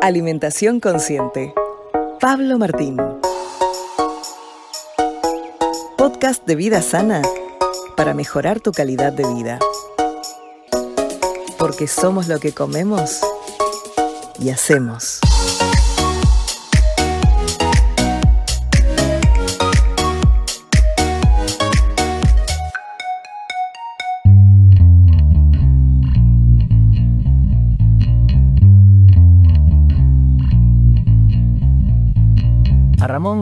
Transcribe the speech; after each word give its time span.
Alimentación 0.00 0.80
Consciente. 0.80 1.54
Pablo 2.20 2.58
Martín. 2.58 2.96
Podcast 5.96 6.44
de 6.44 6.56
vida 6.56 6.82
sana 6.82 7.22
para 7.96 8.12
mejorar 8.12 8.60
tu 8.60 8.72
calidad 8.72 9.12
de 9.12 9.26
vida. 9.34 9.58
Porque 11.56 11.86
somos 11.86 12.26
lo 12.26 12.40
que 12.40 12.52
comemos 12.52 13.20
y 14.40 14.50
hacemos. 14.50 15.20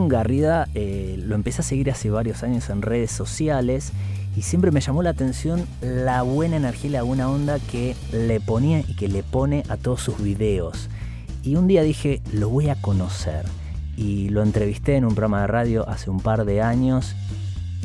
Garrida 0.09 0.68
eh, 0.74 1.16
lo 1.18 1.34
empecé 1.34 1.62
a 1.62 1.64
seguir 1.64 1.90
hace 1.90 2.10
varios 2.10 2.42
años 2.42 2.70
en 2.70 2.82
redes 2.82 3.10
sociales 3.10 3.92
y 4.36 4.42
siempre 4.42 4.70
me 4.70 4.80
llamó 4.80 5.02
la 5.02 5.10
atención 5.10 5.66
la 5.80 6.23
buena 6.23 6.56
energía 6.56 6.90
y 6.90 6.92
la 6.92 7.02
buena 7.02 7.28
onda 7.28 7.59
que 7.59 7.96
le 8.12 8.40
ponía 8.40 8.80
y 8.80 8.95
que 8.96 9.09
le 9.09 9.23
pone 9.23 9.64
a 9.68 9.76
todos 9.76 10.02
sus 10.02 10.23
videos. 10.23 10.88
Y 11.42 11.56
un 11.56 11.66
día 11.66 11.82
dije, 11.82 12.20
lo 12.32 12.48
voy 12.48 12.68
a 12.68 12.80
conocer. 12.80 13.46
Y 13.96 14.28
lo 14.30 14.42
entrevisté 14.42 14.96
en 14.96 15.04
un 15.04 15.14
programa 15.14 15.42
de 15.42 15.46
radio 15.46 15.88
hace 15.88 16.10
un 16.10 16.20
par 16.20 16.45
de 16.45 16.62
años 16.62 17.14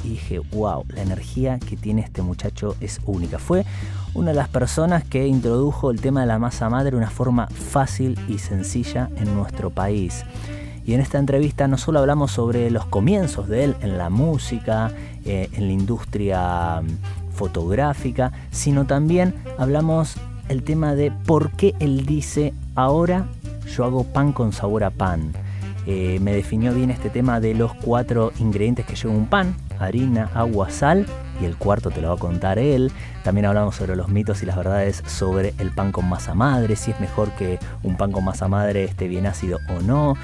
y 0.03 0.09
dije, 0.09 0.39
wow, 0.39 0.85
la 0.89 1.01
energía 1.01 1.59
que 1.59 1.75
tiene 1.75 2.01
este 2.01 2.21
muchacho 2.21 2.75
es 2.79 2.99
única. 3.05 3.39
Fue 3.39 3.65
una 4.13 4.29
de 4.29 4.35
las 4.35 4.47
personas 4.47 5.03
que 5.03 5.27
introdujo 5.27 5.91
el 5.91 5.99
tema 5.99 6.21
de 6.21 6.27
la 6.27 6.39
masa 6.39 6.69
madre 6.69 6.91
de 6.91 6.97
una 6.97 7.09
forma 7.09 7.47
fácil 7.47 8.17
y 8.29 8.37
sencilla 8.37 9.09
en 9.17 9.33
nuestro 9.35 9.71
país. 9.71 10.23
Y 10.85 10.93
en 10.93 11.01
esta 11.01 11.17
entrevista 11.17 11.67
no 11.67 11.77
solo 11.77 11.99
hablamos 11.99 12.31
sobre 12.31 12.69
los 12.69 12.85
comienzos 12.85 13.47
de 13.47 13.63
él 13.63 13.75
en 13.81 13.97
la 13.97 14.09
música, 14.09 14.91
eh, 15.25 15.49
en 15.53 15.67
la 15.67 15.73
industria 15.73 16.81
mm, 16.81 17.33
fotográfica, 17.33 18.31
sino 18.51 18.85
también 18.85 19.33
hablamos 19.57 20.15
el 20.47 20.63
tema 20.63 20.93
de 20.93 21.11
por 21.11 21.51
qué 21.51 21.73
él 21.79 22.05
dice 22.05 22.53
ahora 22.75 23.25
yo 23.75 23.83
hago 23.83 24.03
pan 24.03 24.31
con 24.31 24.53
sabor 24.53 24.83
a 24.83 24.91
pan. 24.91 25.33
Eh, 25.87 26.19
me 26.19 26.33
definió 26.33 26.73
bien 26.73 26.91
este 26.91 27.09
tema 27.09 27.39
de 27.39 27.53
los 27.53 27.73
cuatro 27.73 28.31
ingredientes 28.39 28.85
que 28.85 28.95
lleva 28.95 29.13
un 29.13 29.27
pan, 29.27 29.55
harina, 29.79 30.29
agua, 30.33 30.69
sal, 30.69 31.05
y 31.41 31.45
el 31.45 31.57
cuarto 31.57 31.91
te 31.91 32.01
lo 32.01 32.09
va 32.09 32.15
a 32.15 32.17
contar 32.17 32.59
él. 32.59 32.91
También 33.23 33.45
hablamos 33.45 33.75
sobre 33.75 33.95
los 33.95 34.09
mitos 34.09 34.41
y 34.41 34.45
las 34.45 34.55
verdades 34.55 35.03
sobre 35.05 35.53
el 35.59 35.71
pan 35.71 35.91
con 35.91 36.07
masa 36.07 36.33
madre, 36.33 36.75
si 36.75 36.91
es 36.91 36.99
mejor 36.99 37.31
que 37.31 37.59
un 37.83 37.97
pan 37.97 38.11
con 38.11 38.23
masa 38.23 38.47
madre 38.47 38.83
esté 38.83 39.07
bien 39.07 39.25
ácido 39.25 39.59
o 39.69 39.81
no 39.81 40.15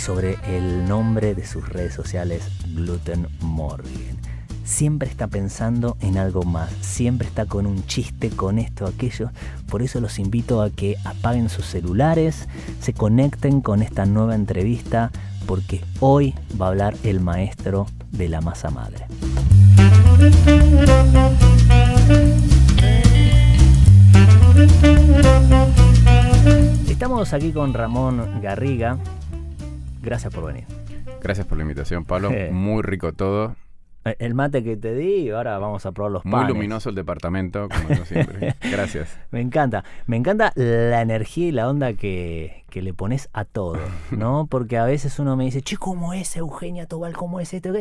sobre 0.00 0.38
el 0.44 0.88
nombre 0.88 1.34
de 1.34 1.46
sus 1.46 1.68
redes 1.68 1.92
sociales, 1.92 2.42
Gluten 2.74 3.28
Morgan. 3.40 4.18
Siempre 4.64 5.08
está 5.08 5.26
pensando 5.26 5.96
en 6.00 6.16
algo 6.16 6.42
más, 6.42 6.70
siempre 6.80 7.28
está 7.28 7.44
con 7.44 7.66
un 7.66 7.84
chiste, 7.86 8.30
con 8.30 8.58
esto, 8.58 8.86
aquello. 8.86 9.30
Por 9.68 9.82
eso 9.82 10.00
los 10.00 10.18
invito 10.18 10.62
a 10.62 10.70
que 10.70 10.96
apaguen 11.04 11.50
sus 11.50 11.66
celulares, 11.66 12.48
se 12.80 12.94
conecten 12.94 13.60
con 13.60 13.82
esta 13.82 14.06
nueva 14.06 14.34
entrevista, 14.34 15.10
porque 15.46 15.84
hoy 16.00 16.34
va 16.60 16.66
a 16.66 16.68
hablar 16.70 16.94
el 17.02 17.20
maestro 17.20 17.86
de 18.10 18.28
la 18.30 18.40
masa 18.40 18.70
madre. 18.70 19.06
Estamos 26.88 27.32
aquí 27.32 27.52
con 27.52 27.74
Ramón 27.74 28.40
Garriga, 28.40 28.98
Gracias 30.00 30.32
por 30.32 30.46
venir. 30.46 30.64
Gracias 31.20 31.46
por 31.46 31.58
la 31.58 31.62
invitación, 31.62 32.04
Pablo. 32.04 32.30
Muy 32.52 32.82
rico 32.82 33.12
todo. 33.12 33.56
Eh, 34.04 34.16
el 34.18 34.34
mate 34.34 34.64
que 34.64 34.78
te 34.78 34.94
di, 34.94 35.28
ahora 35.28 35.58
vamos 35.58 35.84
a 35.84 35.92
probar 35.92 36.12
los 36.12 36.22
panes. 36.22 36.38
Muy 36.38 36.48
luminoso 36.48 36.88
el 36.88 36.94
departamento, 36.94 37.68
como 37.68 38.04
siempre. 38.06 38.54
Gracias. 38.70 39.18
Me 39.30 39.40
encanta. 39.40 39.84
Me 40.06 40.16
encanta 40.16 40.52
la 40.54 41.02
energía 41.02 41.48
y 41.48 41.52
la 41.52 41.68
onda 41.68 41.92
que, 41.92 42.64
que, 42.70 42.80
le 42.80 42.94
pones 42.94 43.28
a 43.34 43.44
todo, 43.44 43.78
¿no? 44.10 44.46
Porque 44.50 44.78
a 44.78 44.84
veces 44.84 45.18
uno 45.18 45.36
me 45.36 45.44
dice, 45.44 45.60
che, 45.60 45.76
¿cómo 45.76 46.14
es 46.14 46.34
Eugenia 46.36 46.86
Tobal? 46.86 47.14
¿Cómo 47.14 47.40
es 47.40 47.52
esto? 47.52 47.72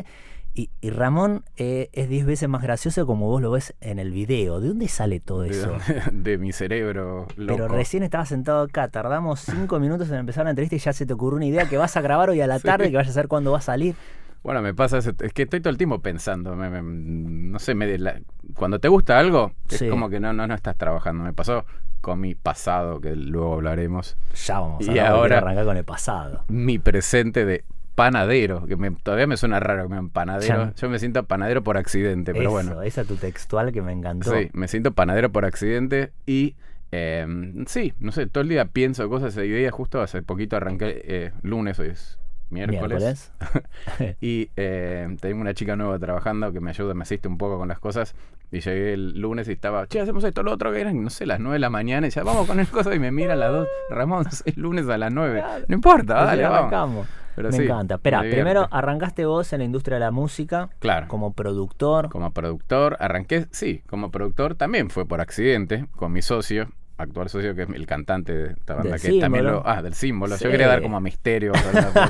Y, 0.53 0.71
y, 0.81 0.89
Ramón 0.89 1.45
eh, 1.57 1.89
es 1.93 2.09
diez 2.09 2.25
veces 2.25 2.49
más 2.49 2.61
gracioso 2.61 3.05
como 3.05 3.27
vos 3.27 3.41
lo 3.41 3.51
ves 3.51 3.75
en 3.81 3.99
el 3.99 4.11
video. 4.11 4.59
¿De 4.59 4.69
dónde 4.69 4.87
sale 4.87 5.19
todo 5.19 5.43
eso? 5.43 5.77
De, 5.87 6.01
de 6.11 6.37
mi 6.37 6.51
cerebro. 6.51 7.27
Loco. 7.37 7.55
Pero 7.55 7.67
recién 7.67 8.03
estaba 8.03 8.25
sentado 8.25 8.63
acá, 8.63 8.89
tardamos 8.89 9.41
cinco 9.41 9.79
minutos 9.79 10.09
en 10.09 10.15
empezar 10.15 10.43
la 10.45 10.49
entrevista 10.49 10.75
y 10.75 10.79
ya 10.79 10.93
se 10.93 11.05
te 11.05 11.13
ocurrió 11.13 11.37
una 11.37 11.45
idea 11.45 11.69
que 11.69 11.77
vas 11.77 11.95
a 11.95 12.01
grabar 12.01 12.29
hoy 12.29 12.41
a 12.41 12.47
la 12.47 12.59
tarde, 12.59 12.85
sí. 12.85 12.91
que 12.91 12.97
vas 12.97 13.07
a 13.07 13.13
saber 13.13 13.27
cuándo 13.27 13.51
va 13.51 13.59
a 13.59 13.61
salir. 13.61 13.95
Bueno, 14.43 14.61
me 14.61 14.73
pasa, 14.73 14.99
es 14.99 15.33
que 15.33 15.43
estoy 15.43 15.59
todo 15.59 15.69
el 15.69 15.77
tiempo 15.77 15.99
pensando, 15.99 16.55
me, 16.55 16.69
me, 16.69 16.81
no 16.81 17.59
sé, 17.59 17.75
me, 17.75 17.97
la, 17.97 18.21
cuando 18.55 18.79
te 18.79 18.87
gusta 18.87 19.19
algo, 19.19 19.51
es 19.69 19.83
como 19.89 20.09
que 20.09 20.21
no, 20.21 20.31
no, 20.31 20.47
no 20.47 20.55
estás 20.55 20.77
trabajando. 20.77 21.25
Me 21.25 21.33
pasó 21.33 21.66
con 21.99 22.21
mi 22.21 22.35
pasado, 22.35 23.01
que 23.01 23.16
luego 23.16 23.55
hablaremos. 23.55 24.17
Ya 24.45 24.59
vamos 24.61 24.87
a 24.87 24.91
y 24.93 24.99
ahora 24.99 25.39
arrancar 25.39 25.66
con 25.66 25.77
el 25.77 25.83
pasado. 25.83 26.45
Mi 26.47 26.79
presente 26.79 27.45
de 27.45 27.66
panadero, 27.99 28.65
que 28.65 28.77
me, 28.77 28.91
todavía 28.91 29.27
me 29.27 29.35
suena 29.35 29.59
raro 29.59 29.83
que 29.83 29.89
me 29.89 29.95
llamen 29.95 30.09
panadero. 30.09 30.65
Ya. 30.65 30.73
Yo 30.73 30.89
me 30.89 30.99
siento 30.99 31.23
panadero 31.23 31.63
por 31.63 31.77
accidente, 31.77 32.31
pero 32.31 32.43
Eso, 32.43 32.51
bueno. 32.51 32.81
Esa 32.81 33.03
tu 33.03 33.15
textual 33.15 33.73
que 33.73 33.81
me 33.81 33.91
encantó. 33.91 34.33
Sí, 34.33 34.49
me 34.53 34.67
siento 34.67 34.93
panadero 34.93 35.31
por 35.31 35.45
accidente 35.45 36.13
y 36.25 36.55
eh, 36.91 37.27
sí, 37.67 37.93
no 37.99 38.11
sé, 38.11 38.27
todo 38.27 38.41
el 38.41 38.49
día 38.49 38.65
pienso 38.65 39.07
cosas 39.09 39.35
y 39.37 39.41
ideas. 39.41 39.73
Justo 39.73 40.01
hace 40.01 40.21
poquito 40.21 40.55
arranqué 40.55 41.01
eh, 41.03 41.31
lunes, 41.41 41.77
hoy 41.79 41.89
es 41.89 42.17
miércoles. 42.49 43.33
miércoles. 43.39 44.17
y 44.21 44.49
eh, 44.55 45.16
tengo 45.19 45.41
una 45.41 45.53
chica 45.53 45.75
nueva 45.75 45.99
trabajando 45.99 46.51
que 46.53 46.61
me 46.61 46.69
ayuda, 46.71 46.93
me 46.93 47.03
asiste 47.03 47.27
un 47.27 47.37
poco 47.37 47.57
con 47.57 47.67
las 47.67 47.79
cosas. 47.79 48.16
Y 48.51 48.61
llegué 48.61 48.93
el 48.93 49.19
lunes 49.19 49.47
y 49.47 49.51
estaba, 49.51 49.85
che, 49.85 49.99
hacemos 49.99 50.23
esto, 50.23 50.41
lo 50.41 50.51
otro, 50.51 50.71
que 50.71 50.81
eran, 50.81 51.03
no 51.03 51.11
sé, 51.11 51.27
las 51.27 51.39
9 51.39 51.53
de 51.53 51.59
la 51.59 51.69
mañana. 51.69 52.07
Y 52.07 52.09
ya 52.09 52.23
vamos 52.23 52.47
con 52.47 52.59
el 52.59 52.67
cosa 52.67 52.95
y 52.95 52.99
me 52.99 53.11
mira 53.11 53.33
a 53.33 53.35
las 53.35 53.51
2. 53.51 53.67
Ramón, 53.91 54.25
es 54.45 54.57
lunes 54.57 54.87
a 54.89 54.97
las 54.97 55.11
9. 55.13 55.43
No 55.67 55.75
importa, 55.75 56.23
dale, 56.23 56.43
vamos. 56.43 57.07
Pero 57.39 57.51
me 57.51 57.57
sí, 57.57 57.63
encanta. 57.63 57.95
Espera, 57.95 58.19
primero 58.19 58.67
arrancaste 58.69 59.25
vos 59.25 59.53
en 59.53 59.59
la 59.59 59.63
industria 59.63 59.95
de 59.95 60.01
la 60.01 60.11
música. 60.11 60.67
Claro. 60.79 61.07
Como 61.07 61.31
productor. 61.31 62.09
Como 62.09 62.33
productor. 62.33 62.97
Arranqué, 63.00 63.45
sí, 63.51 63.81
como 63.88 64.11
productor 64.11 64.55
también 64.55 64.89
fue 64.89 65.05
por 65.05 65.22
accidente 65.22 65.85
con 65.95 66.11
mi 66.11 66.22
socio 66.22 66.67
actual 66.97 67.29
socio 67.29 67.55
que 67.55 67.61
es 67.61 67.69
el 67.69 67.88
cantante 67.88 68.35
de 68.35 68.51
esta 68.51 68.73
banda 68.73 68.91
del 68.91 68.99
que 68.99 69.07
símbolo. 69.07 69.22
también 69.22 69.45
lo 69.45 69.63
ah 69.66 69.81
del 69.81 69.94
símbolo 69.94 70.35
sí. 70.35 70.44
yo 70.44 70.51
quería 70.51 70.67
dar 70.67 70.81
como 70.81 70.97
a 70.97 70.99
misterio 70.99 71.53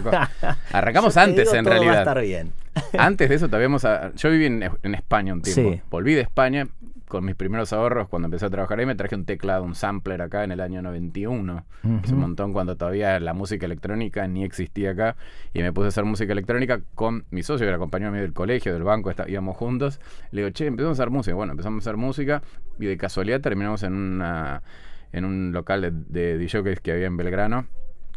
arrancamos 0.72 1.16
antes 1.16 1.46
digo, 1.46 1.60
en 1.60 1.66
realidad 1.66 1.92
va 1.92 1.98
a 1.98 2.00
estar 2.00 2.22
bien. 2.22 2.54
antes 2.98 3.30
de 3.30 3.36
eso 3.36 3.50
todavía 3.50 3.70
yo 4.16 4.32
viví 4.32 4.48
en, 4.48 4.64
en, 4.82 4.96
España 4.96 5.34
un 5.34 5.44
tiempo 5.44 5.74
sí. 5.74 5.82
volví 5.92 6.16
de 6.16 6.22
España 6.22 6.68
con 7.10 7.26
mis 7.26 7.36
primeros 7.36 7.74
ahorros 7.74 8.08
cuando 8.08 8.28
empecé 8.28 8.46
a 8.46 8.50
trabajar 8.50 8.80
ahí 8.80 8.86
me 8.86 8.96
traje 8.96 9.16
un 9.16 9.26
teclado 9.26 9.64
un 9.64 9.76
sampler 9.76 10.22
acá 10.22 10.46
en 10.46 10.54
el 10.54 10.62
año 10.62 10.82
91 10.82 11.54
uh 11.54 11.88
-huh. 11.88 12.06
es 12.06 12.12
un 12.12 12.20
montón 12.20 12.54
cuando 12.54 12.78
todavía 12.78 13.20
la 13.20 13.34
música 13.34 13.66
electrónica 13.66 14.26
ni 14.28 14.46
existía 14.46 14.92
acá 14.92 15.18
y 15.54 15.62
me 15.62 15.74
puse 15.74 15.86
a 15.86 15.88
hacer 15.90 16.06
música 16.06 16.32
electrónica 16.32 16.80
con 16.96 17.26
mi 17.32 17.44
socio 17.44 17.66
que 17.66 17.70
era 17.70 17.78
compañero 17.78 18.14
mío 18.14 18.22
del 18.22 18.34
colegio 18.34 18.74
del 18.74 18.84
banco 18.84 19.10
está, 19.10 19.28
íbamos 19.28 19.58
juntos 19.58 20.00
le 20.32 20.44
digo 20.44 20.54
che 20.54 20.68
empezamos 20.68 20.98
a 20.98 21.04
hacer 21.04 21.12
música 21.12 21.36
bueno 21.36 21.52
empezamos 21.52 21.86
a 21.86 21.90
hacer 21.90 21.98
música 21.98 22.42
y 22.80 22.86
de 22.86 22.96
casualidad 22.96 23.42
terminamos 23.42 23.84
en 23.84 23.94
una 23.94 24.64
en 25.12 25.26
un 25.26 25.52
local 25.52 25.82
de, 25.82 26.38
de 26.38 26.80
que 26.82 26.92
había 26.92 27.08
en 27.08 27.18
Belgrano. 27.18 27.68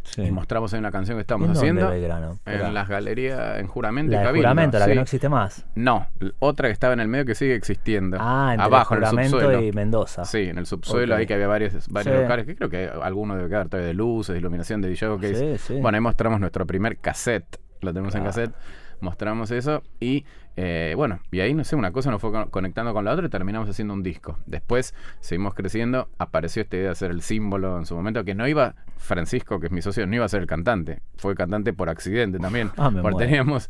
Sí. 0.03 0.21
Y 0.21 0.31
mostramos 0.31 0.73
ahí 0.73 0.79
una 0.79 0.91
canción 0.91 1.17
que 1.17 1.21
estábamos 1.21 1.57
haciendo. 1.57 1.89
Belgrano? 1.89 2.39
En 2.45 2.73
las 2.73 2.87
galerías, 2.87 3.59
en 3.59 3.67
Juramento. 3.67 4.11
La 4.11 4.23
Cabildo, 4.23 4.47
Juramento, 4.47 4.79
la 4.79 4.85
sí. 4.85 4.91
que 4.91 4.95
no 4.95 5.01
existe 5.01 5.29
más. 5.29 5.65
No, 5.75 6.07
otra 6.39 6.67
que 6.67 6.73
estaba 6.73 6.93
en 6.93 6.99
el 6.99 7.07
medio 7.07 7.25
que 7.25 7.35
sigue 7.35 7.55
existiendo. 7.55 8.17
Ah, 8.19 8.49
entre 8.51 8.65
Abajo, 8.65 8.95
Juramento 8.95 9.19
en 9.19 9.25
el 9.25 9.29
subsuelo. 9.31 9.61
y 9.61 9.71
Mendoza. 9.71 10.25
Sí, 10.25 10.49
en 10.49 10.57
el 10.57 10.65
subsuelo, 10.65 11.13
okay. 11.13 11.21
ahí 11.21 11.27
que 11.27 11.33
había 11.33 11.47
varios, 11.47 11.87
varios 11.89 12.15
sí. 12.15 12.21
locales, 12.21 12.45
que 12.45 12.55
creo 12.55 12.69
que 12.69 12.89
alguno 13.01 13.35
debe 13.35 13.49
quedar 13.49 13.69
todavía 13.69 13.87
de 13.87 13.93
luces, 13.93 14.33
de 14.33 14.39
iluminación, 14.39 14.81
de 14.81 14.89
DJ. 14.89 15.19
Que 15.19 15.35
sí, 15.35 15.57
sí. 15.57 15.79
Bueno, 15.79 15.95
ahí 15.95 16.01
mostramos 16.01 16.39
nuestro 16.39 16.65
primer 16.65 16.97
cassette. 16.97 17.59
Lo 17.81 17.91
tenemos 17.91 18.11
claro. 18.11 18.25
en 18.25 18.31
cassette 18.31 18.55
mostramos 19.03 19.51
eso 19.51 19.83
y 19.99 20.25
eh, 20.55 20.93
bueno, 20.95 21.19
y 21.31 21.39
ahí 21.39 21.53
no 21.53 21.63
sé, 21.63 21.75
una 21.75 21.91
cosa 21.91 22.11
nos 22.11 22.21
fue 22.21 22.31
conectando 22.49 22.93
con 22.93 23.05
la 23.05 23.11
otra 23.11 23.25
y 23.25 23.29
terminamos 23.29 23.69
haciendo 23.69 23.93
un 23.93 24.03
disco. 24.03 24.37
Después 24.45 24.93
seguimos 25.19 25.53
creciendo, 25.53 26.09
apareció 26.17 26.61
esta 26.61 26.75
idea 26.75 26.85
de 26.87 26.91
hacer 26.91 27.11
el 27.11 27.21
símbolo 27.21 27.77
en 27.77 27.85
su 27.85 27.95
momento, 27.95 28.23
que 28.23 28.35
no 28.35 28.47
iba, 28.47 28.75
Francisco, 28.97 29.59
que 29.59 29.67
es 29.67 29.71
mi 29.71 29.81
socio, 29.81 30.05
no 30.07 30.15
iba 30.15 30.25
a 30.25 30.29
ser 30.29 30.41
el 30.41 30.47
cantante, 30.47 31.01
fue 31.17 31.35
cantante 31.35 31.73
por 31.73 31.89
accidente 31.89 32.39
también, 32.39 32.71
ah, 32.77 32.91
porque 33.01 33.25
teníamos 33.25 33.69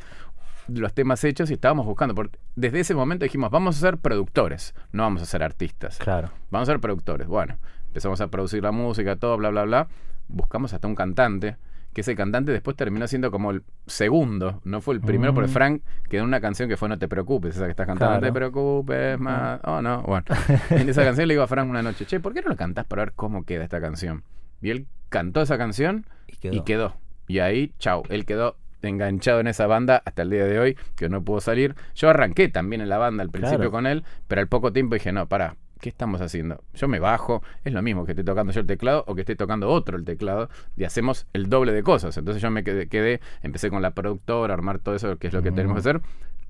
los 0.68 0.94
temas 0.94 1.24
hechos 1.24 1.50
y 1.50 1.54
estábamos 1.54 1.86
buscando. 1.86 2.16
Por, 2.16 2.32
desde 2.56 2.80
ese 2.80 2.96
momento 2.96 3.24
dijimos, 3.24 3.50
vamos 3.52 3.78
a 3.78 3.80
ser 3.80 3.98
productores, 3.98 4.74
no 4.92 5.04
vamos 5.04 5.22
a 5.22 5.26
ser 5.26 5.44
artistas. 5.44 5.98
Claro. 5.98 6.32
Vamos 6.52 6.70
a 6.70 6.74
ser 6.74 6.80
productores. 6.80 7.28
Bueno, 7.28 7.58
empezamos 7.88 8.22
a 8.22 8.28
producir 8.28 8.64
la 8.64 8.72
música, 8.72 9.16
todo, 9.16 9.38
bla, 9.38 9.50
bla, 9.50 9.64
bla. 9.64 9.88
Buscamos 10.28 10.74
hasta 10.74 10.88
un 10.88 10.96
cantante 10.96 11.58
que 11.94 12.02
ese 12.02 12.16
cantante 12.16 12.52
después 12.52 12.76
terminó 12.76 13.08
siendo 13.08 13.32
como 13.32 13.52
el 13.52 13.64
segundo, 13.88 14.60
no 14.64 14.82
fue 14.82 14.96
el 14.96 15.02
primero, 15.02 15.34
porque 15.34 15.50
Mm. 15.50 15.54
Frank 15.54 15.82
quedó 16.10 16.22
en 16.24 16.28
una 16.28 16.42
canción 16.42 16.68
que 16.70 16.76
fue 16.78 16.90
No 16.90 16.98
te 17.00 17.08
preocupes, 17.08 17.56
esa 17.56 17.66
que 17.66 17.72
estás 17.72 17.88
cantando, 17.88 18.16
no 18.16 18.22
te 18.22 18.34
preocupes 18.34 19.20
más, 19.20 19.60
oh 19.64 19.82
no, 19.82 20.02
bueno. 20.04 20.26
en 20.72 20.90
esa 20.90 21.04
canción 21.04 21.28
le 21.28 21.34
digo 21.36 21.44
a 21.44 21.48
Frank 21.48 21.70
una 21.70 21.82
noche, 21.84 22.06
che, 22.06 22.20
¿por 22.20 22.34
qué 22.34 22.42
no 22.42 22.50
lo 22.50 22.56
cantás 22.58 22.86
para 22.86 23.04
ver 23.04 23.14
cómo 23.14 23.46
queda 23.46 23.64
esta 23.64 23.80
canción? 23.80 24.24
Y 24.62 24.70
él 24.72 24.88
cantó 25.10 25.42
esa 25.42 25.58
canción 25.58 26.06
Y 26.28 26.36
quedó. 26.38 26.54
y 26.56 26.62
quedó. 26.64 26.96
Y 27.28 27.40
ahí, 27.40 27.74
chau, 27.80 28.04
él 28.10 28.26
quedó 28.26 28.58
enganchado 28.82 29.40
en 29.40 29.48
esa 29.48 29.66
banda 29.66 30.02
hasta 30.06 30.24
el 30.24 30.30
día 30.30 30.46
de 30.46 30.60
hoy, 30.60 30.78
que 30.98 31.08
no 31.08 31.24
pudo 31.24 31.40
salir. 31.40 31.74
Yo 31.96 32.10
arranqué 32.10 32.50
también 32.50 32.82
en 32.82 32.90
la 32.90 32.98
banda 32.98 33.24
al 33.24 33.30
principio 33.30 33.60
Claro. 33.60 33.72
con 33.72 33.88
él, 33.88 34.04
pero 34.28 34.42
al 34.42 34.48
poco 34.50 34.74
tiempo 34.74 34.96
dije, 34.96 35.14
no, 35.14 35.26
pará, 35.28 35.56
¿qué 35.84 35.90
estamos 35.90 36.22
haciendo? 36.22 36.64
Yo 36.76 36.88
me 36.88 37.00
bajo, 37.00 37.44
es 37.66 37.74
lo 37.74 37.82
mismo 37.82 38.06
que 38.06 38.14
esté 38.14 38.24
tocando 38.24 38.54
yo 38.54 38.62
el 38.62 38.66
teclado 38.68 39.04
o 39.06 39.16
que 39.16 39.22
esté 39.22 39.36
tocando 39.36 39.70
otro 39.70 39.98
el 39.98 40.06
teclado, 40.06 40.50
y 40.78 40.86
hacemos 40.86 41.28
el 41.34 41.50
doble 41.50 41.74
de 41.74 41.84
cosas. 41.84 42.16
Entonces 42.18 42.42
yo 42.42 42.50
me 42.52 42.64
quedé, 42.64 42.88
quedé 42.88 43.20
empecé 43.42 43.70
con 43.70 43.82
la 43.82 43.92
productora, 43.92 44.54
armar 44.54 44.80
todo 44.80 44.96
eso, 44.96 45.18
que 45.18 45.28
es 45.28 45.34
lo 45.34 45.42
que 45.44 45.52
Mm. 45.52 45.56
tenemos 45.56 45.76
que 45.76 45.80
hacer. 45.82 46.02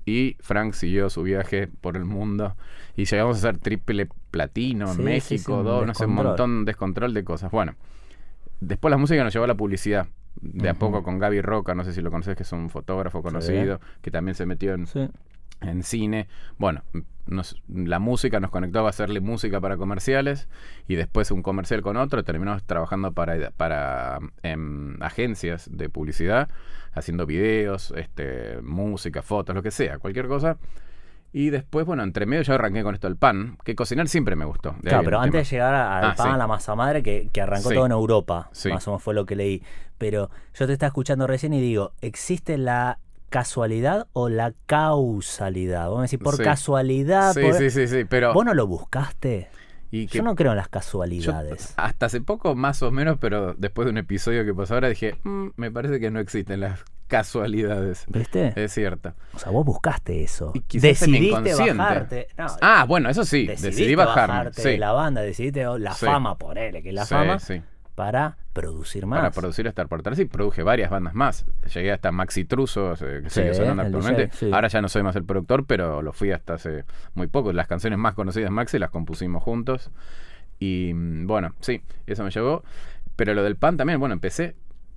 Y 0.06 0.36
Frank 0.38 0.74
siguió 0.74 1.10
su 1.10 1.24
viaje 1.24 1.66
por 1.80 1.96
el 1.96 2.04
mundo 2.04 2.54
y 2.94 3.06
llegamos 3.06 3.36
a 3.36 3.48
hacer 3.48 3.58
triple 3.60 4.06
platino 4.30 4.86
en 4.90 4.96
Sí, 4.98 5.02
México, 5.02 5.58
sí, 5.58 5.64
dos, 5.68 5.84
no 5.86 5.94
sé, 5.94 6.04
un 6.06 6.14
montón, 6.14 6.64
descontrol 6.64 7.12
de 7.12 7.24
cosas. 7.24 7.50
Bueno, 7.50 7.74
después 8.60 8.90
la 8.90 8.98
música 8.98 9.24
nos 9.24 9.32
llevó 9.32 9.46
a 9.46 9.48
la 9.48 9.54
publicidad. 9.56 10.06
De 10.40 10.68
a 10.68 10.74
poco 10.74 11.02
con 11.04 11.18
Gaby 11.20 11.40
Roca, 11.42 11.74
no 11.76 11.84
sé 11.84 11.92
si 11.92 12.02
lo 12.02 12.10
conoces, 12.10 12.36
que 12.36 12.42
es 12.42 12.52
un 12.52 12.68
fotógrafo 12.68 13.22
conocido, 13.22 13.80
que 14.02 14.10
también 14.10 14.34
se 14.34 14.46
metió 14.46 14.74
en, 14.74 14.86
Sí. 14.88 15.08
En 15.60 15.82
cine. 15.82 16.28
Bueno, 16.58 16.82
nos- 17.26 17.56
la 17.68 17.98
música 17.98 18.38
nos 18.40 18.50
conectó 18.50 18.84
a 18.86 18.90
hacerle 18.90 19.20
música 19.20 19.60
para 19.60 19.76
comerciales 19.76 20.48
y 20.88 20.94
después 20.96 21.30
un 21.30 21.42
comercial 21.42 21.80
con 21.82 21.96
otro. 21.96 22.22
Terminamos 22.24 22.62
trabajando 22.64 23.12
para, 23.12 23.50
para 23.52 24.18
em, 24.42 25.02
agencias 25.02 25.68
de 25.72 25.88
publicidad, 25.88 26.48
haciendo 26.92 27.26
videos, 27.26 27.92
este, 27.96 28.60
música, 28.62 29.22
fotos, 29.22 29.54
lo 29.54 29.62
que 29.62 29.70
sea, 29.70 29.98
cualquier 29.98 30.28
cosa. 30.28 30.58
Y 31.32 31.50
después, 31.50 31.84
bueno, 31.84 32.04
entre 32.04 32.26
medio 32.26 32.42
yo 32.42 32.54
arranqué 32.54 32.84
con 32.84 32.94
esto 32.94 33.08
del 33.08 33.16
pan, 33.16 33.58
que 33.64 33.74
cocinar 33.74 34.06
siempre 34.06 34.36
me 34.36 34.44
gustó. 34.44 34.76
Claro, 34.82 35.02
pero 35.02 35.18
antes 35.18 35.48
de 35.50 35.56
llegar 35.56 35.74
al 35.74 36.04
Ah, 36.10 36.14
pan, 36.16 36.26
sí. 36.28 36.32
a 36.32 36.36
la 36.36 36.46
masa 36.46 36.76
madre, 36.76 37.02
que, 37.02 37.28
que 37.32 37.40
arrancó 37.40 37.70
Sí. 37.70 37.74
todo 37.74 37.86
en 37.86 37.92
Europa, 37.92 38.50
Sí. 38.52 38.68
más 38.68 38.86
o 38.86 38.92
menos 38.92 39.02
fue 39.02 39.14
lo 39.14 39.26
que 39.26 39.34
leí. 39.34 39.60
Pero 39.98 40.30
yo 40.54 40.66
te 40.68 40.72
estaba 40.74 40.88
escuchando 40.88 41.26
recién 41.26 41.52
y 41.52 41.60
digo, 41.60 41.92
¿existe 42.02 42.56
la 42.56 42.98
casualidad 43.30 44.06
o 44.12 44.28
la 44.28 44.52
causalidad? 44.66 45.84
Vamos 45.86 45.98
a 45.98 46.02
decir, 46.02 46.18
por 46.18 46.36
Sí. 46.36 46.42
casualidad. 46.42 47.32
Sí, 47.34 47.40
por- 47.42 47.54
sí, 47.54 47.70
sí, 47.70 47.86
sí, 47.88 48.04
pero... 48.04 48.32
¿Vos 48.34 48.44
no 48.44 48.54
lo 48.54 48.66
buscaste? 48.66 49.48
y 49.90 50.08
que 50.08 50.18
Yo 50.18 50.24
no 50.24 50.34
creo 50.34 50.50
en 50.50 50.56
las 50.56 50.66
Yo 50.66 50.70
casualidades. 50.72 51.72
hasta 51.76 52.06
hace 52.06 52.20
poco, 52.20 52.56
más 52.56 52.82
o 52.82 52.90
menos, 52.90 53.16
pero 53.20 53.54
después 53.54 53.86
de 53.86 53.92
un 53.92 53.98
episodio 53.98 54.44
que 54.44 54.52
pasó 54.52 54.74
ahora, 54.74 54.88
dije, 54.88 55.14
"Mm, 55.22 55.50
me 55.56 55.70
parece 55.70 56.00
que 56.00 56.10
no 56.10 56.18
existen 56.18 56.58
las 56.58 56.84
casualidades. 57.06 58.04
¿Viste? 58.08 58.52
Es 58.56 58.72
cierto. 58.72 59.14
O 59.34 59.38
sea, 59.38 59.52
vos 59.52 59.64
buscaste 59.64 60.24
eso. 60.24 60.52
Y 60.68 60.78
Decidiste 60.80 61.54
bajarte. 61.54 62.26
No, 62.36 62.46
Ah, 62.60 62.84
bueno, 62.88 63.08
eso 63.08 63.24
sí, 63.24 63.46
decidí 63.46 63.94
bajarme. 63.94 64.34
bajarte 64.34 64.62
sí, 64.62 64.68
de 64.70 64.78
la 64.78 64.90
banda, 64.92 65.20
decidiste 65.20 65.64
la 65.78 65.94
Sí. 65.94 66.06
fama, 66.06 66.36
ponele, 66.38 66.82
que 66.82 66.90
la 66.92 67.06
fama, 67.06 67.38
sí. 67.38 67.62
Para 67.94 68.36
producir 68.52 69.06
más. 69.06 69.18
Para 69.18 69.30
producir 69.30 69.66
Star 69.66 69.88
por 69.88 70.00
atrás 70.00 70.18
y 70.18 70.24
produje 70.24 70.62
varias 70.62 70.90
bandas 70.90 71.14
más. 71.14 71.46
Llegué 71.72 71.92
hasta 71.92 72.12
Maxi 72.12 72.44
Truso, 72.44 72.94
eh, 72.94 73.20
que 73.22 73.30
Sí, 73.30 73.40
sigue 73.40 73.54
sonando 73.54 73.82
actualmente. 73.82 74.26
DJ, 74.26 74.36
sí. 74.36 74.50
Ahora 74.52 74.68
ya 74.68 74.82
no 74.82 74.88
soy 74.88 75.02
más 75.02 75.16
el 75.16 75.24
productor, 75.24 75.64
pero 75.66 76.02
lo 76.02 76.12
fui 76.12 76.30
hasta 76.32 76.54
hace 76.54 76.84
muy 77.14 77.26
poco. 77.26 77.52
Las 77.52 77.66
canciones 77.66 77.98
más 77.98 78.14
conocidas 78.14 78.48
de 78.48 78.54
Maxi 78.54 78.78
las 78.78 78.90
compusimos 78.90 79.42
juntos. 79.42 79.90
Y 80.58 80.92
mm, 80.94 81.26
bueno, 81.26 81.54
sí, 81.60 81.82
eso 82.06 82.24
me 82.24 82.30
llevó. 82.30 82.64
Pero 83.16 83.34
lo 83.34 83.42
del 83.42 83.56
pan 83.56 83.76
también, 83.76 84.00
bueno, 84.00 84.12
empecé 84.12 84.56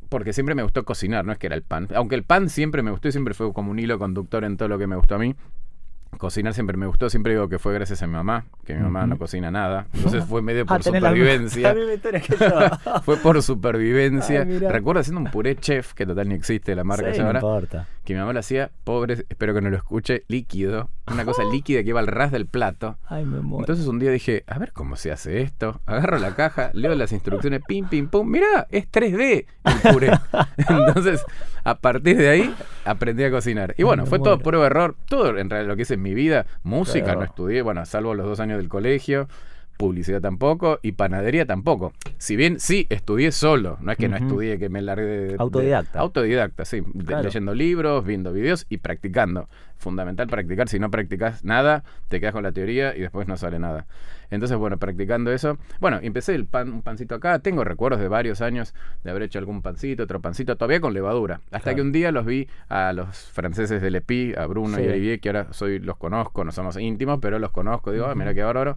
porque 0.10 0.34
siempre 0.34 0.56
me 0.56 0.64
gustó 0.64 0.86
cocinar, 0.86 1.26
no 1.26 1.34
es 1.34 1.38
que 1.38 1.48
era 1.48 1.56
el 1.56 1.64
pan. 1.64 1.88
Aunque 1.94 2.16
el 2.16 2.24
pan 2.24 2.50
siempre 2.50 2.82
me 2.82 2.92
gustó 2.92 3.10
y 3.10 3.12
siempre 3.12 3.34
fue 3.34 3.52
como 3.54 3.72
un 3.72 3.80
hilo 3.80 4.00
conductor 4.00 4.44
en 4.44 4.58
todo 4.58 4.70
lo 4.70 4.78
que 4.78 4.88
me 4.88 4.96
gustó 4.96 5.16
a 5.16 5.18
mí. 5.18 5.36
Cocinar 6.18 6.54
siempre 6.54 6.78
me 6.78 6.88
gustó, 6.88 7.10
siempre 7.10 7.34
digo 7.34 7.48
que 7.48 7.60
fue 7.60 7.74
gracias 7.74 8.02
a 8.02 8.08
mi 8.08 8.14
mamá, 8.14 8.46
que 8.66 8.74
mi 8.74 8.82
mamá 8.82 9.06
no 9.06 9.18
cocina 9.18 9.52
nada. 9.52 9.86
Entonces 9.94 10.26
fue 10.26 10.42
medio 10.42 10.66
por 10.66 10.76
Ah, 10.76 10.80
misma- 10.80 10.98
supervivencia. 11.00 11.76
Fue 13.04 13.18
por 13.18 13.42
supervivencia. 13.44 14.42
Ay. 14.42 14.60
Recuerdo 14.60 15.02
haciendo 15.02 15.22
un 15.22 15.28
puré 15.32 15.56
chef, 15.58 15.94
que 15.94 16.06
total 16.06 16.30
ni 16.30 16.36
existe 16.36 16.74
la 16.76 16.84
marca 16.84 17.12
Sí, 17.12 17.18
ya 17.18 17.24
no 17.24 17.28
ahora, 17.28 17.40
importa. 17.40 17.88
Que 18.08 18.14
mi 18.14 18.22
mamá 18.22 18.32
lo 18.32 18.40
hacía, 18.40 18.72
pobre, 18.86 19.26
espero 19.28 19.54
que 19.54 19.60
no 19.60 19.70
lo 19.70 19.76
escuche, 19.76 20.24
líquido. 20.30 20.90
Una 21.12 21.26
cosa 21.26 21.44
líquida 21.52 21.84
que 21.84 21.90
iba 21.90 22.00
al 22.00 22.08
ras 22.08 22.32
del 22.32 22.46
plato. 22.46 22.98
Ay, 23.06 23.26
me 23.26 23.42
muero. 23.42 23.64
Entonces 23.64 23.86
un 23.86 24.00
día 24.00 24.12
dije, 24.12 24.46
a 24.48 24.58
ver 24.58 24.72
cómo 24.72 24.96
se 24.96 25.12
hace 25.12 25.42
esto. 25.42 25.82
Agarro 25.86 26.18
la 26.18 26.34
caja, 26.34 26.72
leo 26.74 26.96
las 26.96 27.12
instrucciones, 27.12 27.62
pim, 27.68 27.90
pim, 27.90 28.08
pum. 28.08 28.26
Mirá, 28.32 28.66
es 28.72 28.90
3D 28.90 29.46
el 29.66 29.92
puré. 29.94 30.12
Entonces, 30.70 31.22
a 31.66 31.76
partir 31.80 32.16
de 32.16 32.30
ahí, 32.30 32.56
aprendí 32.86 33.26
a 33.26 33.30
cocinar. 33.30 33.76
Y 33.78 33.84
bueno, 33.84 34.06
fue 34.06 34.20
todo 34.20 34.38
muero. 34.38 34.44
prueba 34.44 34.66
error. 34.68 34.96
Todo 35.10 35.38
en 35.38 35.50
realidad 35.50 35.68
lo 35.72 35.76
que 35.76 35.82
hice 35.82 35.96
en 35.96 36.02
mi 36.02 36.14
vida. 36.14 36.46
Música 36.64 37.04
Claro. 37.04 37.20
no 37.20 37.26
estudié, 37.26 37.62
bueno, 37.62 37.86
salvo 37.86 38.14
los 38.16 38.26
dos 38.26 38.40
años 38.40 38.58
del 38.58 38.70
colegio. 38.70 39.28
Publicidad 39.78 40.22
tampoco 40.22 40.80
y 40.82 40.94
panadería 40.94 41.46
tampoco. 41.46 41.94
Si 42.18 42.36
bien 42.36 42.60
sí 42.60 42.88
estudié 42.90 43.32
solo, 43.32 43.78
no 43.80 43.92
es 43.92 43.98
que 43.98 44.08
no 44.10 44.18
estudié, 44.18 44.58
que 44.58 44.70
me 44.70 44.82
largué 44.82 45.06
de, 45.06 45.28
de- 45.30 45.36
Autodidacta. 45.38 46.00
autodidacta, 46.00 46.66
sí. 46.66 46.82
de- 46.94 47.22
leyendo 47.24 47.54
libros, 47.54 48.04
viendo 48.04 48.34
videos 48.34 48.66
y 48.70 48.78
practicando. 48.78 49.48
Fundamental 49.78 50.26
practicar. 50.28 50.68
Si 50.68 50.80
no 50.80 50.90
practicas 50.90 51.44
nada, 51.46 51.84
te 52.08 52.20
quedas 52.20 52.34
con 52.34 52.42
la 52.42 52.52
teoría 52.52 52.96
y 52.98 53.02
después 53.02 53.28
no 53.28 53.38
sale 53.38 53.60
nada. 53.60 53.86
Entonces, 54.32 54.58
bueno, 54.58 54.78
practicando 54.78 55.32
eso. 55.32 55.60
Bueno, 55.80 56.00
empecé 56.02 56.34
el 56.34 56.48
pan, 56.48 56.74
un 56.74 56.82
pancito 56.82 57.14
acá. 57.14 57.38
Tengo 57.40 57.64
recuerdos 57.64 58.00
de 58.02 58.08
varios 58.08 58.42
años 58.42 58.74
de 59.04 59.12
haber 59.12 59.22
hecho 59.22 59.38
algún 59.38 59.62
pancito, 59.62 60.04
otro 60.04 60.20
pancito, 60.20 60.56
todavía 60.56 60.82
con 60.82 60.94
levadura. 60.96 61.42
Hasta 61.52 61.60
Claro. 61.60 61.76
que 61.76 61.82
un 61.84 61.92
día 61.92 62.12
los 62.12 62.26
vi 62.26 62.48
a 62.68 62.92
los 62.94 63.16
franceses 63.32 63.80
del 63.82 63.96
EPI, 63.96 64.34
a 64.36 64.48
Bruno 64.48 64.80
y 64.82 64.88
a 64.88 64.90
Olivier, 64.92 65.20
que 65.20 65.30
ahora 65.30 65.54
soy, 65.54 65.78
los 65.80 65.98
conozco, 65.98 66.44
no 66.44 66.52
somos 66.52 66.76
íntimos, 66.78 67.20
pero 67.22 67.38
los 67.38 67.52
conozco. 67.52 67.92
Digo, 67.92 68.08
ah, 68.08 68.16
mira 68.16 68.34
qué 68.34 68.42
bárbaro. 68.44 68.76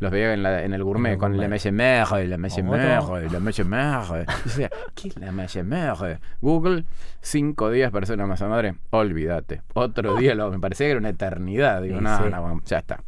Los 0.00 0.10
veía 0.10 0.32
en, 0.34 0.42
la- 0.42 0.64
en 0.64 0.72
el 0.74 0.82
gourmet 0.82 1.16
con 1.18 1.32
la 1.36 1.48
mère, 1.70 2.26
la 2.26 2.36
mère, 2.38 2.80
la. 2.80 4.26
Y 4.44 4.48
decía, 4.48 4.70
¿qué 4.94 5.08
es 5.08 5.16
la 5.18 5.30
mère? 5.30 6.18
Google, 6.40 6.84
cinco 7.20 7.70
días 7.70 7.90
para 7.92 8.04
hacer 8.04 8.16
una 8.16 8.26
masa 8.26 8.48
madre. 8.48 8.74
Olvídate. 8.90 9.62
Otro 9.74 10.16
día, 10.16 10.34
lo, 10.34 10.50
me 10.50 10.58
parecía 10.58 10.86
que 10.86 10.92
era 10.92 11.00
una 11.00 11.10
eternidad. 11.10 11.82
Digo, 11.82 11.98
Sí, 11.98 12.04
no, 12.04 12.16
sí. 12.16 12.30
no, 12.30 12.60
ya 12.64 12.78
está. 12.78 13.02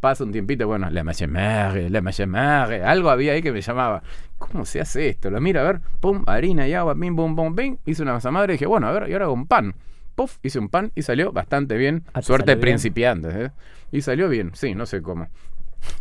Pasa 0.00 0.22
un 0.22 0.30
tiempito, 0.30 0.66
bueno, 0.68 0.88
la 0.90 1.02
mère, 1.02 1.90
la 1.90 2.00
mère. 2.00 2.84
Algo 2.84 3.10
había 3.10 3.32
ahí 3.32 3.42
que 3.42 3.50
me 3.50 3.60
llamaba. 3.60 4.02
¿Cómo 4.38 4.64
se 4.64 4.80
hace 4.80 5.08
esto? 5.08 5.30
Lo 5.30 5.40
miro 5.40 5.58
a 5.60 5.64
ver, 5.64 5.80
pum, 6.00 6.22
harina 6.28 6.68
y 6.68 6.74
agua, 6.74 6.94
pim, 6.94 7.16
pum, 7.16 7.34
pum, 7.34 7.56
pim. 7.56 7.76
Hice 7.84 8.02
una 8.04 8.12
masa 8.12 8.30
madre 8.30 8.52
y 8.52 8.54
dije, 8.54 8.66
bueno, 8.66 8.86
a 8.86 8.92
ver, 8.92 9.08
y 9.10 9.12
ahora 9.12 9.24
hago 9.24 9.34
un 9.34 9.48
pan. 9.48 9.74
Puf, 10.14 10.36
hice 10.44 10.60
un 10.60 10.68
pan 10.68 10.92
y 10.94 11.02
salió 11.02 11.32
bastante 11.32 11.76
bien. 11.76 12.04
Ah, 12.14 12.20
¿te 12.20 12.26
Suerte 12.26 12.56
principiantes, 12.56 13.34
¿eh? 13.34 13.50
Y 13.90 14.02
salió 14.02 14.28
bien, 14.28 14.50
sí, 14.54 14.74
no 14.74 14.86
sé 14.86 15.00
cómo. 15.02 15.26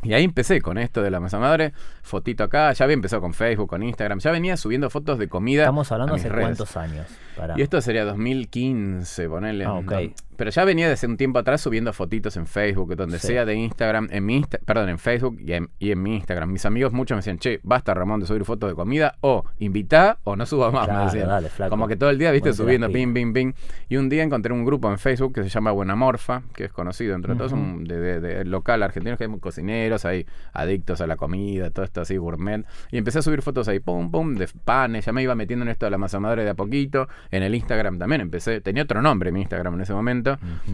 Y 0.03 0.13
ahí 0.13 0.23
empecé 0.23 0.61
con 0.61 0.77
esto 0.77 1.01
de 1.01 1.11
la 1.11 1.19
masa 1.19 1.39
madre, 1.39 1.73
fotito 2.01 2.43
acá, 2.43 2.71
ya 2.73 2.85
había 2.85 2.93
empezado 2.93 3.21
con 3.21 3.33
Facebook, 3.33 3.69
con 3.69 3.83
Instagram, 3.83 4.19
ya 4.19 4.31
venía 4.31 4.57
subiendo 4.57 4.89
fotos 4.89 5.17
de 5.19 5.27
comida. 5.27 5.63
Estamos 5.63 5.91
hablando 5.91 6.13
a 6.13 6.17
mis 6.17 6.25
hace 6.25 6.33
redes. 6.33 6.45
cuántos 6.45 6.77
años. 6.77 7.07
Para... 7.35 7.57
Y 7.57 7.61
esto 7.61 7.81
sería 7.81 8.05
2015, 8.05 9.29
ponele. 9.29 9.65
Ah, 9.65 9.73
ok. 9.73 9.93
Pero 10.37 10.51
ya 10.51 10.63
venía 10.63 10.87
desde 10.87 11.07
un 11.07 11.17
tiempo 11.17 11.39
atrás 11.39 11.59
subiendo 11.61 11.91
fotitos 11.91 12.37
en 12.37 12.45
Facebook, 12.45 12.95
donde 12.95 13.19
Sí. 13.19 13.27
sea 13.27 13.43
de 13.45 13.55
Instagram, 13.55 14.07
en 14.11 14.25
mi 14.25 14.37
Insta- 14.41 14.59
perdón, 14.63 14.89
en 14.89 14.99
Facebook 14.99 15.37
y 15.41 15.53
en, 15.53 15.69
y 15.79 15.91
en 15.91 16.01
mi 16.01 16.15
Instagram. 16.15 16.51
Mis 16.51 16.65
amigos 16.65 16.93
muchos 16.93 17.15
me 17.15 17.19
decían, 17.19 17.39
che, 17.39 17.59
basta 17.63 17.93
Ramón 17.93 18.19
de 18.21 18.27
subir 18.27 18.45
fotos 18.45 18.69
de 18.69 18.75
comida, 18.75 19.15
o 19.21 19.43
invitá 19.59 20.19
o 20.23 20.35
no 20.35 20.45
suba 20.45 20.71
más, 20.71 20.87
me 20.87 21.03
decían. 21.05 21.27
dale, 21.27 21.49
flaco. 21.49 21.71
Como 21.71 21.87
que 21.87 21.95
todo 21.97 22.09
el 22.09 22.17
día, 22.17 22.31
viste, 22.31 22.53
subiendo, 22.53 22.89
ping, 22.91 23.13
ping, 23.13 23.33
ping. 23.33 23.51
Y 23.89 23.97
un 23.97 24.07
día 24.09 24.23
encontré 24.23 24.53
un 24.53 24.63
grupo 24.63 24.89
en 24.91 24.97
Facebook 24.99 25.33
que 25.33 25.43
se 25.43 25.49
llama 25.49 25.71
Buenamorfa, 25.71 26.43
que 26.53 26.65
es 26.65 26.71
conocido 26.71 27.15
entre 27.15 27.35
todos, 27.35 27.51
un- 27.51 27.83
de, 27.83 27.99
de- 27.99 28.19
de 28.19 28.45
local 28.45 28.83
argentinos 28.83 29.17
que 29.17 29.25
hay 29.25 29.39
cocineros, 29.39 30.05
hay 30.05 30.25
adictos 30.53 31.01
a 31.01 31.07
la 31.07 31.15
comida, 31.17 31.69
todo 31.71 31.83
esto 31.85 32.01
así, 32.01 32.17
gourmet. 32.17 32.63
Y 32.91 32.97
empecé 32.97 33.19
a 33.19 33.21
subir 33.21 33.41
fotos 33.41 33.67
ahí, 33.67 33.79
pum, 33.79 34.11
pum, 34.11 34.35
de 34.35 34.47
panes, 34.65 35.05
ya 35.05 35.13
me 35.13 35.21
iba 35.23 35.35
metiendo 35.35 35.63
en 35.63 35.69
esto 35.69 35.85
de 35.85 35.91
la 35.91 35.97
masa 35.97 36.19
madre 36.19 36.43
de 36.43 36.51
a 36.51 36.53
poquito. 36.53 37.07
En 37.31 37.43
el 37.43 37.55
Instagram 37.55 37.97
también 37.97 38.21
empecé, 38.21 38.61
tenía 38.61 38.83
otro 38.83 39.01
nombre 39.01 39.31
mi 39.31 39.41
Instagram 39.41 39.75
en 39.75 39.81
ese 39.81 39.93
momento, 39.93 40.26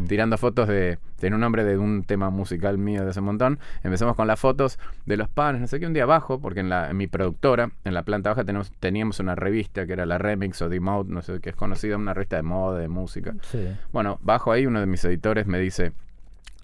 Tirando 0.07 0.37
fotos 0.37 0.67
de, 0.67 0.97
un 1.23 1.39
nombre 1.39 1.63
de 1.63 1.77
un 1.77 2.03
tema 2.03 2.29
musical 2.29 2.77
mío 2.77 3.03
de 3.03 3.11
ese 3.11 3.21
montón. 3.21 3.59
Empezamos 3.83 4.15
con 4.15 4.27
las 4.27 4.39
fotos 4.39 4.79
de 5.05 5.17
los 5.17 5.29
panes, 5.29 5.61
no 5.61 5.67
sé 5.67 5.79
qué, 5.79 5.85
un 5.85 5.93
día 5.93 6.03
abajo, 6.03 6.39
porque 6.39 6.59
en, 6.59 6.69
la, 6.69 6.89
en 6.89 6.97
mi 6.97 7.07
productora, 7.07 7.71
en 7.83 7.93
la 7.93 8.03
planta 8.03 8.29
baja, 8.29 8.43
tenemos, 8.43 8.71
teníamos 8.79 9.19
una 9.19 9.35
revista 9.35 9.85
que 9.85 9.93
era 9.93 10.05
la 10.05 10.17
Remix 10.17 10.61
o 10.61 10.69
D-Mode, 10.69 11.13
no 11.13 11.21
sé 11.21 11.39
qué 11.39 11.49
es 11.49 11.55
conocida, 11.55 11.97
una 11.97 12.13
revista 12.13 12.37
de 12.37 12.43
moda, 12.43 12.79
de 12.79 12.87
música. 12.87 13.35
Sí. 13.41 13.67
Bueno, 13.91 14.19
bajo 14.21 14.51
ahí 14.51 14.65
uno 14.65 14.79
de 14.79 14.85
mis 14.85 15.03
editores 15.05 15.47
me 15.47 15.59
dice, 15.59 15.93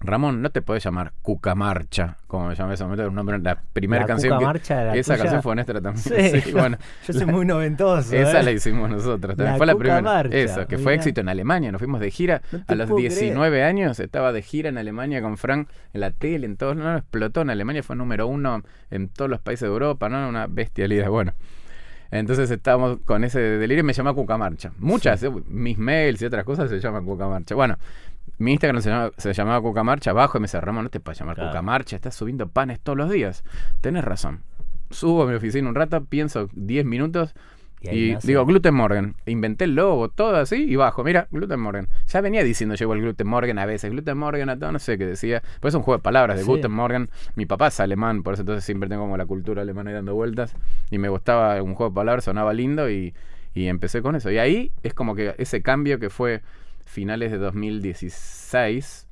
Ramón, 0.02 0.40
no 0.40 0.50
te 0.50 0.62
podés 0.62 0.82
llamar 0.82 1.12
Cucamarcha, 1.20 2.16
como 2.26 2.48
me 2.48 2.54
llamé 2.54 2.72
ese 2.74 2.84
momento, 2.84 3.02
era 3.02 3.10
un 3.10 3.14
nombre, 3.16 3.38
la 3.38 3.60
primera 3.72 4.02
La 4.02 4.06
canción 4.06 4.30
que- 4.30 4.36
Cucamarcha 4.36 4.80
era 4.82 4.94
esa 4.96 5.12
tuya. 5.14 5.24
canción 5.24 5.42
fue 5.42 5.54
nuestra 5.56 5.80
también. 5.82 6.02
Sí, 6.02 6.40
Sí, 6.44 6.52
bueno, 6.52 6.78
yo 7.06 7.12
soy 7.12 7.26
muy 7.26 7.44
noventoso. 7.44 8.14
esa 8.16 8.40
¿eh? 8.40 8.42
la 8.42 8.50
hicimos 8.50 8.88
nosotros. 8.88 9.36
También 9.36 9.52
La 9.52 9.56
fue 9.58 9.66
la 9.66 9.74
primera. 9.76 10.20
Eso, 10.30 10.66
que 10.66 10.78
fue 10.78 10.94
éxito 10.94 11.20
en 11.20 11.28
Alemania. 11.28 11.70
Nos 11.70 11.80
fuimos 11.80 12.00
de 12.00 12.10
gira 12.10 12.40
No 12.50 12.60
a 12.66 12.74
los 12.74 12.88
puedo 12.88 13.00
19 13.00 13.62
años. 13.62 14.00
Estaba 14.00 14.32
de 14.32 14.40
gira 14.42 14.70
en 14.70 14.78
Alemania 14.78 15.20
con 15.20 15.36
Frank 15.36 15.68
en 15.92 16.00
la 16.00 16.10
tele, 16.12 16.46
en 16.46 16.56
todos 16.56 16.76
lados. 16.76 17.00
Explotó 17.02 17.42
en 17.42 17.50
Alemania, 17.50 17.82
fue 17.82 17.94
número 17.96 18.26
uno 18.26 18.62
en 18.90 19.08
todos 19.10 19.30
los 19.30 19.40
países 19.40 19.62
de 19.68 19.72
Europa, 19.72 20.08
¿no? 20.08 20.28
Una 20.28 20.46
bestialidad. 20.46 21.08
Bueno. 21.10 21.34
Entonces 22.12 22.50
estábamos 22.50 22.98
con 23.04 23.22
ese 23.22 23.38
delirio 23.38 23.82
y 23.82 23.86
me 23.86 23.92
llamó 23.92 24.14
Cucamarcha. 24.16 24.72
Muchas, 24.78 25.22
eh, 25.22 25.30
mis 25.46 25.78
mails 25.78 26.20
y 26.20 26.24
otras 26.24 26.42
cosas 26.44 26.68
se 26.68 26.80
llaman 26.80 27.04
Cucamarcha. 27.04 27.54
Bueno, 27.54 27.78
mi 28.40 28.52
Instagram 28.52 28.80
se 28.80 28.88
llamaba, 28.88 29.10
se 29.18 29.32
llamaba 29.34 29.60
Cucamarcha 29.60 30.10
abajo 30.12 30.38
y 30.38 30.40
me 30.40 30.44
dice, 30.46 30.60
Ramón, 30.60 30.84
no 30.84 30.90
te 30.90 30.98
puedes 30.98 31.18
llamar 31.18 31.36
Claro. 31.36 31.50
Cucamarcha, 31.50 31.94
estás 31.94 32.14
subiendo 32.14 32.48
panes 32.48 32.80
todos 32.80 32.96
los 32.96 33.10
días. 33.10 33.44
Tenés 33.82 34.02
razón. 34.02 34.40
Subo 34.90 35.24
a 35.24 35.26
mi 35.26 35.34
oficina 35.34 35.68
un 35.68 35.74
rato, 35.74 36.02
pienso 36.06 36.48
10 36.54 36.84
minutos 36.86 37.34
Y 37.82 38.14
digo 38.26 38.44
Gluten 38.46 38.74
Morgan. 38.74 39.14
Inventé 39.26 39.64
el 39.64 39.74
logo, 39.74 40.08
todo 40.08 40.36
así 40.36 40.56
y 40.56 40.76
bajo. 40.76 41.04
Mira, 41.04 41.28
Gluten 41.30 41.60
Morgan. 41.60 41.88
Ya 42.08 42.20
venía 42.22 42.42
diciendo 42.42 42.74
yo 42.74 42.92
el 42.92 43.00
Gluten 43.02 43.26
Morgan 43.26 43.58
a 43.58 43.66
veces. 43.66 43.90
Gluten 43.90 44.16
Morgan 44.18 44.48
a 44.48 44.58
todo, 44.58 44.72
no 44.72 44.78
sé 44.78 44.96
qué 44.98 45.06
decía. 45.06 45.42
Pues 45.60 45.72
es 45.72 45.76
un 45.76 45.82
juego 45.82 45.98
de 45.98 46.02
palabras 46.02 46.36
de 46.36 46.42
Sí. 46.44 46.48
Guten 46.50 46.72
Morgan. 46.72 47.10
Mi 47.36 47.44
papá 47.46 47.68
es 47.68 47.78
alemán, 47.78 48.22
por 48.22 48.34
eso 48.34 48.42
entonces 48.42 48.64
siempre 48.64 48.88
tengo 48.88 49.02
como 49.02 49.16
la 49.16 49.26
cultura 49.26 49.62
alemana 49.62 49.92
dando 49.92 50.14
vueltas. 50.14 50.54
Y 50.90 50.98
me 50.98 51.08
gustaba 51.10 51.62
un 51.62 51.74
juego 51.74 51.90
de 51.90 51.94
palabras, 51.94 52.24
sonaba 52.24 52.52
lindo 52.52 52.90
y, 52.90 53.14
y 53.54 53.66
empecé 53.68 54.02
con 54.02 54.16
eso. 54.16 54.30
Y 54.30 54.38
ahí 54.38 54.72
es 54.82 54.94
como 54.94 55.14
que 55.14 55.34
ese 55.38 55.62
cambio 55.62 55.98
que 55.98 56.10
fue 56.10 56.42
finales 56.90 57.30
de 57.30 57.38
2016 57.38 59.06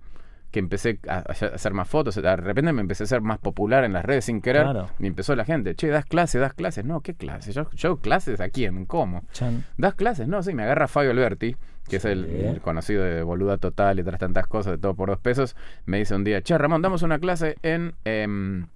que 0.50 0.58
empecé 0.60 0.98
a, 1.06 1.18
hacer 1.18 1.74
más 1.74 1.88
fotos, 1.88 2.14
de 2.14 2.36
repente 2.36 2.72
me 2.72 2.80
empecé 2.80 3.04
a 3.04 3.06
ser 3.06 3.20
más 3.20 3.38
popular 3.38 3.84
en 3.84 3.92
las 3.92 4.02
redes 4.02 4.24
sin 4.24 4.40
querer, 4.40 4.62
Claro. 4.62 4.88
y 4.98 5.06
empezó 5.06 5.36
la 5.36 5.44
gente, 5.44 5.74
che, 5.74 5.88
das 5.88 6.06
clases, 6.06 6.40
das 6.40 6.54
clases, 6.54 6.86
no, 6.86 7.02
¿qué 7.02 7.14
clases? 7.14 7.54
Yo, 7.54 7.70
yo 7.72 7.98
clases 7.98 8.40
a 8.40 8.48
quién, 8.48 8.86
¿cómo? 8.86 9.24
Chan. 9.32 9.64
¿Das 9.76 9.94
clases? 9.94 10.26
No, 10.26 10.42
sí, 10.42 10.54
me 10.54 10.62
agarra 10.62 10.88
Fabio 10.88 11.10
Alberti, 11.10 11.54
que 11.86 11.96
es 11.96 12.04
el 12.06 12.60
conocido 12.62 13.04
de 13.04 13.22
Boluda 13.22 13.58
Total 13.58 13.98
y 13.98 14.00
otras 14.00 14.20
tantas 14.20 14.46
cosas, 14.46 14.72
de 14.72 14.78
todo 14.78 14.94
por 14.94 15.10
dos 15.10 15.18
pesos. 15.18 15.54
Me 15.84 15.98
dice 15.98 16.14
un 16.14 16.24
día, 16.24 16.40
che, 16.40 16.56
Ramón, 16.56 16.80
damos 16.80 17.02
una 17.02 17.18
clase 17.18 17.56
en 17.62 17.94
em, 18.06 18.68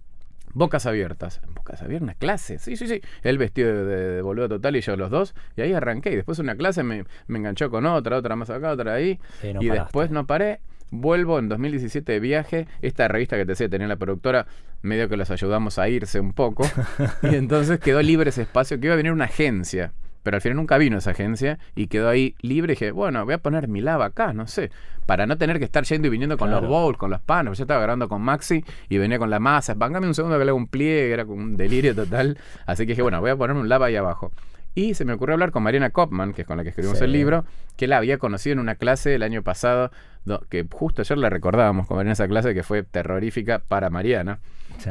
Bocas 0.54 0.86
Abiertas. 0.86 1.40
¿En 1.46 1.54
Bocas 1.54 1.82
Abiertas? 1.82 2.02
¿Una 2.04 2.14
clase? 2.14 2.58
Sí, 2.58 2.76
sí, 2.76 2.86
sí. 2.86 3.00
Él 3.22 3.38
vestido 3.38 3.84
de, 3.86 3.96
de, 3.96 4.22
Boluda 4.22 4.48
Total 4.48 4.76
y 4.76 4.80
yo 4.80 4.96
los 4.96 5.10
dos. 5.10 5.34
Y 5.56 5.62
ahí 5.62 5.72
arranqué. 5.72 6.12
Y 6.12 6.16
después 6.16 6.38
una 6.38 6.56
clase 6.56 6.82
me, 6.82 7.04
me 7.26 7.38
enganchó 7.38 7.70
con 7.70 7.86
otra, 7.86 8.16
otra 8.18 8.36
más 8.36 8.50
acá, 8.50 8.72
otra 8.72 8.94
ahí. 8.94 9.18
Sí, 9.40 9.52
no 9.52 9.62
y 9.62 9.68
paraste. 9.68 9.84
después 9.84 10.10
no 10.10 10.26
paré. 10.26 10.60
Vuelvo 10.90 11.38
en 11.38 11.48
2017 11.48 12.12
de 12.12 12.20
viaje. 12.20 12.66
Esta 12.82 13.08
revista 13.08 13.36
que 13.36 13.46
te 13.46 13.52
decía 13.52 13.68
tenía 13.68 13.88
la 13.88 13.96
productora, 13.96 14.46
medio 14.82 15.08
que 15.08 15.16
los 15.16 15.30
ayudamos 15.30 15.78
a 15.78 15.88
irse 15.88 16.20
un 16.20 16.34
poco. 16.34 16.64
y 17.22 17.34
entonces 17.34 17.80
quedó 17.80 18.02
libre 18.02 18.30
ese 18.30 18.42
espacio 18.42 18.78
que 18.78 18.86
iba 18.86 18.94
a 18.94 18.98
venir 18.98 19.12
una 19.12 19.24
agencia. 19.24 19.92
Pero 20.22 20.36
al 20.36 20.40
final 20.40 20.56
nunca 20.56 20.78
vino 20.78 20.98
esa 20.98 21.10
agencia 21.10 21.58
y 21.74 21.86
quedó 21.88 22.08
ahí 22.08 22.34
libre. 22.40 22.72
Y 22.72 22.76
dije, 22.76 22.92
bueno, 22.92 23.24
voy 23.24 23.34
a 23.34 23.38
poner 23.38 23.68
mi 23.68 23.80
lava 23.80 24.06
acá, 24.06 24.32
no 24.32 24.46
sé. 24.46 24.70
Para 25.06 25.26
no 25.26 25.36
tener 25.36 25.58
que 25.58 25.64
estar 25.64 25.82
yendo 25.84 26.06
y 26.06 26.10
viniendo 26.10 26.38
con 26.38 26.48
Claro. 26.48 26.62
los 26.62 26.70
bowls, 26.70 26.96
con 26.98 27.10
los 27.10 27.20
panes. 27.20 27.58
Yo 27.58 27.64
estaba 27.64 27.80
grabando 27.80 28.08
con 28.08 28.22
Maxi 28.22 28.64
y 28.88 28.98
venía 28.98 29.18
con 29.18 29.30
la 29.30 29.40
masa. 29.40 29.74
Pángame 29.74 30.06
un 30.06 30.14
segundo 30.14 30.38
que 30.38 30.44
le 30.44 30.50
hago 30.50 30.58
un 30.58 30.68
pliegue, 30.68 31.12
era 31.12 31.24
como 31.24 31.42
un 31.42 31.56
delirio 31.56 31.94
total. 31.94 32.38
Así 32.66 32.84
que 32.84 32.92
dije, 32.92 33.02
bueno, 33.02 33.20
voy 33.20 33.30
a 33.30 33.36
ponerme 33.36 33.60
un 33.60 33.68
lava 33.68 33.86
ahí 33.86 33.96
abajo. 33.96 34.30
Y 34.74 34.94
se 34.94 35.04
me 35.04 35.12
ocurrió 35.12 35.34
hablar 35.34 35.50
con 35.50 35.62
Mariana 35.62 35.90
Kopman, 35.90 36.32
que 36.32 36.42
es 36.42 36.48
con 36.48 36.56
la 36.56 36.62
que 36.62 36.70
escribimos 36.70 36.98
Sí. 36.98 37.04
el 37.04 37.12
libro, 37.12 37.44
que 37.76 37.86
la 37.86 37.98
había 37.98 38.16
conocido 38.18 38.54
en 38.54 38.58
una 38.58 38.74
clase 38.76 39.14
el 39.14 39.22
año 39.22 39.42
pasado, 39.42 39.90
do- 40.24 40.40
que 40.48 40.66
justo 40.70 41.02
ayer 41.02 41.18
la 41.18 41.28
recordábamos 41.28 41.86
con 41.86 41.96
Mariana 41.98 42.12
esa 42.14 42.26
clase 42.28 42.54
que 42.54 42.62
fue 42.62 42.82
terrorífica 42.82 43.58
para 43.58 43.90
Mariana. 43.90 44.38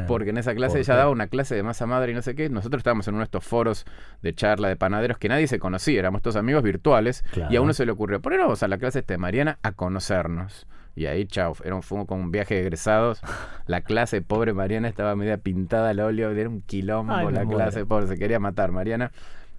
Porque 0.06 0.30
en 0.30 0.38
esa 0.38 0.54
clase 0.54 0.74
¿Por 0.74 0.80
ella 0.80 0.94
daba 0.94 1.10
una 1.10 1.26
clase 1.26 1.54
de 1.56 1.62
masa 1.64 1.86
madre 1.86 2.12
y 2.12 2.14
no 2.14 2.22
sé 2.22 2.34
qué. 2.36 2.48
Nosotros 2.48 2.78
estábamos 2.80 3.06
en 3.08 3.14
uno 3.14 3.22
de 3.22 3.24
estos 3.24 3.44
foros 3.44 3.84
de 4.22 4.32
charla 4.32 4.68
de 4.68 4.76
panaderos 4.76 5.18
que 5.18 5.28
nadie 5.28 5.48
se 5.48 5.58
conocía, 5.58 5.98
éramos 5.98 6.22
todos 6.22 6.36
amigos 6.36 6.62
virtuales. 6.62 7.24
Claro. 7.32 7.52
Y 7.52 7.56
a 7.56 7.60
uno 7.60 7.72
se 7.74 7.84
le 7.84 7.92
ocurrió, 7.92 8.22
¿por 8.22 8.32
qué 8.32 8.38
no 8.38 8.44
vamos 8.44 8.62
a 8.62 8.68
la 8.68 8.78
clase 8.78 9.02
de 9.02 9.18
Mariana 9.18 9.58
a 9.62 9.72
conocernos? 9.72 10.66
Y 10.94 11.06
ahí, 11.06 11.26
chao, 11.26 11.54
era 11.64 11.74
un, 11.74 11.82
fue 11.82 12.06
como 12.06 12.22
un 12.22 12.30
viaje 12.30 12.54
de 12.54 12.60
egresados. 12.60 13.20
La 13.66 13.80
clase, 13.80 14.20
pobre 14.22 14.52
Mariana, 14.52 14.88
estaba 14.88 15.16
media 15.16 15.38
pintada 15.38 15.90
al 15.90 16.00
óleo, 16.00 16.30
era 16.30 16.48
un 16.48 16.60
quilombo 16.62 17.14
Ay, 17.14 17.32
la 17.32 17.44
clase, 17.46 17.84
pobre, 17.86 18.06
se 18.06 18.16
quería 18.18 18.38
matar 18.38 18.72
Mariana. 18.72 19.10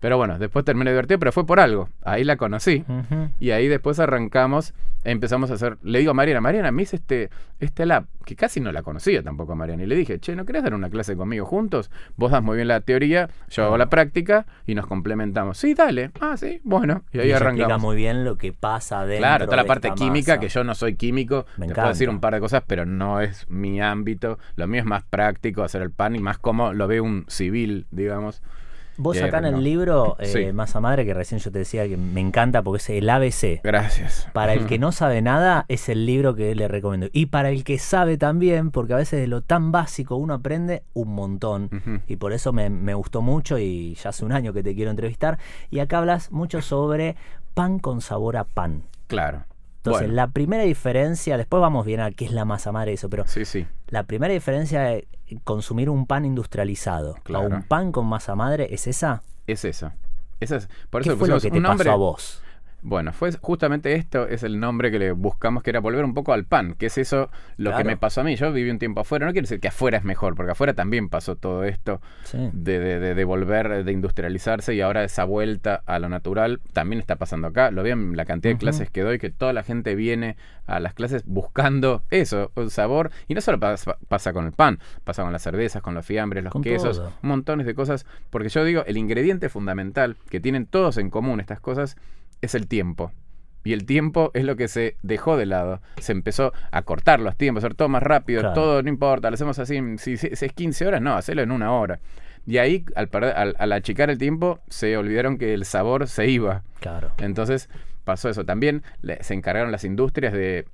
Pero 0.03 0.17
bueno, 0.17 0.37
después 0.37 0.65
terminé 0.65 0.89
divertido, 0.91 1.17
pero 1.17 1.31
fue 1.31 1.45
por 1.45 1.61
algo. 1.61 1.87
Ahí 2.03 2.25
la 2.25 2.35
conocí. 2.35 2.83
Y 3.39 3.51
ahí 3.51 3.69
después 3.69 3.99
arrancamos, 3.99 4.73
empezamos 5.05 5.49
a 5.49 5.53
hacer. 5.53 5.77
Le 5.81 5.99
digo 5.99 6.11
a 6.11 6.13
Mariana, 6.13 6.41
Mariana, 6.41 6.73
me 6.73 6.81
hice 6.83 6.97
este, 6.97 7.29
este 7.61 7.85
lab, 7.85 8.07
que 8.25 8.35
casi 8.35 8.59
no 8.59 8.73
la 8.73 8.83
conocía 8.83 9.23
tampoco 9.23 9.53
a 9.53 9.55
Mariana. 9.55 9.83
Y 9.83 9.85
le 9.85 9.95
dije, 9.95 10.19
che, 10.19 10.35
¿no 10.35 10.43
querés 10.45 10.61
dar 10.63 10.73
una 10.73 10.89
clase 10.89 11.15
conmigo 11.15 11.45
juntos? 11.45 11.89
Vos 12.17 12.31
das 12.33 12.43
muy 12.43 12.57
bien 12.57 12.67
la 12.67 12.81
teoría, 12.81 13.29
yo 13.49 13.63
hago 13.63 13.77
la 13.77 13.87
práctica 13.87 14.45
y 14.67 14.75
nos 14.75 14.87
complementamos. 14.87 15.57
Sí, 15.57 15.73
dale. 15.73 16.11
Ah, 16.19 16.35
sí, 16.35 16.59
bueno. 16.65 17.03
Y 17.13 17.19
ahí 17.19 17.27
Y 17.29 17.31
explica 17.31 17.51
arrancamos. 17.51 17.81
muy 17.81 17.95
bien 17.95 18.25
lo 18.25 18.37
que 18.37 18.51
pasa 18.51 18.99
adentro 18.99 19.19
Claro, 19.19 19.45
toda 19.45 19.55
la 19.55 19.63
de 19.63 19.67
parte 19.69 19.91
química, 19.95 20.33
masa. 20.33 20.39
que 20.41 20.49
yo 20.49 20.65
no 20.65 20.75
soy 20.75 20.95
químico, 20.95 21.45
Me 21.55 21.67
te 21.67 21.75
puedo 21.75 21.87
decir 21.87 22.09
encanta. 22.09 22.17
un 22.17 22.19
par 22.19 22.33
de 22.33 22.39
cosas, 22.41 22.61
pero 22.67 22.85
no 22.85 23.21
es 23.21 23.49
mi 23.49 23.79
ámbito. 23.81 24.37
Lo 24.57 24.67
mío 24.67 24.81
es 24.81 24.85
más 24.85 25.03
práctico, 25.05 25.63
hacer 25.63 25.81
el 25.81 25.91
pan 25.91 26.13
y 26.17 26.19
más 26.19 26.39
como 26.39 26.73
lo 26.73 26.89
ve 26.89 26.99
un 26.99 27.23
civil, 27.29 27.85
digamos. 27.89 28.41
Vos 28.97 29.21
acá 29.21 29.39
en 29.39 29.45
el 29.45 29.63
libro, 29.63 30.17
eh, 30.19 30.25
Sí. 30.25 30.53
Masa 30.53 30.79
Madre, 30.79 31.05
que 31.05 31.13
recién 31.13 31.39
yo 31.39 31.51
te 31.51 31.59
decía 31.59 31.87
que 31.87 31.97
me 31.97 32.21
encanta 32.21 32.61
porque 32.61 32.77
es 32.77 32.89
el 32.91 33.09
ABC. 33.09 33.61
Gracias. 33.63 34.27
Para 34.33 34.53
el 34.53 34.67
que 34.67 34.77
no 34.77 34.91
sabe 34.91 35.21
nada, 35.21 35.65
es 35.67 35.89
el 35.89 36.05
libro 36.05 36.35
que 36.35 36.53
le 36.53 36.67
recomiendo. 36.67 37.07
Y 37.11 37.27
para 37.27 37.49
el 37.49 37.63
que 37.63 37.79
sabe 37.79 38.17
también, 38.17 38.71
porque 38.71 38.93
a 38.93 38.97
veces 38.97 39.19
de 39.19 39.27
lo 39.27 39.41
tan 39.41 39.71
básico 39.71 40.15
uno 40.15 40.35
aprende 40.35 40.83
un 40.93 41.15
montón. 41.15 42.03
Y 42.07 42.17
por 42.17 42.33
eso 42.33 42.53
me, 42.53 42.69
me 42.69 42.93
gustó 42.93 43.21
mucho 43.21 43.57
y 43.57 43.95
ya 43.95 44.09
hace 44.09 44.25
un 44.25 44.31
año 44.31 44.53
que 44.53 44.63
te 44.63 44.75
quiero 44.75 44.91
entrevistar. 44.91 45.39
Y 45.71 45.79
acá 45.79 45.97
hablas 45.97 46.31
mucho 46.31 46.61
sobre 46.61 47.15
pan 47.53 47.79
con 47.79 48.01
sabor 48.01 48.37
a 48.37 48.43
pan. 48.43 48.83
Claro. 49.07 49.45
Entonces, 49.85 50.03
Bueno, 50.07 50.13
la 50.15 50.27
primera 50.27 50.63
diferencia, 50.63 51.35
después 51.37 51.59
vamos 51.59 51.85
bien 51.85 51.99
a 51.99 52.11
qué 52.11 52.23
es 52.25 52.31
la 52.31 52.45
masa 52.45 52.71
madre 52.71 52.93
eso, 52.93 53.09
pero 53.09 53.27
sí, 53.27 53.43
sí. 53.43 53.67
la 53.87 54.03
primera 54.03 54.33
diferencia 54.33 54.93
es 54.93 55.03
consumir 55.43 55.89
un 55.89 56.05
pan 56.07 56.23
industrializado 56.25 57.15
Claro. 57.23 57.45
o 57.45 57.47
un 57.49 57.63
pan 57.63 57.91
con 57.91 58.05
masa 58.05 58.33
madre, 58.35 58.73
¿es 58.73 58.87
esa? 58.87 59.23
Es 59.45 59.65
eso. 59.65 59.91
Esa 60.39 60.55
es, 60.57 60.69
por 60.89 61.01
eso 61.01 61.11
¿Qué 61.11 61.17
fue 61.17 61.27
lo 61.27 61.39
que 61.39 61.51
te 61.51 61.57
un 61.57 61.63
nombre. 61.63 61.85
pasó 61.85 61.93
a 61.93 61.97
vos? 61.97 62.41
Bueno, 62.85 63.13
fue 63.13 63.31
justamente 63.31 63.93
esto, 63.95 64.27
es 64.27 64.43
el 64.43 64.59
nombre 64.59 64.91
que 64.91 64.99
le 64.99 65.13
buscamos, 65.13 65.63
que 65.63 65.69
era 65.69 65.79
volver 65.79 66.03
un 66.03 66.13
poco 66.13 66.33
al 66.33 66.43
pan, 66.43 66.75
que 66.77 66.87
es 66.87 66.97
eso 66.97 67.29
lo 67.55 67.75
que 67.77 67.85
me 67.85 67.95
pasó 67.95 68.19
a 68.19 68.23
mí. 68.25 68.35
Yo 68.35 68.51
viví 68.51 68.69
un 68.69 68.77
tiempo 68.77 68.99
afuera, 68.99 69.25
no 69.25 69.31
quiere 69.31 69.43
decir 69.45 69.61
que 69.61 69.69
afuera 69.69 69.97
es 69.97 70.03
mejor, 70.03 70.35
porque 70.35 70.51
afuera 70.51 70.73
también 70.73 71.07
pasó 71.07 71.37
todo 71.37 71.63
esto 71.63 72.01
Sí. 72.25 72.37
de, 72.51 72.79
de, 72.79 72.99
de- 72.99 73.15
de 73.15 73.23
volver, 73.23 73.85
de 73.85 73.91
industrializarse 73.93 74.75
y 74.75 74.81
ahora 74.81 75.05
esa 75.05 75.23
vuelta 75.23 75.81
a 75.85 75.97
lo 75.99 76.09
natural 76.09 76.59
también 76.73 76.99
está 76.99 77.15
pasando 77.15 77.47
acá. 77.47 77.71
Lo 77.71 77.83
veo 77.83 77.93
en 77.93 78.17
la 78.17 78.25
cantidad 78.25 78.53
de 78.53 78.57
clases 78.59 78.89
que 78.89 79.01
doy, 79.01 79.17
que 79.17 79.29
toda 79.29 79.53
la 79.53 79.63
gente 79.63 79.95
viene 79.95 80.35
a 80.65 80.81
las 80.81 80.93
clases 80.93 81.23
buscando 81.25 82.03
eso, 82.11 82.51
un 82.55 82.69
sabor. 82.69 83.11
Y 83.29 83.33
no 83.33 83.39
solo 83.39 83.61
pasa, 83.61 83.95
pasa 84.09 84.33
con 84.33 84.45
el 84.45 84.51
pan, 84.51 84.79
pasa 85.05 85.23
con 85.23 85.31
las 85.31 85.41
cervezas, 85.41 85.81
con 85.81 85.93
los 85.93 86.05
fiambres, 86.05 86.43
los 86.43 86.51
Con 86.51 86.61
quesos, 86.63 86.97
todo. 86.97 87.13
montones 87.21 87.65
de 87.65 87.75
cosas. 87.75 88.05
Porque 88.29 88.49
yo 88.49 88.65
digo, 88.65 88.83
el 88.87 88.97
ingrediente 88.97 89.47
fundamental 89.47 90.17
que 90.29 90.41
tienen 90.41 90.65
todos 90.65 90.97
en 90.97 91.09
común 91.09 91.39
estas 91.39 91.61
cosas 91.61 91.95
es 92.45 92.55
el 92.55 92.67
tiempo. 92.67 93.11
Y 93.65 93.71
el 93.73 93.85
tiempo 93.85 94.29
es 94.33 94.43
lo 94.43 94.55
que 94.57 94.67
se 94.67 94.97
dejó 95.03 95.37
de 95.37 95.45
lado. 95.45 95.81
Se 95.97 96.11
empezó 96.11 96.51
a 96.71 96.81
cortar 96.81 97.21
los 97.21 97.37
tiempos, 97.37 97.63
a 97.63 97.67
hacer 97.67 97.75
todo 97.75 97.87
más 97.87 98.03
rápido, 98.03 98.41
Claro. 98.41 98.53
todo 98.55 98.83
no 98.83 98.89
importa, 98.89 99.29
lo 99.29 99.35
hacemos 99.35 99.57
así. 99.59 99.79
Si, 99.97 100.17
si- 100.17 100.35
si 100.35 100.45
es 100.45 100.53
15 100.53 100.85
horas, 100.85 101.01
no, 101.01 101.15
hacelo 101.15 101.41
en 101.41 101.51
una 101.51 101.71
hora. 101.71 101.99
Y 102.45 102.57
ahí, 102.57 102.83
al, 102.95 103.09
al, 103.35 103.55
al 103.57 103.71
achicar 103.71 104.09
el 104.09 104.17
tiempo, 104.17 104.59
se 104.67 104.97
olvidaron 104.97 105.37
que 105.37 105.53
el 105.53 105.63
sabor 105.63 106.07
se 106.09 106.27
iba. 106.27 106.63
Claro. 106.81 107.11
Entonces 107.19 107.69
pasó 108.03 108.27
eso. 108.29 108.43
También 108.43 108.83
le- 109.01 109.23
se 109.23 109.33
encargaron 109.33 109.71
las 109.71 109.85
industrias 109.85 110.33
de, 110.33 110.65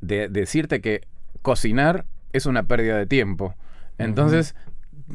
de 0.00 0.28
decirte 0.28 0.80
que 0.80 1.00
cocinar 1.42 2.04
es 2.32 2.46
una 2.46 2.62
pérdida 2.62 2.96
de 2.96 3.06
tiempo. 3.06 3.56
Entonces, 3.98 4.54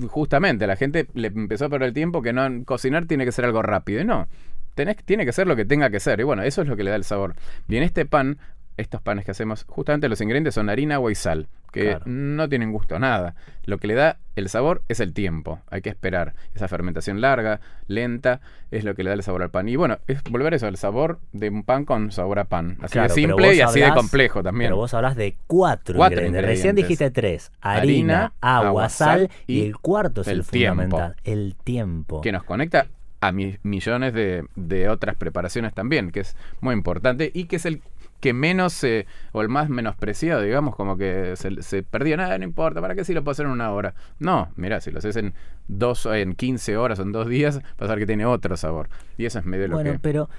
justamente, 0.09 0.67
la 0.67 0.75
gente 0.75 1.07
le 1.13 1.27
empezó 1.29 1.65
a 1.65 1.69
perder 1.69 1.87
el 1.89 1.93
tiempo 1.93 2.21
que 2.21 2.33
no 2.33 2.47
cocinar 2.65 3.05
tiene 3.05 3.23
que 3.25 3.31
ser 3.31 3.45
algo 3.45 3.61
rápido. 3.61 4.01
Y 4.01 4.05
no, 4.05 4.27
tenés, 4.75 4.97
tiene 5.05 5.25
que 5.25 5.33
ser 5.33 5.47
lo 5.47 5.55
que 5.55 5.65
tenga 5.65 5.89
que 5.89 5.99
ser. 5.99 6.19
Y 6.19 6.23
bueno, 6.23 6.43
eso 6.43 6.61
es 6.61 6.67
lo 6.67 6.75
que 6.75 6.83
le 6.83 6.89
da 6.91 6.95
el 6.95 7.03
sabor. 7.03 7.35
Bien, 7.67 7.83
este 7.83 8.05
pan, 8.05 8.37
estos 8.77 9.01
panes 9.01 9.25
que 9.25 9.31
hacemos, 9.31 9.65
justamente 9.67 10.07
los 10.09 10.21
ingredientes 10.21 10.53
son 10.55 10.69
harina, 10.69 10.95
agua 10.95 11.11
y 11.11 11.15
sal, 11.15 11.47
que 11.73 11.89
Claro. 11.89 12.03
no 12.05 12.47
tienen 12.49 12.71
gusto 12.71 12.95
a 12.95 12.99
nada. 12.99 13.35
Lo 13.65 13.77
que 13.77 13.87
le 13.87 13.93
da 13.93 14.17
el 14.35 14.47
sabor 14.47 14.81
es 14.87 15.01
el 15.01 15.13
tiempo. 15.13 15.59
Hay 15.69 15.81
que 15.81 15.89
esperar. 15.89 16.33
Esa 16.55 16.67
fermentación 16.69 17.19
larga, 17.19 17.59
lenta, 17.87 18.39
es 18.71 18.85
lo 18.85 18.95
que 18.95 19.03
le 19.03 19.09
da 19.09 19.15
el 19.15 19.21
sabor 19.23 19.43
al 19.43 19.49
pan. 19.51 19.67
Y 19.67 19.75
bueno, 19.75 19.97
es 20.07 20.23
volver 20.23 20.53
eso, 20.53 20.67
el 20.69 20.77
sabor 20.77 21.19
de 21.33 21.49
un 21.49 21.63
pan 21.63 21.83
con 21.85 22.11
sabor 22.11 22.39
a 22.39 22.45
pan. 22.45 22.77
Así 22.81 22.93
Claro, 22.93 23.09
de 23.09 23.13
simple 23.13 23.53
y 23.55 23.61
así 23.61 23.81
de 23.81 23.93
complejo 23.93 24.41
también. 24.41 24.69
Pero 24.69 24.77
vos 24.77 24.93
hablas 24.93 25.15
de 25.17 25.35
cuatro, 25.45 25.97
Cuatro 25.97 26.21
ingredientes. 26.25 26.49
Recién 26.57 26.75
dijiste 26.77 27.11
tres. 27.11 27.51
Harina, 27.59 27.81
Harina, 27.81 28.33
agua, 28.39 28.67
agua, 28.69 28.89
sal 28.89 29.29
y, 29.45 29.59
y 29.59 29.65
el 29.65 29.77
cuarto 29.77 30.21
es 30.21 30.27
el, 30.29 30.39
el 30.39 30.47
tiempo. 30.47 30.81
fundamental. 30.81 31.15
El 31.25 31.55
tiempo. 31.63 32.21
que 32.21 32.31
nos 32.31 32.43
conecta 32.43 32.87
a 33.21 33.31
mi- 33.31 33.57
millones 33.63 34.13
de, 34.13 34.45
de 34.55 34.89
otras 34.89 35.15
preparaciones 35.15 35.73
también, 35.73 36.11
que 36.11 36.21
es 36.21 36.35
muy 36.61 36.73
importante 36.73 37.31
y 37.33 37.45
que 37.45 37.57
es 37.57 37.65
el 37.65 37.81
que 38.19 38.33
menos 38.33 38.73
se, 38.73 39.05
o 39.31 39.41
el 39.41 39.47
más 39.47 39.69
menospreciado, 39.69 40.41
digamos, 40.41 40.75
como 40.75 40.97
que 40.97 41.35
se, 41.37 41.61
se 41.63 41.83
perdió, 41.83 42.17
nada, 42.17 42.37
no 42.37 42.43
importa, 42.43 42.81
¿para 42.81 42.93
qué 42.93 43.05
si 43.05 43.13
lo 43.13 43.23
puedo 43.23 43.31
hacer 43.31 43.45
en 43.45 43.53
una 43.53 43.71
hora? 43.71 43.93
No, 44.19 44.49
mira, 44.57 44.81
si 44.81 44.91
lo 44.91 44.99
haces 44.99 45.15
en 45.15 45.33
dos, 45.69 46.05
en 46.05 46.33
15 46.33 46.75
horas 46.75 46.99
o 46.99 47.03
en 47.03 47.13
dos 47.13 47.27
días, 47.29 47.61
ver 47.79 47.97
que 47.99 48.05
tiene 48.05 48.25
otro 48.25 48.57
sabor. 48.57 48.89
Y 49.17 49.25
eso 49.25 49.39
es 49.39 49.45
medio 49.45 49.69
lo 49.69 49.75
Bueno, 49.75 49.93
que... 49.93 49.99
pero 49.99 50.29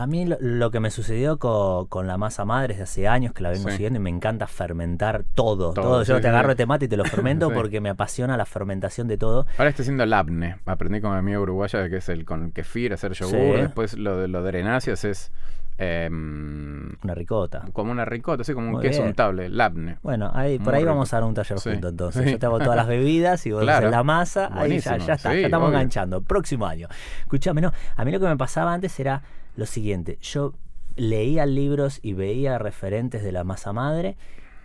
A 0.00 0.06
mí 0.06 0.24
lo, 0.24 0.36
lo 0.40 0.70
que 0.70 0.80
me 0.80 0.90
sucedió 0.90 1.38
co- 1.38 1.86
con, 1.90 2.06
la 2.06 2.16
masa 2.16 2.44
madre 2.46 2.68
desde 2.68 2.82
hace 2.84 3.08
años 3.08 3.32
que 3.34 3.42
la 3.42 3.50
vengo 3.50 3.68
Sí. 3.68 3.72
siguiendo 3.76 3.98
y 3.98 4.02
me 4.02 4.08
encanta 4.10 4.46
fermentar 4.46 5.24
todo. 5.34 5.72
Todo, 5.74 5.84
Todo, 5.84 6.02
yo 6.04 6.16
sí, 6.16 6.22
te 6.22 6.28
agarro 6.28 6.52
este 6.52 6.64
mate 6.64 6.86
y 6.86 6.88
te 6.88 6.96
lo 6.96 7.04
fermento 7.04 7.50
porque 7.54 7.80
me 7.82 7.90
apasiona 7.90 8.36
la 8.38 8.46
fermentación 8.46 9.08
de 9.08 9.18
todo. 9.18 9.46
Ahora 9.58 9.70
estoy 9.70 9.82
haciendo 9.82 10.06
labne. 10.06 10.56
Aprendí 10.64 11.00
con 11.02 11.12
mi 11.12 11.18
amiga 11.18 11.38
uruguaya 11.40 11.80
de 11.80 11.90
que 11.90 11.96
es 11.98 12.08
el 12.08 12.24
con 12.24 12.50
kefir, 12.52 12.92
hacer 12.94 13.12
yogur. 13.12 13.58
Después 13.60 13.98
lo 13.98 14.16
de 14.16 14.28
lo 14.28 14.42
de 14.42 14.48
herenáceas 14.48 15.04
es 15.04 15.32
em, 15.78 16.90
Una 17.02 17.14
ricota. 17.14 17.64
como 17.72 17.90
una 17.92 18.04
ricota, 18.04 18.42
así 18.42 18.52
como 18.54 18.66
un 18.68 18.72
Muy 18.74 18.82
queso 18.82 18.98
bien. 19.00 19.08
untable, 19.08 19.48
labne. 19.48 19.98
Bueno, 20.02 20.30
ahí, 20.34 20.58
por 20.58 20.66
Muy 20.68 20.74
ahí 20.74 20.80
rico. 20.80 20.92
vamos 20.92 21.12
a 21.12 21.16
dar 21.16 21.24
un 21.24 21.34
taller 21.34 21.58
Sí. 21.58 21.70
juntos 21.70 21.90
entonces. 21.90 22.24
Sí. 22.24 22.30
Yo 22.32 22.38
te 22.38 22.46
hago 22.46 22.58
todas 22.58 22.76
las 22.76 22.86
bebidas 22.88 23.46
y 23.46 23.52
vos 23.52 23.62
Claro. 23.62 23.78
haces 23.86 23.90
la 23.90 24.02
masa. 24.02 24.44
Ahí 24.46 24.50
ya, 24.52 24.58
Buenísimo. 24.58 24.96
ya 24.98 25.14
está, 25.14 25.32
Sí, 25.32 25.40
ya 25.40 25.46
estamos 25.46 25.68
obvio. 25.68 25.78
enganchando. 25.78 26.20
Próximo 26.22 26.66
año. 26.66 26.88
Escuchame, 27.20 27.60
no. 27.60 27.72
A 27.96 28.04
mí 28.04 28.12
lo 28.12 28.20
que 28.20 28.26
me 28.26 28.36
pasaba 28.36 28.72
antes 28.72 28.98
era 29.00 29.22
lo 29.56 29.66
siguiente. 29.66 30.18
Yo 30.20 30.54
leía 30.96 31.46
libros 31.46 31.98
y 32.02 32.12
veía 32.14 32.58
referentes 32.58 33.22
de 33.22 33.32
la 33.32 33.44
masa 33.44 33.72
madre 33.72 34.16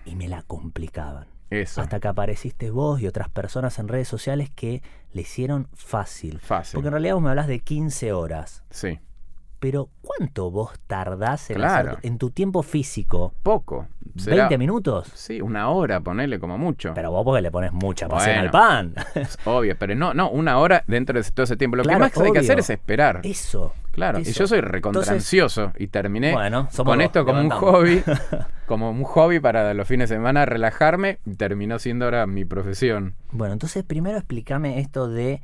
y 0.06 0.16
me 0.16 0.28
la 0.28 0.44
complicaban. 0.44 1.28
Eso. 1.52 1.80
Hasta 1.82 2.00
que 2.00 2.08
apareciste 2.08 2.72
vos 2.72 3.00
y 3.02 3.08
otras 3.08 3.30
personas 3.30 3.78
en 3.80 3.88
redes 3.88 4.08
sociales 4.08 4.50
que 4.50 4.82
le 5.14 5.22
hicieron 5.22 5.68
fácil. 5.74 6.40
Fácil. 6.40 6.74
Porque 6.78 6.88
en 6.88 6.94
realidad 6.94 7.14
vos 7.14 7.24
me 7.24 7.30
hablas 7.30 7.48
de 7.48 7.60
15 7.60 8.12
horas. 8.14 8.64
Sí. 8.72 9.00
Pero 9.60 9.90
¿cuánto 10.02 10.52
vos 10.52 10.72
tardás 10.86 11.50
en, 11.50 11.56
Claro. 11.58 11.92
hacer- 11.94 12.06
en 12.06 12.18
tu 12.18 12.30
tiempo 12.32 12.62
físico? 12.62 13.34
Poco. 13.42 13.88
Será- 14.18 14.50
¿20 14.50 14.58
minutos? 14.58 15.12
Sí, 15.14 15.40
una 15.42 15.70
hora, 15.70 16.00
ponele 16.02 16.40
como 16.40 16.58
mucho. 16.58 16.94
Pero 16.94 17.12
vos 17.12 17.24
porque 17.24 17.42
le 17.42 17.52
pones 17.52 17.72
mucha 17.72 18.08
pasión 18.10 18.38
al 18.38 18.50
Bueno. 18.50 18.52
pan. 18.52 18.94
Obvio, 19.46 19.76
pero 19.78 19.96
no, 19.96 20.14
no, 20.14 20.30
una 20.30 20.58
hora 20.60 20.84
dentro 20.88 21.22
de 21.22 21.32
todo 21.32 21.44
ese 21.46 21.56
tiempo. 21.58 21.78
Lo 21.78 21.84
Claro, 21.84 22.00
que 22.00 22.20
más 22.20 22.26
hay 22.28 22.32
que 22.34 22.40
hacer 22.40 22.60
es 22.60 22.70
esperar. 22.70 23.22
Eso. 23.24 23.74
Claro, 23.96 24.20
y 24.20 24.24
yo 24.26 24.46
soy 24.46 24.62
recontrancioso 24.62 25.72
y 25.78 25.88
terminé 25.88 26.34
Bueno, 26.34 26.68
con 26.76 26.86
dos, 26.86 27.00
esto 27.06 27.26
como 27.26 27.42
un 27.42 27.50
hobby, 27.50 28.04
como 28.68 28.92
un 28.92 29.04
hobby 29.04 29.40
para 29.40 29.74
los 29.74 29.88
fines 29.88 30.10
de 30.10 30.16
semana 30.18 30.46
relajarme 30.46 31.20
y 31.26 31.36
terminó 31.36 31.80
siendo 31.80 32.06
ahora 32.06 32.28
mi 32.28 32.46
profesión. 32.46 33.16
Bueno, 33.32 33.54
entonces 33.54 33.84
primero 33.84 34.18
explícame 34.18 34.80
esto 34.80 35.08
de 35.08 35.42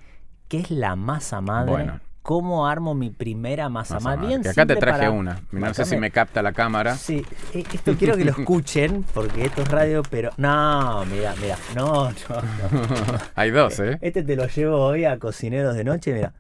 qué 0.50 0.60
es 0.60 0.70
la 0.72 0.96
masa 0.96 1.42
madre. 1.42 1.72
Bueno. 1.72 2.00
¿Cómo 2.24 2.68
armo 2.68 2.94
mi 2.94 3.10
primera 3.10 3.68
masa, 3.68 3.96
Masa 3.96 4.10
madre? 4.10 4.28
Bien 4.28 4.44
Que 4.44 4.50
acá 4.50 4.64
te 4.68 4.76
traje 4.76 5.00
para- 5.00 5.10
una. 5.12 5.40
No 5.52 5.74
sé 5.74 5.86
si 5.86 5.98
me 5.98 6.12
capta 6.12 6.44
la 6.44 6.52
cámara. 6.54 6.96
Sí, 6.96 7.26
eh, 7.56 7.64
esto 7.74 7.96
quiero 7.98 8.16
que 8.16 8.24
lo 8.26 8.30
escuchen 8.38 9.04
porque 9.12 9.46
esto 9.46 9.64
es 9.64 9.68
radio, 9.70 10.04
pero 10.08 10.30
no, 10.38 11.04
mira, 11.06 11.34
mira, 11.42 11.58
no, 11.76 12.12
no, 12.12 12.12
no. 12.12 13.18
Hay 13.36 13.50
dos, 13.50 13.80
¿eh? 13.80 13.98
Este 14.02 14.22
te 14.22 14.36
lo 14.36 14.46
llevo 14.46 14.78
hoy 14.86 15.06
a 15.06 15.18
cocineros 15.18 15.74
de 15.76 15.84
noche, 15.84 16.14
mira. 16.14 16.34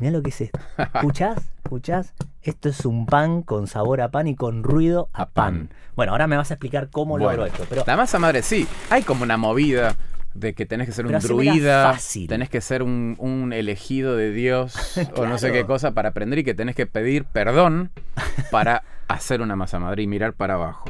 Mira 0.00 0.10
lo 0.12 0.22
que 0.24 0.30
es 0.30 0.40
esto. 0.40 0.58
¿Escuchás? 0.76 1.38
¿Escuchás? 1.72 2.14
Esto 2.42 2.70
es 2.70 2.86
un 2.86 3.04
pan 3.04 3.42
con 3.42 3.66
sabor 3.66 4.00
a 4.00 4.08
pan 4.10 4.26
y 4.26 4.34
con 4.34 4.62
ruido 4.62 5.10
a, 5.12 5.24
A 5.24 5.26
pan. 5.28 5.68
pan. 5.68 5.70
Bueno, 5.96 6.12
ahora 6.12 6.26
me 6.26 6.34
vas 6.38 6.50
a 6.50 6.54
explicar 6.54 6.88
cómo 6.90 7.18
Bueno, 7.18 7.26
logro 7.28 7.44
esto. 7.44 7.66
Pero 7.68 7.84
La 7.86 7.94
masa 7.94 8.18
madre, 8.18 8.40
sí. 8.42 8.66
Hay 8.88 9.02
como 9.02 9.22
una 9.22 9.36
movida 9.36 9.94
de 10.32 10.54
que 10.54 10.64
tenés 10.64 10.86
que 10.86 10.94
ser 10.94 11.04
un 11.04 11.12
Pero 11.12 11.20
druida, 11.28 11.92
fácil. 11.92 12.26
tenés 12.26 12.48
que 12.48 12.62
ser 12.62 12.82
un, 12.82 13.16
un 13.18 13.52
elegido 13.52 14.16
de 14.16 14.32
Dios 14.32 14.98
o 15.16 15.26
no 15.26 15.36
sé 15.36 15.52
qué 15.52 15.66
cosa 15.66 15.90
para 15.90 16.08
aprender 16.08 16.38
y 16.38 16.44
que 16.44 16.54
tenés 16.54 16.74
que 16.74 16.86
pedir 16.86 17.26
perdón 17.26 17.90
para 18.50 18.82
hacer 19.08 19.42
una 19.42 19.54
masa 19.54 19.78
madre 19.78 20.02
y 20.02 20.06
mirar 20.06 20.32
para 20.32 20.54
abajo. 20.54 20.86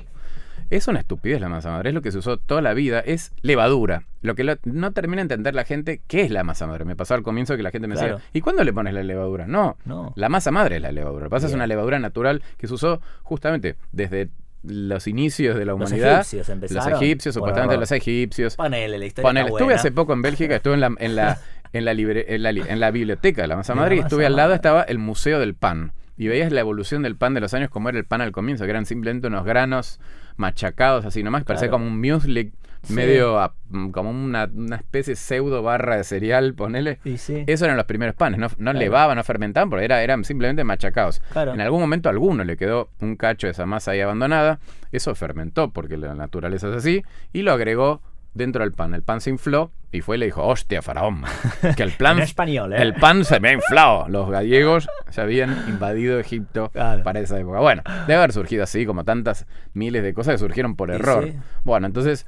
Es 0.71 0.87
una 0.89 1.01
estupidez 1.01 1.41
la 1.41 1.49
masa 1.49 1.71
madre, 1.71 1.91
es 1.91 1.95
lo 1.95 2.03
que 2.03 2.13
se 2.13 2.19
usó 2.19 2.37
toda 2.37 2.61
la 2.61 2.75
vida, 2.75 3.01
es 3.01 3.33
levadura. 3.43 4.03
Lo 4.21 4.35
que 4.35 4.45
lo- 4.45 4.57
no 4.65 4.93
termina 4.93 5.17
de 5.21 5.23
entender 5.23 5.55
la 5.55 5.65
gente, 5.65 6.03
¿qué 6.07 6.23
es 6.23 6.31
la 6.31 6.45
masa 6.45 6.67
madre? 6.67 6.85
Me 6.85 6.95
pasó 6.97 7.15
al 7.15 7.23
comienzo 7.23 7.57
que 7.57 7.63
la 7.63 7.71
gente 7.71 7.89
me 7.89 7.95
Claro. 7.95 8.17
decía, 8.17 8.31
¿y 8.35 8.41
cuándo 8.43 8.63
le 8.65 8.73
pones 8.73 8.93
la 8.93 9.03
levadura? 9.03 9.47
No, 9.47 9.77
No. 9.87 10.13
la 10.17 10.29
masa 10.29 10.51
madre 10.51 10.77
es 10.77 10.83
la 10.83 10.93
levadura. 10.93 11.25
Lo 11.25 11.31
que 11.31 11.35
pasa 11.35 11.47
es 11.47 11.53
Bien. 11.53 11.61
una 11.61 11.67
levadura 11.67 11.99
natural 11.99 12.43
que 12.59 12.67
se 12.67 12.75
usó 12.75 13.01
justamente 13.23 13.77
desde 13.93 14.29
los 14.65 15.07
inicios 15.07 15.57
de 15.57 15.65
la 15.65 15.73
Los 15.73 15.81
humanidad. 15.91 16.21
egipcios 16.21 16.49
empezaron. 16.49 16.91
Los 16.93 17.01
egipcios, 17.03 17.35
supuestamente 17.35 17.77
los 17.79 17.93
egipcios. 17.93 18.57
Ponele, 18.57 18.99
la 18.99 19.07
historia 19.07 19.29
Ponele, 19.29 19.47
está 19.47 19.55
estuve 19.57 19.65
buena. 19.67 19.81
hace 19.81 19.93
poco 19.93 20.13
en 20.13 20.21
Bélgica, 20.23 20.57
estuve 20.57 20.75
en 20.75 20.81
la, 20.81 20.91
en 20.99 21.17
la, 21.17 21.39
en 21.73 21.85
la, 21.85 21.95
libre- 21.95 22.27
en 22.35 22.43
la, 22.43 22.51
en 22.51 22.81
la 22.81 22.91
biblioteca 22.91 23.41
de 23.43 23.49
la 23.49 23.57
masa 23.57 23.75
madre 23.75 23.97
y 23.97 23.99
estuve 24.01 24.27
al 24.27 24.37
lado 24.37 24.53
estaba 24.55 24.83
el 24.83 24.99
Museo 24.99 25.39
del 25.39 25.55
Pan. 25.55 25.93
Y 26.21 26.27
veías 26.27 26.51
la 26.51 26.59
evolución 26.61 27.03
del 27.03 27.15
pan 27.15 27.33
de 27.35 27.41
los 27.41 27.55
años 27.55 27.71
como 27.71 27.89
era 27.89 27.97
el 27.97 28.05
pan 28.05 28.21
al 28.21 28.33
comienzo, 28.33 28.65
que 28.65 28.71
eran 28.71 28.85
simplemente 28.87 29.29
unos 29.29 29.45
granos 29.45 30.01
machacados 30.39 31.05
así 31.05 31.23
nomás, 31.23 31.45
parecía 31.45 31.69
Claro. 31.69 31.85
como 31.85 31.87
un 31.95 32.01
muesli 32.01 32.53
Sí. 32.85 32.95
medio 32.95 33.41
a- 33.41 33.55
mm, 33.71 33.89
como 33.91 34.11
una, 34.11 34.49
una 34.55 34.77
especie 34.77 35.13
de 35.13 35.17
pseudo 35.17 35.63
barra 35.65 35.97
de 35.97 36.05
cereal, 36.05 36.55
ponele. 36.55 37.01
Y 37.05 37.19
sí. 37.19 37.43
Esos 37.49 37.65
eran 37.65 37.77
los 37.77 37.87
primeros 37.87 38.15
panes, 38.15 38.39
no, 38.39 38.47
no 38.47 38.57
Claro. 38.71 38.79
levaban, 38.79 39.17
no 39.17 39.25
fermentaban, 39.25 39.69
porque 39.69 39.85
era, 39.85 40.01
eran 40.01 40.23
simplemente 40.25 40.63
machacados. 40.63 41.21
Claro. 41.33 41.55
En 41.55 41.61
algún 41.61 41.81
momento 41.81 42.09
a 42.09 42.13
alguno 42.13 42.45
le 42.45 42.57
quedó 42.57 42.89
un 43.01 43.17
cacho 43.17 43.49
de 43.49 43.51
esa 43.51 43.67
masa 43.67 43.91
ahí 43.91 44.01
abandonada, 44.01 44.61
eso 44.93 45.13
fermentó, 45.17 45.73
porque 45.73 45.97
la 45.97 46.15
naturaleza 46.15 46.69
es 46.69 46.77
así, 46.77 47.03
y 47.33 47.43
lo 47.43 47.53
agregó 47.53 48.01
dentro 48.35 48.63
del 48.63 48.73
pan. 48.73 48.95
El 48.95 49.03
pan 49.03 49.21
se 49.21 49.31
infló 49.31 49.71
y 49.91 50.01
fue 50.01 50.17
y 50.17 50.21
le 50.21 50.27
dijo, 50.27 50.47
hostia, 50.47 50.83
faraón, 50.83 51.23
que 51.77 51.83
el 51.83 51.93
plan... 51.93 52.19
En 52.19 52.25
español, 52.25 52.73
¿eh? 52.73 52.83
El 52.83 52.95
pan 52.95 53.25
se 53.25 53.41
me 53.41 53.49
ha 53.49 53.53
inflado. 53.53 54.07
Los 54.09 54.31
gallegos 54.31 54.89
se 55.11 55.21
habían 55.21 55.65
invadido 55.69 56.19
Egipto 56.21 56.71
Claro. 56.71 57.03
para 57.03 57.21
esa 57.21 57.39
época. 57.39 57.61
Bueno, 57.61 57.83
debe 58.07 58.15
haber 58.19 58.33
surgido 58.33 58.63
así, 58.65 58.85
como 58.87 59.05
tantas 59.05 59.47
miles 59.73 60.03
de 60.03 60.15
cosas 60.15 60.35
que 60.35 60.39
surgieron 60.39 60.77
por 60.77 60.91
error. 60.91 61.25
sí. 61.25 61.35
Bueno, 61.65 61.87
entonces 61.87 62.27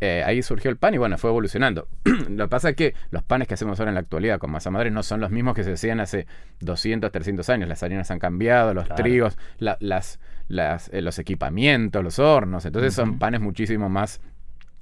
eh, 0.00 0.22
ahí 0.24 0.42
surgió 0.42 0.70
el 0.70 0.76
pan 0.76 0.94
y 0.94 0.98
bueno, 0.98 1.18
fue 1.18 1.30
evolucionando. 1.30 1.88
Lo 2.28 2.44
que 2.44 2.48
pasa 2.48 2.68
es 2.70 2.76
que 2.76 2.94
los 3.10 3.22
panes 3.24 3.48
que 3.48 3.54
hacemos 3.54 3.80
ahora 3.80 3.90
en 3.90 3.94
la 3.94 4.00
actualidad 4.00 4.38
con 4.38 4.50
masa 4.52 4.70
madre 4.70 4.90
no 4.92 5.02
son 5.02 5.18
los 5.20 5.30
mismos 5.30 5.56
que 5.56 5.64
se 5.64 5.72
hacían 5.72 5.98
hace 5.98 6.26
200, 6.60 7.10
300 7.10 7.48
años. 7.48 7.68
Las 7.68 7.82
harinas 7.82 8.10
han 8.12 8.18
cambiado, 8.20 8.74
los 8.74 8.84
Claro. 8.84 9.02
trigos, 9.02 9.38
la- 9.58 9.76
las, 9.80 10.20
las, 10.46 10.88
eh, 10.92 11.02
los 11.02 11.18
equipamientos, 11.18 12.04
los 12.04 12.18
hornos. 12.20 12.64
Entonces 12.64 12.94
son 12.94 13.18
panes 13.18 13.40
muchísimo 13.40 13.88
más 13.88 14.20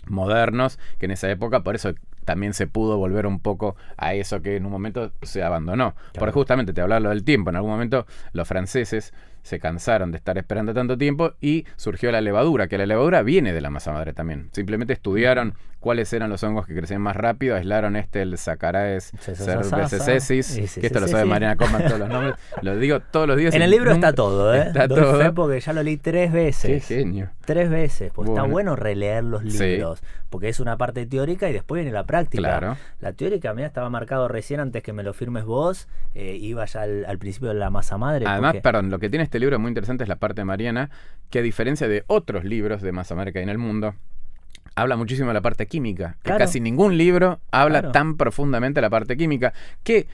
modernos 0.09 0.79
que 0.99 1.07
en 1.07 1.13
esa 1.13 1.31
época, 1.31 1.61
por 1.61 1.75
eso 1.75 1.95
también 2.25 2.55
se 2.55 2.67
pudo 2.67 2.99
volver 2.99 3.27
un 3.27 3.41
poco 3.41 3.77
a 3.97 4.15
eso 4.15 4.43
que 4.43 4.57
en 4.57 4.67
un 4.67 4.73
momento 4.73 5.13
se 5.23 5.43
abandonó. 5.43 5.95
Claro. 5.95 6.13
Porque 6.19 6.33
justamente 6.33 6.73
te 6.73 6.81
hablaba 6.81 7.01
lo 7.01 7.09
del 7.11 7.25
tiempo, 7.25 7.51
en 7.51 7.57
algún 7.57 7.71
momento 7.71 8.07
los 8.33 8.47
franceses 8.47 9.15
se 9.43 9.61
cansaron 9.61 10.11
de 10.11 10.19
estar 10.19 10.37
esperando 10.37 10.75
tanto 10.75 10.99
tiempo 10.99 11.35
y 11.41 11.67
surgió 11.77 12.11
la 12.11 12.21
levadura, 12.21 12.67
que 12.67 12.79
la 12.79 12.87
levadura 12.87 13.23
viene 13.23 13.53
de 13.53 13.61
la 13.61 13.71
masa 13.71 13.93
madre 13.93 14.13
también. 14.13 14.49
Simplemente 14.51 14.93
estudiaron 14.93 15.55
cuáles 15.87 16.13
eran 16.13 16.29
los 16.31 16.43
hongos 16.43 16.67
que 16.67 16.75
crecían 16.75 17.01
más 17.01 17.15
rápido, 17.15 17.55
aislaron 17.55 17.95
este, 17.95 18.23
el 18.23 18.37
Sacaraes 18.39 19.13
cervecesesis, 19.21 20.75
que 20.75 20.85
esto 20.89 20.99
lo 20.99 21.07
sabe. 21.07 21.27
Mariana 21.27 21.55
Coman 21.55 21.85
todos 21.85 22.01
los 22.01 22.09
nombres, 22.09 22.35
lo 22.63 22.77
digo 22.77 22.99
todos 22.99 23.29
los 23.29 23.37
días. 23.37 23.55
En 23.55 23.63
el 23.63 23.71
libro 23.71 23.93
está 23.93 24.13
todo, 24.13 24.53
¿eh? 24.53 24.65
Está 24.67 24.89
todo. 24.89 25.33
porque 25.35 25.61
ya 25.61 25.73
lo 25.73 25.85
leí 25.85 25.97
tres 25.97 26.33
Qué 26.33 26.37
veces. 26.37 26.89
genio. 26.89 27.31
Tres 27.45 27.71
veces. 27.71 28.11
Pues 28.13 28.29
está 28.29 28.43
Bueno. 28.43 28.75
releer 28.75 29.23
los 29.23 29.45
libros. 29.45 30.03
Porque 30.29 30.49
es 30.49 30.59
una 30.59 30.77
parte 30.77 31.07
teórica 31.07 31.49
y 31.49 31.53
después 31.53 31.79
viene 31.85 31.93
la 31.93 32.05
práctica. 32.05 32.43
Claro. 32.43 32.77
La 32.99 33.13
teórica, 33.13 33.55
mira, 33.55 33.69
estaba 33.69 33.89
marcado 33.89 34.27
recién 34.27 34.59
antes 34.59 34.83
que 34.83 34.93
me 34.93 35.05
lo 35.05 35.15
firmes 35.15 35.45
vos. 35.45 35.87
eh, 36.15 36.35
iba 36.35 36.65
ya 36.65 36.83
al, 36.83 37.19
principio 37.19 37.51
de 37.51 37.55
la 37.55 37.71
masa 37.71 37.97
madre. 37.97 38.25
Además, 38.27 38.57
perdón, 38.61 38.91
lo 38.91 38.99
que 38.99 39.09
tiene 39.09 39.23
este 39.23 39.39
libro 39.39 39.57
muy 39.61 39.69
interesante 39.69 40.03
es 40.03 40.09
la 40.09 40.17
parte 40.17 40.41
de 40.41 40.47
Mariana, 40.47 40.91
que 41.31 41.39
a 41.39 41.43
diferencia 41.43 41.87
de 41.87 42.03
otros 42.09 42.45
libros 42.45 42.83
de 42.83 42.91
masa 42.91 43.15
madre 43.15 43.33
que 43.33 43.39
hay 43.39 43.45
en 43.45 43.51
el 43.51 43.59
mundo, 43.59 43.95
habla 44.77 44.97
muchísimo 44.97 45.29
de 45.29 45.35
la 45.35 45.41
parte 45.41 45.67
química. 45.67 46.17
Que 46.23 46.37
casi 46.37 46.61
ningún 46.61 46.97
libro 46.97 47.41
habla 47.51 47.81
Claro. 47.81 47.93
tan 47.93 48.17
profundamente 48.17 48.79
de 48.79 48.83
la 48.83 48.91
parte 48.91 49.17
química. 49.17 49.53
Que 49.83 50.07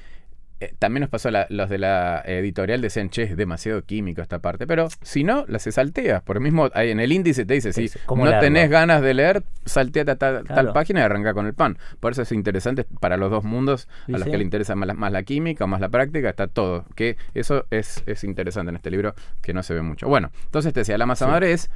eh, 0.60 0.72
también 0.78 1.00
nos 1.00 1.10
pasó, 1.10 1.28
la- 1.32 1.48
los 1.50 1.68
de 1.68 1.78
la 1.78 2.22
editorial 2.24 2.80
decían, 2.80 3.10
che, 3.10 3.24
es 3.24 3.36
demasiado 3.36 3.82
químico 3.82 4.22
esta 4.22 4.38
parte. 4.38 4.64
Pero 4.68 4.86
si 5.02 5.24
no, 5.24 5.44
la 5.48 5.58
se 5.58 5.72
saltea. 5.72 6.20
Por 6.20 6.38
mismo, 6.38 6.70
ahí 6.74 6.90
en 6.92 7.00
el 7.00 7.10
índice 7.10 7.44
te 7.44 7.54
dice, 7.54 7.72
si 7.72 7.86
Es- 7.86 7.98
¿cómo 8.06 8.24
no 8.24 8.38
tenés 8.38 8.70
ganas 8.70 9.02
de 9.02 9.12
leer, 9.12 9.42
salteate 9.64 10.12
a 10.12 10.14
tal, 10.16 10.44
Claro. 10.44 10.54
tal 10.66 10.72
página 10.72 11.00
y 11.00 11.02
arranca 11.02 11.34
con 11.34 11.46
el 11.46 11.54
pan. 11.54 11.78
Por 11.98 12.12
eso 12.12 12.22
es 12.22 12.30
interesante 12.30 12.84
para 13.00 13.16
los 13.16 13.32
dos 13.32 13.42
mundos, 13.42 13.88
a 14.06 14.12
los 14.12 14.22
sí. 14.22 14.30
que 14.30 14.38
le 14.38 14.44
interesa 14.44 14.76
más 14.76 14.86
la, 14.86 14.94
más 14.94 15.10
la 15.10 15.24
química 15.24 15.64
o 15.64 15.66
más 15.66 15.80
la 15.80 15.88
práctica, 15.88 16.30
está 16.30 16.46
todo. 16.46 16.84
Que 16.94 17.16
eso 17.34 17.66
es, 17.72 18.04
es 18.06 18.22
interesante 18.22 18.70
en 18.70 18.76
este 18.76 18.92
libro, 18.92 19.16
que 19.40 19.52
no 19.52 19.64
se 19.64 19.74
ve 19.74 19.82
mucho. 19.82 20.06
Bueno, 20.06 20.30
entonces 20.44 20.72
te 20.72 20.78
decía, 20.82 20.96
la 20.96 21.06
masa 21.06 21.24
Sí. 21.24 21.30
madre 21.32 21.52
es 21.54 21.70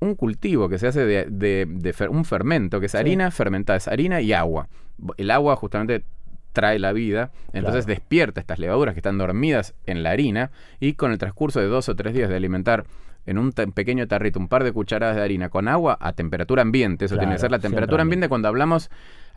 un 0.00 0.14
cultivo 0.14 0.68
que 0.68 0.78
se 0.78 0.86
hace 0.88 1.04
de, 1.04 1.26
de- 1.30 1.66
de 1.68 1.94
fer- 1.94 2.08
un 2.10 2.24
fermento, 2.24 2.80
que 2.80 2.86
es 2.86 2.92
Sí. 2.92 2.98
harina 2.98 3.30
fermentada, 3.30 3.76
es 3.76 3.86
harina 3.88 4.20
y 4.20 4.32
agua. 4.32 4.68
El 5.16 5.30
agua 5.30 5.56
justamente 5.56 6.04
trae 6.52 6.78
la 6.78 6.92
vida, 6.92 7.30
entonces 7.52 7.84
Claro. 7.84 7.98
despierta 8.00 8.40
estas 8.40 8.58
levaduras 8.58 8.94
que 8.94 9.00
están 9.00 9.18
dormidas 9.18 9.74
en 9.86 10.02
la 10.02 10.10
harina 10.10 10.50
y 10.80 10.94
con 10.94 11.12
el 11.12 11.18
transcurso 11.18 11.60
de 11.60 11.66
dos 11.66 11.88
o 11.88 11.94
tres 11.94 12.12
días 12.14 12.28
de 12.28 12.36
alimentar 12.36 12.84
en 13.26 13.38
un 13.38 13.52
pequeño 13.52 14.08
tarrito 14.08 14.40
un 14.40 14.48
par 14.48 14.64
de 14.64 14.72
cucharadas 14.72 15.14
de 15.14 15.22
harina 15.22 15.50
con 15.50 15.68
agua 15.68 15.96
a 16.00 16.14
temperatura 16.14 16.62
ambiente, 16.62 17.04
eso 17.04 17.18
tiene 17.18 17.34
que 17.34 17.38
ser 17.38 17.50
la 17.50 17.58
temperatura 17.60 18.02
ambiente 18.02 18.28
cuando 18.28 18.48
hablamos, 18.48 18.90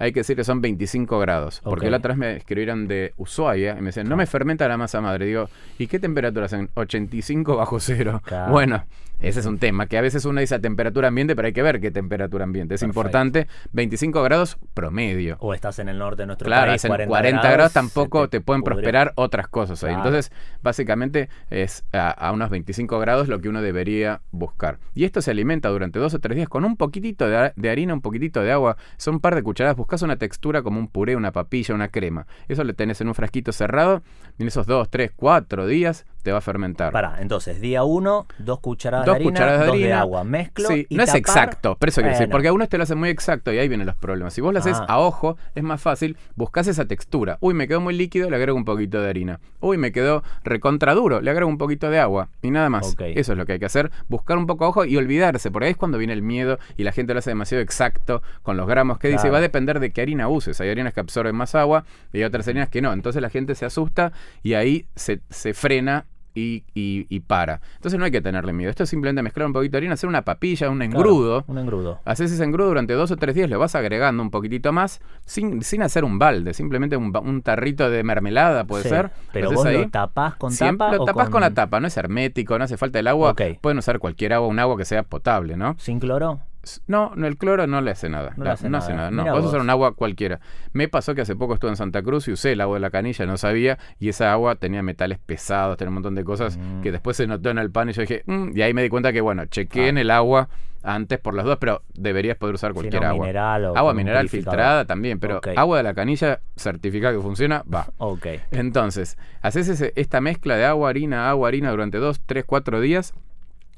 hay 0.04 0.12
que 0.12 0.20
decir 0.22 0.36
que 0.36 0.44
son 0.44 0.62
25 0.62 1.20
grados. 1.20 1.62
Porque 1.63 1.89
la 1.89 1.98
otra 1.98 2.10
vez 2.10 2.18
me 2.18 2.36
escribieron 2.36 2.88
de 2.88 3.13
Ushuaia 3.18 3.72
y 3.78 3.82
me 3.82 3.88
decían, 3.88 4.08
no 4.10 4.16
me 4.16 4.26
fermenta 4.26 4.68
la 4.68 4.78
masa 4.78 5.02
madre. 5.02 5.26
Digo, 5.26 5.50
¿y 5.78 5.88
qué 5.88 6.00
temperatura 6.00 6.46
hacen? 6.46 6.70
85 6.76 7.56
bajo 7.56 7.80
cero. 7.80 8.22
Claro. 8.34 8.52
Bueno, 8.52 8.84
ese 9.20 9.39
es 9.39 9.46
un 9.46 9.58
tema, 9.58 9.86
que 9.86 9.98
a 9.98 10.02
veces 10.02 10.26
uno 10.26 10.42
dice 10.42 10.56
a 10.56 10.60
temperatura 10.60 11.08
ambiente, 11.10 11.36
pero 11.36 11.46
hay 11.46 11.54
que 11.54 11.62
ver 11.62 11.80
qué 11.80 11.92
temperatura 11.92 12.44
ambiente. 12.44 12.76
Es 12.76 12.82
Perfecto. 12.82 13.00
importante, 13.00 13.48
25 13.72 14.22
grados 14.24 14.58
promedio. 14.74 15.38
O 15.39 15.54
estás 15.54 15.80
en 15.80 15.88
el 15.88 15.98
norte 15.98 16.24
de 16.24 16.28
nuestro 16.28 16.46
Claro, 16.46 16.72
país, 16.72 16.84
en 16.84 16.89
40, 16.89 17.10
40, 17.10 17.52
grados, 17.52 17.74
tampoco 17.74 18.28
te, 18.28 18.42
pueden 18.42 18.63
pudre. 18.63 18.76
prosperar 18.76 19.13
otras 19.16 19.48
cosas 19.48 19.82
ahí. 19.84 19.94
Claro. 19.94 20.10
Entonces, 20.10 20.32
básicamente 20.62 21.30
es 21.50 21.86
a, 21.94 22.10
a 22.12 22.32
unos 22.32 22.50
25 22.50 23.00
grados 23.00 23.28
lo 23.30 23.39
que 23.39 23.50
uno 23.50 23.62
debería 23.62 24.22
buscar. 24.32 24.80
Y 24.94 25.06
esto 25.06 25.22
se 25.22 25.32
alimenta 25.32 25.70
durante 25.70 26.00
dos 26.00 26.13
o 26.13 26.20
tres 26.20 26.36
días 26.36 26.50
con 26.50 26.66
un 26.66 26.76
poquitito 26.76 27.30
de, 27.30 27.54
de 27.56 27.70
harina, 27.70 27.94
un 27.94 28.02
poquitito 28.02 28.42
de 28.42 28.52
agua. 28.52 28.78
Son 28.98 29.16
un 29.16 29.20
par 29.22 29.36
de 29.36 29.44
cucharadas. 29.44 29.78
Una 30.02 30.18
textura 30.18 30.64
como 30.64 30.80
un 30.80 30.88
puré, 30.88 31.16
una 31.16 31.32
papilla, 31.32 31.76
una 31.76 31.90
crema. 31.90 32.26
Eso 32.48 32.64
lo 32.64 32.74
tenés 32.74 33.00
en 33.02 33.08
un 33.08 33.16
frasquito 33.16 33.52
cerrado. 33.52 34.02
En 34.40 34.48
esos 34.48 34.66
dos, 34.66 34.90
tres, 34.90 35.12
cuatro 35.16 35.68
días 35.68 36.06
te 36.24 36.32
va 36.32 36.40
a 36.40 36.42
fermentar. 36.42 36.92
Pará, 36.92 37.18
entonces, 37.20 37.62
día 37.62 37.84
uno, 37.84 38.26
dos 38.40 38.60
cucharadas 38.62 39.06
Dos 39.06 39.14
de 39.14 39.18
harina, 39.18 39.32
cucharadas 39.32 39.60
de 39.62 39.66
dos 39.68 39.76
de 39.78 39.84
harina. 39.84 40.00
agua. 40.02 40.24
Mezclo 40.24 40.68
Sí, 40.70 40.86
y 40.90 40.96
no 40.96 41.04
es 41.04 41.14
exacto, 41.14 41.78
pero 41.80 41.90
eso 41.90 42.02
quiere 42.02 42.12
decir, 42.12 42.26
Bueno. 42.28 42.32
porque 42.34 42.48
algunos 42.48 42.70
te 42.70 42.78
lo 42.78 42.84
hacen 42.84 42.98
muy 42.98 43.10
exacto 43.10 43.52
y 43.54 43.60
ahí 43.60 43.68
vienen 43.68 43.86
los 43.86 43.96
problemas. 43.96 44.34
Si 44.34 44.42
vos 44.42 44.54
lo 44.54 44.60
haces 44.60 44.78
Ah. 44.80 44.86
a 44.88 45.00
ojo, 45.00 45.38
es 45.54 45.64
más 45.64 45.82
fácil, 45.82 46.18
buscas 46.36 46.68
esa 46.68 46.86
textura. 46.86 47.38
Uy, 47.42 47.54
me 47.54 47.68
quedó 47.68 47.82
muy 47.82 47.94
líquido, 47.94 48.30
le 48.30 48.36
agrego 48.38 48.58
un 48.58 48.66
poquito 48.66 49.02
de 49.02 49.10
harina. 49.10 49.40
Uy, 49.60 49.78
me 49.78 49.92
quedó 49.92 50.24
recontra 50.44 50.94
duro, 50.94 51.22
le 51.22 51.30
agrego 51.30 51.50
un 51.50 51.58
poquito 51.58 51.90
de 51.90 52.00
agua 52.00 52.30
y 52.42 52.52
nada 52.52 52.70
más. 52.70 52.96
Eso 53.00 53.32
es 53.34 53.38
lo 53.38 53.46
que 53.46 53.54
hay 53.54 53.60
que 53.60 53.66
hacer, 53.66 53.92
buscar 54.08 54.38
un 54.38 54.48
poco 54.48 54.66
a 54.66 54.70
ojo 54.70 54.86
y 54.86 54.96
olvidarse, 54.98 55.52
porque 55.52 55.66
ahí 55.66 55.72
es 55.72 55.78
cuando 55.78 55.98
viene 55.98 56.14
el 56.14 56.22
miedo 56.22 56.58
y 56.78 56.84
la 56.84 56.92
gente 56.92 57.14
lo 57.14 57.20
hace 57.20 57.32
demasiado 57.32 57.62
exacto 57.62 58.22
con 58.42 58.58
los 58.58 58.68
gramos 58.68 58.98
que 58.98 59.08
dice, 59.10 59.22
Claro. 59.24 59.34
va 59.34 59.38
a 59.40 59.42
depender 59.42 59.80
de 59.80 59.92
qué 59.92 60.02
harina 60.02 60.28
uses. 60.30 60.60
Hay 60.62 60.70
harinas 60.70 60.94
que 60.94 61.00
absorben 61.02 61.36
más 61.36 61.56
agua 61.56 61.84
y 62.12 62.18
hay 62.20 62.24
otras 62.24 62.48
harinas 62.48 62.70
que 62.70 62.82
no. 62.82 62.94
Entonces 62.94 63.22
la 63.22 63.30
gente 63.30 63.56
se 63.56 63.66
asusta 63.66 64.12
y 64.42 64.54
ahí 64.54 64.86
se, 64.96 65.22
se 65.30 65.54
frena. 65.54 66.06
Y, 66.36 66.63
y- 66.74 67.06
y 67.10 67.19
para. 67.19 67.62
Entonces 67.76 68.00
no 68.00 68.06
hay 68.06 68.12
que 68.12 68.22
tenerle 68.22 68.54
miedo. 68.54 68.69
Esto 68.69 68.84
es 68.84 68.89
simplemente 68.89 69.22
mezclar 69.22 69.46
un 69.48 69.54
poquito 69.54 69.74
de 69.74 69.78
harina, 69.78 69.93
hacer 69.93 70.10
una 70.10 70.24
papilla, 70.24 70.69
un 70.69 70.80
Claro, 70.80 70.91
engrudo. 70.98 71.43
un 71.48 71.58
engrudo. 71.60 72.00
Haces 72.06 72.32
ese 72.32 72.43
engrudo 72.43 72.69
durante 72.69 72.93
dos 72.93 73.12
o 73.12 73.17
tres 73.17 73.36
días, 73.36 73.50
le 73.50 73.56
vas 73.56 73.76
agregando 73.76 74.24
un 74.24 74.32
poquitito 74.32 74.72
más, 74.74 75.00
sin, 75.26 75.62
sin 75.62 75.84
hacer 75.84 76.04
un 76.04 76.17
balde, 76.19 76.54
simplemente 76.54 76.98
un, 76.98 77.15
un 77.15 77.41
tarrito 77.43 77.89
de 77.89 78.04
mermelada 78.04 78.63
puede 78.65 78.84
Sí, 78.84 78.89
ser. 78.89 79.12
Pero 79.32 79.52
vos 79.52 79.65
ahí. 79.65 79.78
lo 79.84 79.89
tapás 79.89 80.36
con 80.36 80.52
Siempre 80.52 80.88
tapa 80.88 80.98
lo 80.98 81.06
tapás 81.06 81.30
con... 81.30 81.41
la 81.41 81.52
tapa, 81.52 81.80
no 81.80 81.88
es 81.88 81.96
hermético, 81.98 82.58
no 82.58 82.63
hace 82.63 82.78
falta 82.78 83.00
el 83.00 83.08
agua. 83.08 83.36
Pueden 83.62 83.78
usar 83.78 84.00
cualquier 84.00 84.34
agua, 84.34 84.48
un 84.48 84.60
agua 84.60 84.76
que 84.78 84.86
sea 84.86 85.04
potable, 85.04 85.56
¿no? 85.58 85.76
¿Sin 85.78 86.00
cloro? 86.00 86.39
No, 86.88 87.12
no, 87.15 87.28
el 87.28 87.38
cloro 87.38 87.67
no 87.67 87.82
le 87.82 87.91
hace 87.91 88.10
nada. 88.10 88.32
No 88.38 88.43
le 88.43 88.47
La- 88.49 88.54
hace 88.54 88.65
no 88.65 88.69
nada. 88.71 88.84
hace 88.86 88.93
nada. 88.95 89.12
No, 89.12 89.23
Mira 89.23 89.34
puedes 89.34 89.43
vos. 89.45 89.52
usar 89.54 89.62
un 89.62 89.69
agua 89.69 89.95
cualquiera. 89.95 90.39
Me 90.71 90.88
pasó 90.88 91.13
que 91.15 91.21
hace 91.21 91.36
poco 91.36 91.54
estuve 91.56 91.71
en 91.71 91.78
Santa 91.78 92.02
Cruz 92.02 92.28
y 92.28 92.32
usé 92.32 92.54
el 92.54 92.62
agua 92.62 92.76
de 92.78 92.80
la 92.82 92.89
canilla, 92.89 93.26
no 93.26 93.38
sabía, 93.38 93.78
y 93.99 94.10
esa 94.10 94.32
agua 94.32 94.56
tenía 94.56 94.82
metales 94.82 95.19
pesados, 95.19 95.78
tenía 95.78 95.89
un 95.89 95.95
montón 95.95 96.15
de 96.15 96.23
cosas 96.23 96.58
Mm. 96.58 96.82
que 96.82 96.91
después 96.91 97.17
se 97.17 97.28
notó 97.28 97.49
en 97.49 97.58
el 97.58 97.69
pan 97.71 97.89
y 97.89 97.93
yo 97.93 98.02
dije, 98.02 98.23
"Mm", 98.26 98.52
y 98.58 98.62
ahí 98.62 98.73
me 98.73 98.82
di 98.84 98.89
cuenta 98.89 99.12
que, 99.12 99.21
bueno, 99.21 99.45
chequeé 99.45 99.86
Ah. 99.86 99.89
en 99.89 99.97
el 99.97 100.10
agua 100.12 100.47
antes 100.86 101.17
por 101.19 101.34
las 101.34 101.45
dos, 101.45 101.58
pero 101.60 101.82
deberías 101.93 102.36
poder 102.38 102.56
usar 102.56 102.71
Si 102.71 102.76
cualquier 102.76 103.02
no, 103.04 103.08
agua. 103.10 103.26
mineral 103.26 103.65
o 103.65 103.78
Agua 103.78 103.93
mineral 103.93 104.28
filtrada 104.30 104.84
también, 104.86 105.17
pero 105.19 105.39
agua 105.56 105.78
de 105.78 105.84
la 105.84 105.93
canilla 105.93 106.41
certificada 106.58 107.13
que 107.13 107.21
funciona, 107.21 107.63
va. 107.73 107.88
Ok. 107.97 108.28
Entonces, 108.52 109.17
haces 109.41 109.67
ese- 109.69 109.93
esta 109.95 110.19
mezcla 110.21 110.56
de 110.58 110.65
agua, 110.65 110.89
harina, 110.89 111.30
agua, 111.30 111.47
harina 111.47 111.71
durante 111.71 111.97
dos, 111.99 112.21
tres, 112.26 112.43
cuatro 112.45 112.80
días. 112.82 113.13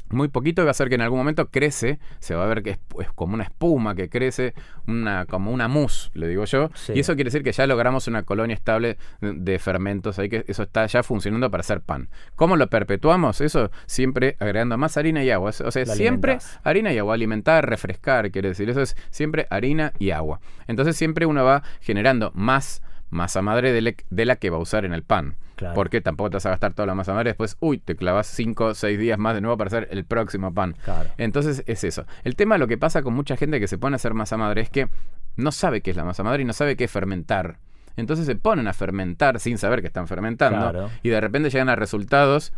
Muy 0.10 0.28
poquito 0.28 0.64
va 0.64 0.70
a 0.70 0.72
hacer 0.72 0.90
que 0.90 0.96
en 0.96 1.02
algún 1.02 1.18
momento 1.18 1.50
crece, 1.50 2.00
se 2.20 2.36
va 2.36 2.44
a 2.44 2.48
ver 2.48 2.62
que 2.62 2.72
es, 2.72 2.80
es 3.00 3.12
como 3.14 3.34
una 3.34 3.44
espuma 3.44 3.96
que 3.96 4.10
crece, 4.10 4.54
una, 4.88 5.26
como 5.26 5.52
una 5.52 5.68
mousse, 5.68 6.12
le 6.14 6.28
digo 6.28 6.46
yo. 6.46 6.70
Sí. 6.76 6.94
Y 6.96 7.00
eso 7.00 7.16
quiere 7.16 7.30
decir 7.30 7.44
que 7.44 7.52
ya 7.52 7.66
logramos 7.66 8.08
una 8.08 8.24
colonia 8.24 8.54
estable 8.54 8.98
de, 9.22 9.60
fermentos, 9.60 10.20
ahí 10.20 10.30
que 10.30 10.46
eso 10.48 10.64
está 10.64 10.86
ya 10.86 11.02
funcionando 11.02 11.50
para 11.50 11.62
hacer 11.62 11.82
pan. 11.82 12.10
¿Cómo 12.36 12.56
lo 12.56 12.68
perpetuamos? 12.68 13.42
Eso 13.42 13.72
siempre 13.88 14.36
agregando 14.40 14.78
más 14.78 14.98
harina 14.98 15.24
y 15.24 15.32
agua. 15.32 15.52
O 15.64 15.72
sea, 15.72 15.86
siempre 15.86 16.38
harina 16.64 16.94
y 16.94 16.98
agua, 16.98 17.16
alimentar, 17.16 17.68
refrescar, 17.68 18.30
quiere 18.32 18.50
decir, 18.50 18.70
eso 18.70 18.82
es 18.82 18.96
siempre 19.10 19.48
harina 19.50 19.94
y 19.98 20.12
agua. 20.12 20.40
Entonces 20.68 20.96
siempre 20.96 21.26
uno 21.26 21.44
va 21.44 21.64
generando 21.82 22.32
más 22.36 22.82
masa 23.10 23.42
madre 23.42 23.72
de, 23.72 23.82
le- 23.82 23.98
de 24.10 24.26
la 24.26 24.36
que 24.36 24.50
va 24.50 24.58
a 24.58 24.62
usar 24.62 24.86
en 24.86 24.94
el 24.94 25.04
pan. 25.04 25.36
Claro. 25.56 25.74
Porque 25.76 26.02
tampoco 26.02 26.32
te 26.32 26.36
vas 26.36 26.46
a 26.48 26.50
gastar 26.50 26.74
toda 26.74 26.86
la 26.86 26.96
masa 26.96 27.14
madre. 27.14 27.30
Después, 27.30 27.56
uy, 27.62 27.78
te 27.78 27.96
clavas 27.96 28.28
5 28.28 28.66
o 28.66 28.74
6 28.76 29.00
días 29.00 29.18
más 29.18 29.36
de 29.36 29.42
nuevo 29.42 29.58
para 29.58 29.70
hacer 29.70 29.88
el 29.92 30.04
próximo 30.04 30.54
pan. 30.54 30.76
Claro. 30.84 31.10
Entonces 31.18 31.64
es 31.66 31.84
eso. 31.86 32.06
El 32.26 32.36
tema, 32.36 32.58
lo 32.58 32.68
que 32.68 32.78
pasa 32.78 33.04
con 33.04 33.14
mucha 33.14 33.38
gente 33.38 33.60
que 33.62 33.68
se 33.70 33.78
pone 33.78 33.96
a 33.96 33.98
hacer 33.98 34.14
masa 34.14 34.36
madre 34.36 34.62
es 34.62 34.70
que 34.70 34.90
no 35.38 35.52
sabe 35.54 35.80
qué 35.82 35.92
es 35.92 35.98
la 35.98 36.04
masa 36.04 36.24
madre 36.24 36.42
y 36.42 36.46
no 36.46 36.52
sabe 36.54 36.76
qué 36.76 36.84
es 36.86 36.92
fermentar. 36.92 37.60
Entonces 37.96 38.26
se 38.26 38.36
ponen 38.36 38.68
a 38.68 38.74
fermentar 38.74 39.40
sin 39.40 39.58
saber 39.58 39.80
que 39.80 39.88
están 39.88 40.08
fermentando. 40.10 40.60
Claro. 40.72 40.90
Y 41.04 41.08
de 41.10 41.22
repente 41.22 41.50
llegan 41.50 41.70
a 41.70 41.78
resultados 41.78 42.52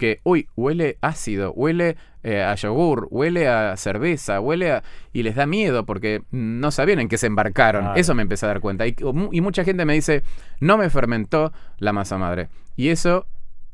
que, 0.00 0.20
uy, 0.24 0.48
huele 0.56 0.96
ácido, 1.02 1.52
huele 1.52 1.96
eh, 2.24 2.42
a 2.42 2.54
yogur, 2.54 3.06
huele 3.10 3.46
a 3.46 3.76
cerveza, 3.76 4.40
huele 4.40 4.72
a... 4.72 4.82
Y 5.12 5.22
les 5.22 5.36
da 5.36 5.46
miedo 5.46 5.84
porque 5.86 6.22
no 6.30 6.70
sabían 6.70 7.00
en 7.00 7.08
qué 7.08 7.18
se 7.18 7.26
embarcaron. 7.26 7.82
Claro. 7.82 8.00
Eso 8.00 8.14
me 8.14 8.22
empecé 8.22 8.46
a 8.46 8.48
dar 8.48 8.60
cuenta. 8.60 8.86
Y, 8.86 8.96
y 9.30 9.40
mucha 9.42 9.62
gente 9.62 9.84
me 9.84 9.92
dice, 9.92 10.24
no 10.58 10.78
me 10.78 10.88
fermentó 10.90 11.52
la 11.78 11.92
masa 11.92 12.16
madre. 12.16 12.48
Y 12.76 12.88
eso 12.88 13.26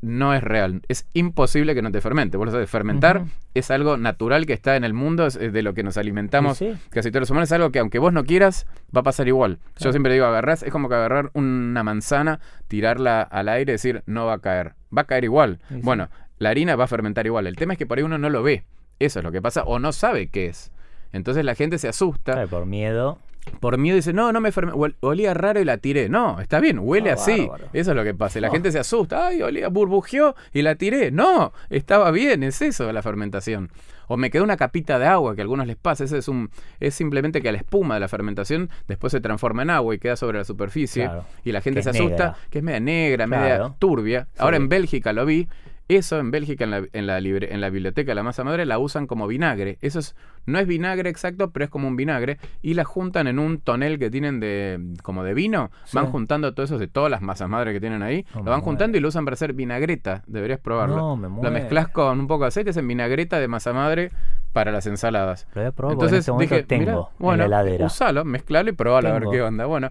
no 0.02 0.34
es 0.34 0.42
real. 0.42 0.82
Es 0.88 1.06
imposible 1.14 1.74
que 1.74 1.82
no 1.82 1.90
te 1.90 2.00
fermente. 2.00 2.36
Vos 2.36 2.46
lo 2.46 2.52
sabés, 2.52 2.68
fermentar 2.68 3.24
es 3.54 3.70
algo 3.70 3.96
natural 3.96 4.46
que 4.46 4.52
está 4.52 4.76
en 4.76 4.84
el 4.84 4.92
mundo, 4.92 5.26
es 5.26 5.38
de 5.38 5.62
lo 5.62 5.72
que 5.74 5.82
nos 5.82 5.96
alimentamos 5.96 6.58
Sí, 6.58 6.72
sí. 6.72 6.78
casi 6.90 7.10
todos 7.10 7.22
los 7.22 7.30
humanos. 7.30 7.48
Es 7.48 7.52
algo 7.52 7.70
que 7.70 7.78
aunque 7.78 7.98
vos 7.98 8.12
no 8.12 8.24
quieras, 8.24 8.66
va 8.94 9.00
a 9.00 9.04
pasar 9.04 9.28
igual. 9.28 9.58
Yo 9.78 9.90
siempre 9.92 10.12
digo, 10.12 10.26
agarrás, 10.26 10.62
es 10.62 10.70
como 10.70 10.88
que 10.88 10.94
agarrar 10.94 11.30
una 11.32 11.82
manzana, 11.82 12.40
tirarla 12.68 13.22
al 13.22 13.48
aire 13.48 13.72
y 13.72 13.74
decir, 13.74 14.02
no 14.06 14.26
va 14.26 14.34
a 14.34 14.38
caer. 14.40 14.74
Va 14.96 15.02
a 15.02 15.06
caer 15.06 15.24
igual. 15.24 15.59
Sí, 15.68 15.76
sí. 15.76 15.80
Bueno, 15.82 16.09
la 16.38 16.50
harina 16.50 16.76
va 16.76 16.85
a 16.85 16.88
fermentar 16.88 17.26
igual. 17.26 17.46
El 17.46 17.56
tema 17.56 17.74
es 17.74 17.78
que 17.78 17.87
por 17.87 17.98
ahí 17.98 18.04
uno 18.04 18.18
no 18.18 18.30
lo 18.30 18.42
ve. 18.42 18.64
Eso 18.98 19.18
es 19.20 19.24
lo 19.24 19.32
que 19.32 19.42
pasa. 19.42 19.62
O 19.64 19.78
no 19.78 19.92
sabe 19.92 20.28
qué 20.28 20.46
es. 20.46 20.72
Entonces 21.12 21.44
la 21.44 21.54
gente 21.54 21.78
se 21.78 21.88
asusta. 21.88 22.32
Claro, 22.32 22.48
por 22.48 22.66
miedo. 22.66 23.18
Por 23.61 23.78
miedo 23.78 23.96
dice, 23.96 24.12
no, 24.12 24.32
no 24.32 24.40
me 24.40 24.52
fermentó. 24.52 24.78
Olía 25.00 25.32
raro 25.32 25.61
y 25.61 25.64
la 25.64 25.78
tiré. 25.78 26.09
No, 26.09 26.40
está 26.40 26.61
bien, 26.61 26.78
huele 26.78 27.11
Ah, 27.11 27.14
así. 27.14 27.40
bárbaro. 27.46 27.68
Eso 27.72 27.90
es 27.92 27.96
lo 27.96 28.04
que 28.04 28.12
pasa. 28.14 28.38
La 28.40 28.48
Oh. 28.48 28.52
gente 28.52 28.70
se 28.70 28.78
asusta. 28.78 29.28
Ay, 29.28 29.40
olía, 29.42 29.68
burbujeó 29.68 30.35
y 30.52 30.62
la 30.62 30.74
tiré. 30.74 31.11
No, 31.11 31.52
estaba 31.70 32.11
bien, 32.11 32.42
es 32.42 32.61
eso 32.61 32.92
la 32.92 33.02
fermentación. 33.02 33.70
O 34.09 34.16
me 34.16 34.30
quedó 34.30 34.44
una 34.44 34.56
capita 34.56 34.98
de 34.98 35.06
agua 35.06 35.35
que 35.35 35.40
a 35.40 35.44
algunos 35.44 35.66
les 35.66 35.76
pasa. 35.76 36.04
Eso 36.04 36.16
es 36.16 36.28
un, 36.28 36.50
es 36.80 36.94
simplemente 36.94 37.40
que 37.42 37.50
la 37.50 37.59
espuma 37.59 37.94
de 37.94 38.00
la 38.00 38.09
fermentación 38.09 38.70
después 38.88 39.11
se 39.11 39.20
transforma 39.20 39.62
en 39.62 39.70
agua 39.70 39.94
y 39.94 39.98
queda 39.98 40.16
sobre 40.16 40.38
la 40.38 40.44
superficie. 40.44 41.04
Claro. 41.06 41.24
Y 41.44 41.52
la 41.52 41.61
gente 41.61 41.80
Que 41.80 41.85
se 41.85 41.90
asusta, 41.90 42.11
negra. 42.24 42.37
que 42.50 42.59
es 42.59 42.64
media 42.64 42.80
negra, 42.80 43.26
Claro. 43.26 43.42
media 43.64 43.74
turbia. 43.78 44.28
Ahora 44.38 44.59
Sí. 44.59 44.62
en 44.62 44.68
Bélgica 44.68 45.12
lo 45.12 45.24
vi. 45.26 45.48
Eso 45.88 46.18
en 46.18 46.33
Bélgica, 46.33 46.64
en 46.64 46.70
la, 46.72 46.83
en 46.92 47.07
la, 47.07 47.20
libre- 47.20 47.53
en 47.55 47.61
la 47.61 47.70
biblioteca 47.70 48.11
de 48.11 48.16
la 48.16 48.25
masa 48.25 48.42
madre, 48.42 48.66
la 48.66 48.79
usan 48.79 49.07
como 49.07 49.29
vinagre. 49.29 49.79
Eso 49.83 50.01
es, 50.01 50.16
no 50.44 50.59
es 50.59 50.66
vinagre 50.66 51.09
exacto, 51.11 51.51
pero 51.53 51.64
es 51.64 51.70
como 51.70 51.87
un 51.87 51.94
vinagre. 51.94 52.38
Y 52.61 52.75
la 52.75 52.85
juntan 52.85 53.29
en 53.29 53.38
un 53.38 53.59
tonel 53.61 53.99
que 54.01 54.11
tienen 54.11 54.40
de 54.40 54.81
como 55.03 55.22
de 55.22 55.33
vino. 55.33 55.70
Sí. 55.85 55.96
Van 55.96 56.07
juntando 56.07 56.55
todo 56.55 56.64
eso 56.66 56.79
de 56.79 56.88
todas 56.88 57.11
las 57.11 57.22
masas 57.22 57.49
madre 57.49 57.72
que 57.72 57.79
tienen 57.81 58.03
ahí. 58.03 58.27
No 58.35 58.42
lo 58.42 58.51
van 58.51 58.62
juntando 58.62 58.99
y 58.99 59.01
lo 59.01 59.09
usan 59.09 59.25
para 59.25 59.35
hacer 59.35 59.53
vinagreta. 59.53 60.25
Deberías 60.27 60.59
probarlo. 60.59 60.96
No, 60.96 61.16
me 61.16 61.29
lo 61.29 61.51
mezclas 61.53 61.88
con 61.88 62.18
un 62.18 62.27
poco 62.27 62.42
de 62.44 62.49
aceite, 62.49 62.77
en 62.77 62.88
vinagreta 62.88 63.38
de 63.38 63.46
masa 63.46 63.72
madre 63.72 64.11
para 64.53 64.72
las 64.72 64.87
ensaladas. 64.88 65.46
Lo 65.55 65.62
en 65.62 65.68
Entonces 65.68 66.27
este 66.27 66.33
dije, 66.40 66.62
tengo 66.64 66.81
mira, 66.81 66.92
en 66.94 67.05
bueno, 67.18 67.37
la 67.46 67.61
heladera. 67.61 67.87
usalo, 67.87 68.25
mezclalo 68.25 68.70
y 68.70 68.72
probalo 68.72 69.11
a 69.11 69.12
ver 69.12 69.25
qué 69.31 69.40
onda. 69.42 69.66
Bueno, 69.66 69.90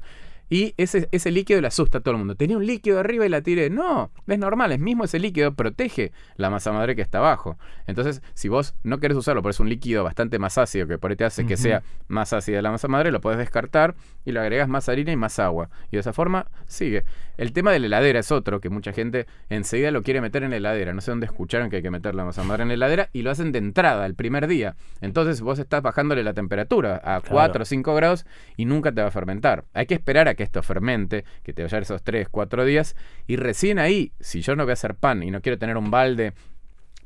y 0.49 0.73
ese, 0.77 1.09
ese 1.11 1.31
líquido 1.31 1.61
le 1.61 1.67
asusta 1.67 1.99
a 1.99 2.01
todo 2.01 2.13
el 2.13 2.19
mundo. 2.19 2.35
Tenía 2.35 2.57
un 2.57 2.65
líquido 2.65 2.99
arriba 2.99 3.25
y 3.25 3.29
la 3.29 3.41
tiré. 3.41 3.69
No, 3.69 4.11
es 4.27 4.39
normal, 4.39 4.71
es 4.71 4.79
mismo 4.79 5.03
ese 5.03 5.19
líquido 5.19 5.53
protege 5.53 6.11
la 6.35 6.49
masa 6.49 6.71
madre 6.71 6.95
que 6.95 7.01
está 7.01 7.17
abajo. 7.17 7.57
Entonces, 7.87 8.21
si 8.33 8.47
vos 8.47 8.75
no 8.83 8.99
querés 8.99 9.17
usarlo, 9.17 9.41
pero 9.41 9.51
es 9.51 9.59
un 9.59 9.69
líquido 9.69 10.03
bastante 10.03 10.39
más 10.39 10.57
ácido 10.57 10.87
que 10.87 10.97
por 10.97 11.11
ahí 11.11 11.17
te 11.17 11.25
hace 11.25 11.45
que 11.45 11.57
sea 11.57 11.83
más 12.07 12.33
ácida 12.33 12.61
la 12.61 12.71
masa 12.71 12.87
madre, 12.87 13.11
lo 13.11 13.21
podés 13.21 13.37
descartar 13.37 13.95
y 14.23 14.31
le 14.31 14.39
agregas 14.39 14.67
más 14.67 14.89
harina 14.89 15.11
y 15.11 15.15
más 15.15 15.39
agua. 15.39 15.69
Y 15.91 15.97
de 15.97 15.99
esa 15.99 16.13
forma 16.13 16.47
sigue. 16.67 17.03
El 17.37 17.51
tema 17.51 17.71
de 17.71 17.79
la 17.79 17.87
heladera 17.87 18.19
es 18.19 18.31
otro 18.31 18.61
que 18.61 18.69
mucha 18.69 18.93
gente 18.93 19.25
enseguida 19.49 19.91
lo 19.91 20.03
quiere 20.03 20.21
meter 20.21 20.43
en 20.43 20.51
la 20.51 20.57
heladera. 20.57 20.93
No 20.93 21.01
sé 21.01 21.11
dónde 21.11 21.25
escucharon 21.25 21.69
que 21.69 21.77
hay 21.77 21.81
que 21.81 21.91
meter 21.91 22.15
la 22.15 22.23
masa 22.23 22.43
madre 22.43 22.63
en 22.63 22.69
la 22.69 22.75
heladera 22.75 23.09
y 23.13 23.23
lo 23.23 23.31
hacen 23.31 23.51
de 23.51 23.59
entrada, 23.59 24.05
el 24.05 24.15
primer 24.15 24.47
día. 24.47 24.75
Entonces 25.01 25.41
vos 25.41 25.59
estás 25.59 25.81
bajándole 25.81 26.23
la 26.23 26.33
temperatura 26.33 27.01
a 27.03 27.21
4 27.21 27.61
o 27.61 27.65
5 27.65 27.95
grados 27.95 28.25
y 28.55 28.65
nunca 28.65 28.91
te 28.91 29.01
va 29.01 29.07
a 29.07 29.11
fermentar. 29.11 29.65
Hay 29.73 29.85
que 29.85 29.95
esperar 29.95 30.27
a 30.27 30.34
que 30.35 30.43
esto 30.43 30.61
fermente, 30.63 31.25
que 31.43 31.53
te 31.53 31.63
vaya 31.63 31.79
esos 31.79 32.03
3, 32.03 32.27
4 32.29 32.65
días 32.65 32.95
y 33.27 33.35
recién 33.35 33.79
ahí, 33.79 34.11
si 34.19 34.41
yo 34.41 34.55
no 34.55 34.63
voy 34.63 34.71
a 34.71 34.73
hacer 34.73 34.95
pan 34.95 35.23
y 35.23 35.31
no 35.31 35.41
quiero 35.41 35.57
tener 35.57 35.77
un 35.77 35.91
balde 35.91 36.33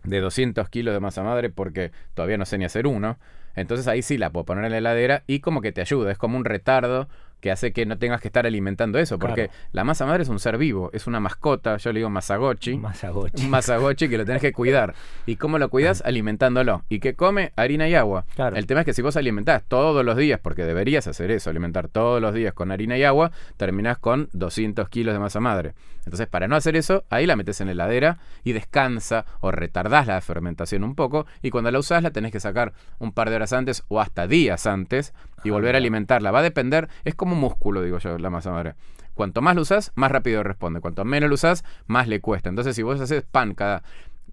de 0.04 0.20
200 0.20 0.70
kilos 0.70 0.94
de 0.94 1.00
masa 1.00 1.24
madre 1.24 1.50
porque 1.50 1.92
todavía 2.14 2.38
no 2.38 2.46
sé 2.46 2.58
ni 2.58 2.66
hacer 2.66 2.88
uno. 2.88 3.18
Entonces 3.56 3.88
ahí 3.88 4.02
sí 4.02 4.18
la 4.18 4.32
puedo 4.32 4.46
poner 4.46 4.66
en 4.66 4.72
la 4.72 4.78
heladera 4.78 5.24
y 5.28 5.40
como 5.40 5.62
que 5.62 5.72
te 5.72 5.82
ayuda, 5.82 6.12
es 6.12 6.18
como 6.18 6.38
un 6.38 6.46
retardo 6.46 7.10
que 7.40 7.52
hace 7.52 7.72
que 7.72 7.86
no 7.86 7.98
tengas 7.98 8.22
que 8.22 8.28
estar 8.28 8.46
alimentando 8.46 9.00
eso, 9.00 9.18
porque 9.20 9.48
Claro. 9.48 9.60
la 9.72 9.84
masa 9.84 10.06
madre 10.06 10.24
es 10.24 10.30
un 10.30 10.40
ser 10.40 10.58
vivo, 10.58 10.90
es 10.94 11.08
una 11.08 11.20
mascota, 11.20 11.78
yo 11.78 11.92
le 11.94 12.00
digo 12.00 12.10
masagochi, 12.10 12.78
Masagochi. 12.78 13.44
un 13.46 13.50
masagochi 13.52 14.10
que 14.10 14.18
lo 14.18 14.26
tenés 14.26 14.42
que 14.42 14.52
cuidar. 14.54 14.94
¿Y 15.26 15.36
cómo 15.38 15.58
lo 15.60 15.70
cuidas? 15.70 16.02
Alimentándolo. 16.06 16.84
¿Y 16.90 17.00
qué 17.00 17.14
come? 17.16 17.52
Harina 17.56 17.88
y 17.88 17.96
agua. 17.96 18.26
Claro. 18.36 18.56
El 18.56 18.66
tema 18.66 18.82
es 18.82 18.86
que 18.86 18.94
si 18.94 19.02
vos 19.02 19.16
alimentás 19.16 19.64
todos 19.68 20.04
los 20.06 20.18
días, 20.18 20.40
porque 20.42 20.66
deberías 20.66 21.08
hacer 21.08 21.32
eso, 21.32 21.50
alimentar 21.50 21.88
todos 21.88 22.22
los 22.22 22.34
días 22.34 22.54
con 22.54 22.72
harina 22.72 22.98
y 22.98 23.04
agua, 23.04 23.32
terminás 23.58 23.98
con 23.98 24.30
200 24.34 24.90
kilos 24.90 25.14
de 25.14 25.20
masa 25.20 25.40
madre. 25.40 25.74
Entonces, 26.06 26.28
para 26.28 26.48
no 26.48 26.56
hacer 26.56 26.76
eso, 26.76 27.04
ahí 27.10 27.26
la 27.28 27.36
metes 27.36 27.62
en 27.62 27.68
la 27.68 27.74
heladera 27.74 28.18
y 28.44 28.54
descansa 28.54 29.26
o 29.42 29.52
retardás 29.52 30.08
la 30.08 30.20
fermentación 30.22 30.84
un 30.84 30.96
poco. 30.96 31.26
Y 31.42 31.52
cuando 31.52 31.70
la 31.72 31.78
usás, 31.80 32.02
la 32.02 32.12
tenés 32.12 32.32
que 32.32 32.40
sacar 32.40 32.74
un 32.98 33.12
par 33.12 33.30
de 33.30 33.36
horas 33.36 33.54
antes 33.54 33.84
o 33.90 34.00
hasta 34.02 34.26
días 34.26 34.66
antes 34.66 35.14
y 35.44 35.50
volver 35.50 35.76
a 35.76 35.78
alimentarla. 35.78 36.32
Va 36.32 36.40
a 36.40 36.44
depender, 36.44 36.90
es 37.04 37.16
como 37.16 37.34
un 37.34 37.40
músculo, 37.40 37.82
digo 37.82 37.98
yo, 38.00 38.18
la 38.18 38.30
masa 38.30 38.52
madre. 38.52 38.76
Cuanto 39.14 39.42
más 39.42 39.56
lo 39.56 39.64
usás, 39.64 39.92
más 39.96 40.12
rápido 40.12 40.44
responde. 40.44 40.80
Cuanto 40.80 41.04
menos 41.04 41.28
lo 41.30 41.36
usás, 41.36 41.66
más 41.88 42.08
le 42.08 42.22
cuesta. 42.22 42.48
Entonces, 42.48 42.76
si 42.76 42.84
vos 42.84 43.02
haces 43.02 43.24
pan 43.24 43.54
cada 43.54 43.84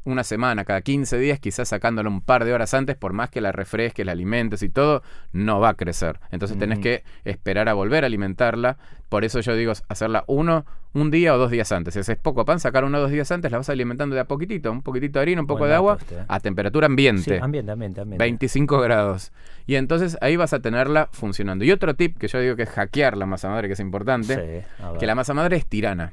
una 0.07 0.25
semana, 0.25 0.65
cada 0.65 0.81
15 0.81 1.19
días, 1.19 1.39
quizás 1.41 1.69
sacándolo 1.69 2.09
un 2.09 2.21
par 2.21 2.45
de 2.45 2.53
horas 2.55 2.73
antes, 2.75 2.97
por 2.97 3.13
más 3.13 3.29
que 3.29 3.41
la 3.41 3.53
refresques, 3.53 4.07
la 4.07 4.13
alimentes 4.13 4.63
y 4.63 4.69
todo, 4.69 5.03
no 5.33 5.61
va 5.61 5.71
a 5.71 5.75
crecer. 5.75 6.21
Entonces 6.31 6.57
tenés 6.59 6.79
Ujú. 6.79 6.85
que 6.85 7.05
esperar 7.25 7.69
a 7.69 7.75
volver 7.75 8.05
a 8.05 8.07
alimentarla. 8.07 8.79
Por 9.09 9.25
eso 9.25 9.41
yo 9.41 9.55
digo 9.55 9.73
hacerla 9.89 10.25
uno, 10.27 10.65
un 10.93 11.11
día 11.11 11.35
o 11.35 11.39
dos 11.39 11.51
días 11.51 11.71
antes. 11.73 11.95
Si 11.95 12.01
haces 12.01 12.17
poco 12.17 12.45
pan, 12.45 12.59
sacar 12.61 12.85
uno 12.85 12.99
o 12.99 13.01
dos 13.03 13.11
días 13.11 13.31
antes, 13.31 13.51
la 13.53 13.59
vas 13.59 13.69
alimentando 13.69 14.15
de 14.15 14.21
a 14.21 14.25
poquitito, 14.25 14.73
un 14.73 14.83
poquitito 14.83 15.19
de 15.19 15.23
harina, 15.23 15.41
un 15.41 15.47
poco 15.47 15.61
Buen 15.61 15.71
de 15.71 15.77
agua, 15.77 15.97
este, 16.01 16.15
eh. 16.17 16.25
a 16.27 16.41
temperatura 16.41 16.87
ambiente. 16.87 17.37
Sí, 17.37 17.43
ambiente, 17.43 17.73
ambiente, 17.73 18.01
ambiente. 18.01 18.25
25 18.25 18.81
grados. 18.81 19.33
Y 19.67 19.75
entonces 19.75 20.17
ahí 20.21 20.37
vas 20.37 20.53
a 20.53 20.61
tenerla 20.61 21.09
funcionando. 21.13 21.65
Y 21.65 21.73
otro 21.73 21.95
tip 21.95 22.17
que 22.17 22.29
yo 22.29 22.41
digo 22.41 22.57
que 22.57 22.63
es 22.63 22.71
hackear 22.71 23.17
la 23.17 23.27
masa 23.27 23.49
madre, 23.49 23.67
que 23.69 23.75
es 23.75 23.81
importante, 23.81 24.65
Sí, 24.79 24.99
que 24.99 25.07
la 25.07 25.15
masa 25.15 25.35
madre 25.35 25.57
es 25.57 25.67
tirana. 25.67 26.13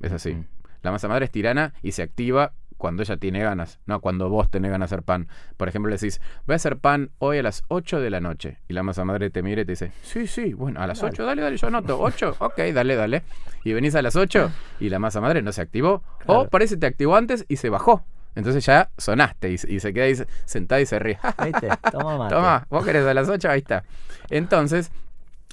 Es 0.00 0.12
así. 0.12 0.32
Ujú. 0.32 0.44
La 0.82 0.92
masa 0.92 1.08
madre 1.08 1.24
es 1.24 1.30
tirana 1.30 1.74
y 1.82 1.92
se 1.92 2.02
activa 2.02 2.52
cuando 2.78 3.02
ella 3.02 3.16
tiene 3.16 3.42
ganas, 3.42 3.78
no 3.86 4.00
cuando 4.00 4.30
vos 4.30 4.50
tenés 4.50 4.70
ganas 4.70 4.88
de 4.88 4.94
hacer 4.96 5.04
pan. 5.04 5.28
Por 5.56 5.68
ejemplo, 5.68 5.90
le 5.90 5.96
decís, 5.96 6.20
voy 6.46 6.54
a 6.54 6.56
hacer 6.56 6.78
pan 6.78 7.10
hoy 7.18 7.38
a 7.38 7.42
las 7.42 7.64
8 7.68 8.00
de 8.00 8.10
la 8.10 8.20
noche. 8.20 8.58
Y 8.68 8.72
la 8.72 8.82
masa 8.82 9.04
madre 9.04 9.30
te 9.30 9.42
mira 9.42 9.62
y 9.62 9.64
te 9.64 9.72
dice, 9.72 9.92
sí, 10.02 10.26
sí, 10.26 10.54
bueno, 10.54 10.80
a 10.80 10.86
las 10.86 11.00
Dale. 11.00 11.12
8, 11.12 11.26
dale, 11.26 11.42
dale, 11.42 11.56
yo 11.56 11.66
anoto. 11.66 12.00
8, 12.00 12.36
ok, 12.38 12.58
dale, 12.72 12.94
dale. 12.96 13.22
Y 13.64 13.72
venís 13.72 13.94
a 13.94 14.02
las 14.02 14.16
8 14.16 14.50
y 14.80 14.88
la 14.88 14.98
masa 14.98 15.20
madre 15.20 15.42
no 15.42 15.52
se 15.52 15.60
activó. 15.60 16.02
Claro. 16.20 16.40
O 16.40 16.48
parece 16.48 16.76
que 16.76 16.80
te 16.80 16.86
activó 16.86 17.16
antes 17.16 17.44
y 17.48 17.56
se 17.56 17.68
bajó. 17.68 18.04
Entonces 18.34 18.64
ya 18.64 18.90
sonaste 18.96 19.50
y, 19.50 19.54
y 19.54 19.80
se 19.80 19.92
queda 19.92 20.04
ahí 20.04 20.14
sentada 20.44 20.80
y 20.80 20.86
se 20.86 20.98
ríe. 20.98 21.18
¿Viste? 21.44 21.68
Toma 21.90 22.16
mate. 22.18 22.34
Toma, 22.34 22.66
vos 22.70 22.84
querés 22.84 23.04
a 23.04 23.12
las 23.12 23.28
8, 23.28 23.50
ahí 23.50 23.58
está. 23.58 23.84
Entonces, 24.30 24.92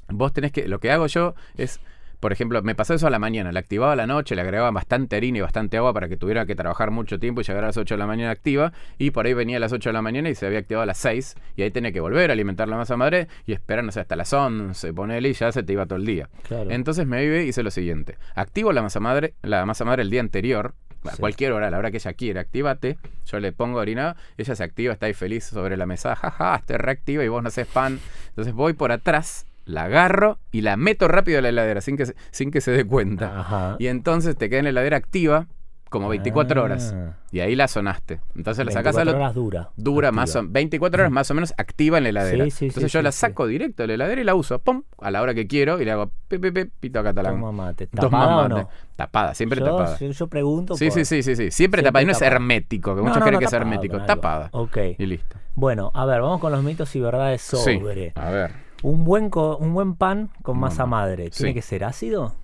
vos 0.07 0.31
tenés 0.33 0.51
que. 0.51 0.67
Lo 0.67 0.79
que 0.79 0.91
hago 0.91 1.07
yo 1.07 1.33
es. 1.57 1.79
Por 2.19 2.31
ejemplo, 2.31 2.61
me 2.61 2.75
pasó 2.75 2.93
eso 2.93 3.07
a 3.07 3.09
la 3.09 3.19
mañana, 3.19 3.51
la 3.51 3.59
activaba 3.59 3.93
a 3.93 3.95
la 3.95 4.07
noche, 4.07 4.35
le 4.35 4.41
agregaba 4.41 4.71
bastante 4.71 5.15
harina 5.15 5.39
y 5.39 5.41
bastante 5.41 5.77
agua 5.77 5.93
para 5.93 6.07
que 6.07 6.17
tuviera 6.17 6.45
que 6.45 6.55
trabajar 6.55 6.91
mucho 6.91 7.19
tiempo 7.19 7.41
y 7.41 7.43
llegar 7.43 7.63
a 7.63 7.67
las 7.67 7.77
8 7.77 7.95
de 7.95 7.99
la 7.99 8.07
mañana 8.07 8.31
activa. 8.31 8.73
Y 8.97 9.11
por 9.11 9.25
ahí 9.25 9.33
venía 9.33 9.57
a 9.57 9.59
las 9.59 9.71
8 9.71 9.89
de 9.89 9.93
la 9.93 10.01
mañana 10.01 10.29
y 10.29 10.35
se 10.35 10.45
había 10.45 10.59
activado 10.59 10.83
a 10.83 10.85
las 10.85 10.97
6. 10.97 11.35
Y 11.55 11.61
ahí 11.63 11.71
tenía 11.71 11.91
que 11.91 11.99
volver 11.99 12.29
a 12.29 12.33
alimentar 12.33 12.67
la 12.67 12.77
masa 12.77 12.97
madre 12.97 13.27
y 13.45 13.53
esperar, 13.53 13.83
no 13.83 13.91
sé, 13.91 13.99
hasta 13.99 14.15
las 14.15 14.31
11, 14.31 14.93
ponele 14.93 15.29
y 15.29 15.33
ya 15.33 15.51
se 15.51 15.63
te 15.63 15.73
iba 15.73 15.85
todo 15.85 15.97
el 15.97 16.05
día. 16.05 16.29
Claro. 16.43 16.71
Entonces 16.71 17.05
me 17.05 17.23
iba 17.23 17.37
y 17.37 17.49
hice 17.49 17.63
lo 17.63 17.71
siguiente. 17.71 18.17
Activo 18.35 18.71
la 18.71 18.81
masa 18.81 18.99
madre, 18.99 19.33
la 19.41 19.65
masa 19.65 19.85
madre 19.85 20.01
el 20.01 20.09
día 20.09 20.21
anterior. 20.21 20.73
A 21.07 21.17
cualquier 21.17 21.51
hora, 21.51 21.67
a 21.67 21.69
la 21.69 21.77
hora 21.77 21.91
que 21.91 21.97
ella 21.97 22.13
quiera, 22.13 22.41
actívate. 22.41 22.97
Yo 23.25 23.39
le 23.39 23.51
pongo 23.51 23.79
harina, 23.79 24.15
ella 24.37 24.55
se 24.55 24.63
activa, 24.63 24.93
está 24.93 25.05
ahí 25.05 25.13
feliz 25.13 25.43
sobre 25.45 25.77
la 25.77 25.85
mesa, 25.85 26.15
jaja, 26.15 26.63
te 26.65 26.77
reactiva 26.77 27.23
y 27.23 27.27
vos 27.27 27.43
no 27.43 27.49
haces 27.49 27.67
pan. 27.67 27.99
Entonces 28.29 28.53
voy 28.53 28.73
por 28.73 28.91
atrás, 28.91 29.45
la 29.65 29.83
agarro 29.85 30.39
y 30.51 30.61
la 30.61 30.77
meto 30.77 31.07
rápido 31.07 31.39
a 31.39 31.41
la 31.41 31.49
heladera 31.49 31.81
sin 31.81 31.97
que 31.97 32.05
se, 32.05 32.15
sin 32.31 32.51
que 32.51 32.61
se 32.61 32.71
dé 32.71 32.85
cuenta. 32.85 33.39
Ajá. 33.39 33.75
Y 33.79 33.87
entonces 33.87 34.35
te 34.35 34.49
queda 34.49 34.59
en 34.59 34.65
la 34.65 34.69
heladera 34.71 34.97
activa 34.97 35.47
como 35.89 36.09
24 36.09 36.61
horas. 36.61 36.93
Ah. 36.93 37.13
Y 37.31 37.39
ahí 37.39 37.55
la 37.55 37.67
sonaste. 37.69 38.19
Entonces 38.35 38.65
la 38.65 38.71
sacás 38.71 38.95
24 38.95 39.01
al 39.01 39.07
otro. 39.07 39.19
horas 39.21 39.33
dura. 39.35 39.69
Dura 39.77 40.07
activa. 40.09 40.21
más 40.21 40.35
o 40.35 40.43
24 40.45 41.01
horas 41.01 41.11
más 41.11 41.31
o 41.31 41.33
menos 41.35 41.53
activa 41.57 41.99
en 41.99 42.03
la 42.03 42.09
heladera. 42.09 42.43
Sí, 42.45 42.51
sí, 42.51 42.65
Entonces 42.65 42.91
sí, 42.91 42.97
yo 42.97 43.01
la 43.01 43.11
saco 43.13 43.47
directo 43.47 43.83
de 43.83 43.87
la 43.87 43.93
heladera 43.93 44.19
y 44.19 44.23
la 44.25 44.35
uso, 44.35 44.59
pum, 44.59 44.83
a 44.99 45.09
la 45.09 45.21
hora 45.21 45.33
que 45.33 45.47
quiero 45.47 45.79
y 45.79 45.85
le 45.85 45.91
hago 45.91 46.11
pi, 46.27 46.37
pi, 46.37 46.51
pi, 46.51 46.65
pito 46.65 47.01
catalán. 47.01 47.35
Toma 47.35 47.51
mate. 47.53 47.87
Toma 47.87 48.01
¿Tapada 48.19 48.35
o 48.37 48.49
mate. 48.49 48.61
no? 48.61 48.69
Tapada, 48.97 49.33
siempre 49.35 49.59
yo, 49.61 49.65
tapada. 49.67 49.97
Yo, 49.97 50.11
yo 50.11 50.27
pregunto 50.27 50.75
Sí, 50.75 50.85
por- 50.89 50.93
sí, 50.95 51.05
sí, 51.05 51.23
sí, 51.23 51.35
sí. 51.35 51.35
Siempre, 51.35 51.51
Siempre 51.51 51.83
tapada. 51.83 52.03
Y 52.03 52.05
no 52.07 52.11
es 52.11 52.21
hermético, 52.21 52.91
que 52.93 52.97
No, 52.97 53.03
muchos 53.03 53.19
no, 53.19 53.25
creen 53.25 53.39
que 53.39 53.45
es 53.45 53.53
hermético. 53.53 54.03
Tapada. 54.03 54.49
Ok. 54.51 54.77
Y 54.97 55.05
listo. 55.05 55.37
Bueno, 55.53 55.91
a 55.93 56.05
ver, 56.05 56.19
vamos 56.21 56.41
con 56.41 56.51
los 56.51 56.61
mitos 56.61 56.93
y 56.95 56.99
verdades 56.99 57.41
sobre. 57.41 58.11
A 58.15 58.29
ver. 58.31 58.64
Un 58.83 59.03
buen, 59.03 59.29
co- 59.29 59.57
un 59.57 59.73
buen 59.73 59.95
pan 59.95 60.29
con 60.41 60.59
masa 60.59 60.85
Mamá. 60.85 61.01
madre. 61.01 61.29
¿Tiene 61.29 61.51
Sí. 61.51 61.53
que 61.53 61.61
ser 61.61 61.83
ácido? 61.83 62.35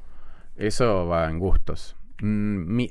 Eso 0.55 1.07
va 1.07 1.29
en 1.29 1.39
gustos. 1.39 1.95
Mm, 2.21 2.83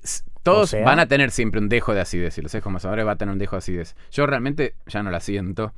todos 0.43 0.63
O 0.65 0.67
sea- 0.69 0.85
van 0.85 0.99
a 0.99 1.07
tener 1.07 1.31
siempre 1.31 1.61
un 1.61 1.69
dejo 1.69 1.95
de 1.95 2.01
acidez. 2.01 2.37
Y 2.39 2.43
los 2.43 2.55
hijos 2.55 2.73
masadores 2.73 3.07
va 3.07 3.13
a 3.13 3.17
tener 3.17 3.33
un 3.33 3.39
dejo 3.39 3.57
de 3.57 3.59
acidez. 3.59 3.97
Yo 4.11 4.27
realmente 4.27 4.75
ya 4.87 5.03
no 5.03 5.11
la 5.11 5.21
siento. 5.21 5.73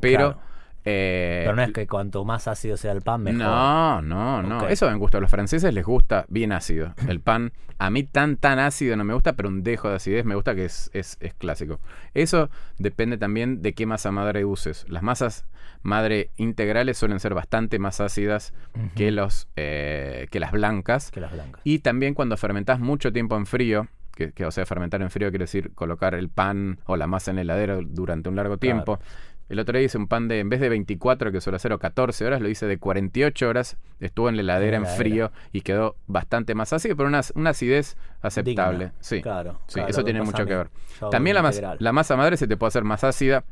Pero. 0.00 0.32
Claro. 0.34 0.55
Eh, 0.88 1.42
Pero 1.44 1.56
no 1.56 1.62
es 1.62 1.72
que 1.72 1.88
cuanto 1.88 2.24
más 2.24 2.46
ácido 2.46 2.76
sea 2.76 2.92
el 2.92 3.02
pan, 3.02 3.24
mejor. 3.24 3.40
No, 3.40 4.00
no, 4.02 4.40
no. 4.40 4.68
Eso 4.68 4.86
va 4.86 4.92
en 4.92 4.98
gusto. 4.98 5.18
A 5.18 5.20
los 5.20 5.30
franceses 5.30 5.74
les 5.74 5.84
gusta 5.84 6.24
bien 6.28 6.52
ácido. 6.52 6.94
El 7.08 7.20
pan, 7.20 7.52
a 7.78 7.90
mí 7.90 8.04
tan, 8.04 8.36
tan 8.36 8.60
ácido 8.60 8.96
no 8.96 9.02
me 9.02 9.12
gusta, 9.12 9.32
pero 9.32 9.48
un 9.48 9.64
dejo 9.64 9.88
de 9.88 9.96
acidez 9.96 10.24
me 10.24 10.36
gusta 10.36 10.54
que 10.54 10.64
es, 10.64 10.88
es, 10.94 11.18
es 11.20 11.34
clásico. 11.34 11.80
Eso 12.14 12.50
depende 12.78 13.18
también 13.18 13.62
de 13.62 13.72
qué 13.72 13.84
masa 13.84 14.12
madre 14.12 14.44
uses. 14.44 14.86
Las 14.88 15.02
masas 15.02 15.44
madre 15.82 16.30
integrales 16.36 16.96
suelen 16.98 17.18
ser 17.18 17.34
bastante 17.34 17.80
más 17.80 18.00
ácidas 18.00 18.54
que, 18.94 19.10
los, 19.10 19.48
eh, 19.56 20.28
que 20.30 20.38
las 20.38 20.52
blancas. 20.52 21.10
Que 21.10 21.20
las 21.20 21.32
blancas. 21.32 21.60
Y 21.64 21.80
también 21.80 22.14
cuando 22.14 22.36
fermentás 22.36 22.78
mucho 22.78 23.12
tiempo 23.12 23.36
en 23.36 23.46
frío, 23.46 23.88
que, 24.14 24.30
que, 24.32 24.46
o 24.46 24.52
sea, 24.52 24.64
fermentar 24.66 25.02
en 25.02 25.10
frío 25.10 25.30
quiere 25.30 25.44
decir 25.44 25.72
colocar 25.74 26.14
el 26.14 26.28
pan 26.28 26.78
o 26.86 26.96
la 26.96 27.08
masa 27.08 27.32
en 27.32 27.36
la 27.36 27.42
heladera 27.42 27.78
durante 27.82 28.28
un 28.28 28.36
largo 28.36 28.56
tiempo. 28.56 29.00
El 29.48 29.58
otro 29.60 29.78
día 29.78 29.86
hice 29.86 29.96
un 29.98 30.08
pan 30.08 30.26
de, 30.28 30.40
en 30.40 30.48
vez 30.48 30.60
de 30.60 30.68
24, 30.68 31.30
que 31.30 31.40
suele 31.40 31.56
hacer, 31.56 31.72
o 31.72 31.78
14 31.78 32.24
horas, 32.26 32.40
lo 32.40 32.48
hice 32.48 32.66
de 32.66 32.78
48 32.78 33.48
horas. 33.48 33.76
Estuvo 34.00 34.28
en 34.28 34.36
la 34.36 34.42
heladera 34.42 34.76
En 34.78 34.86
frío 34.86 35.30
y 35.52 35.60
quedó 35.60 35.96
bastante 36.06 36.54
más 36.54 36.72
ácido, 36.72 36.96
pero 36.96 37.08
una, 37.08 37.20
una 37.34 37.50
acidez 37.50 37.96
aceptable. 38.22 38.86
Digna. 38.86 38.94
Sí, 39.00 39.22
Claro. 39.22 39.60
sí 39.68 39.74
claro, 39.74 39.88
eso 39.90 40.04
tiene 40.04 40.22
mucho 40.22 40.44
que 40.46 40.54
ver. 40.56 40.70
También 41.10 41.34
la, 41.34 41.42
mas- 41.42 41.62
la 41.78 41.92
masa 41.92 42.16
madre 42.16 42.36
se 42.36 42.46
te 42.48 42.56
puede 42.56 42.68
hacer 42.68 42.84
más 42.84 43.04
ácida 43.04 43.44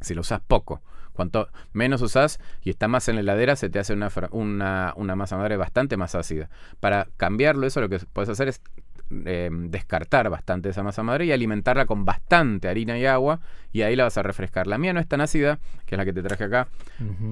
si 0.00 0.14
lo 0.14 0.22
usás 0.22 0.40
poco. 0.40 0.82
Cuanto 1.12 1.48
menos 1.72 2.00
usás 2.02 2.40
y 2.62 2.70
está 2.70 2.88
más 2.88 3.08
en 3.08 3.16
la 3.16 3.20
heladera, 3.20 3.54
se 3.54 3.68
te 3.68 3.78
hace 3.78 3.92
una, 3.92 4.08
una, 4.30 4.94
una 4.96 5.16
masa 5.16 5.36
madre 5.36 5.56
bastante 5.56 5.96
más 5.96 6.14
ácida. 6.14 6.48
Para 6.80 7.08
cambiarlo, 7.18 7.66
eso 7.66 7.80
lo 7.80 7.88
que 7.88 7.98
puedes 8.12 8.30
hacer 8.30 8.48
es 8.48 8.62
eh, 9.26 9.50
descartar 9.52 10.30
bastante 10.30 10.68
esa 10.68 10.82
masa 10.82 11.02
madre 11.02 11.26
y 11.26 11.32
alimentarla 11.32 11.86
con 11.86 12.04
bastante 12.04 12.68
harina 12.68 12.98
y 12.98 13.06
agua 13.06 13.40
y 13.72 13.82
ahí 13.82 13.96
la 13.96 14.04
vas 14.04 14.16
a 14.18 14.22
refrescar. 14.22 14.66
La 14.66 14.78
mía 14.78 14.92
no 14.92 15.00
es 15.00 15.06
tan 15.08 15.20
ácida, 15.20 15.58
que 15.86 15.94
es 15.94 15.98
la 15.98 16.04
que 16.04 16.12
te 16.12 16.22
traje 16.22 16.44
acá, 16.44 16.68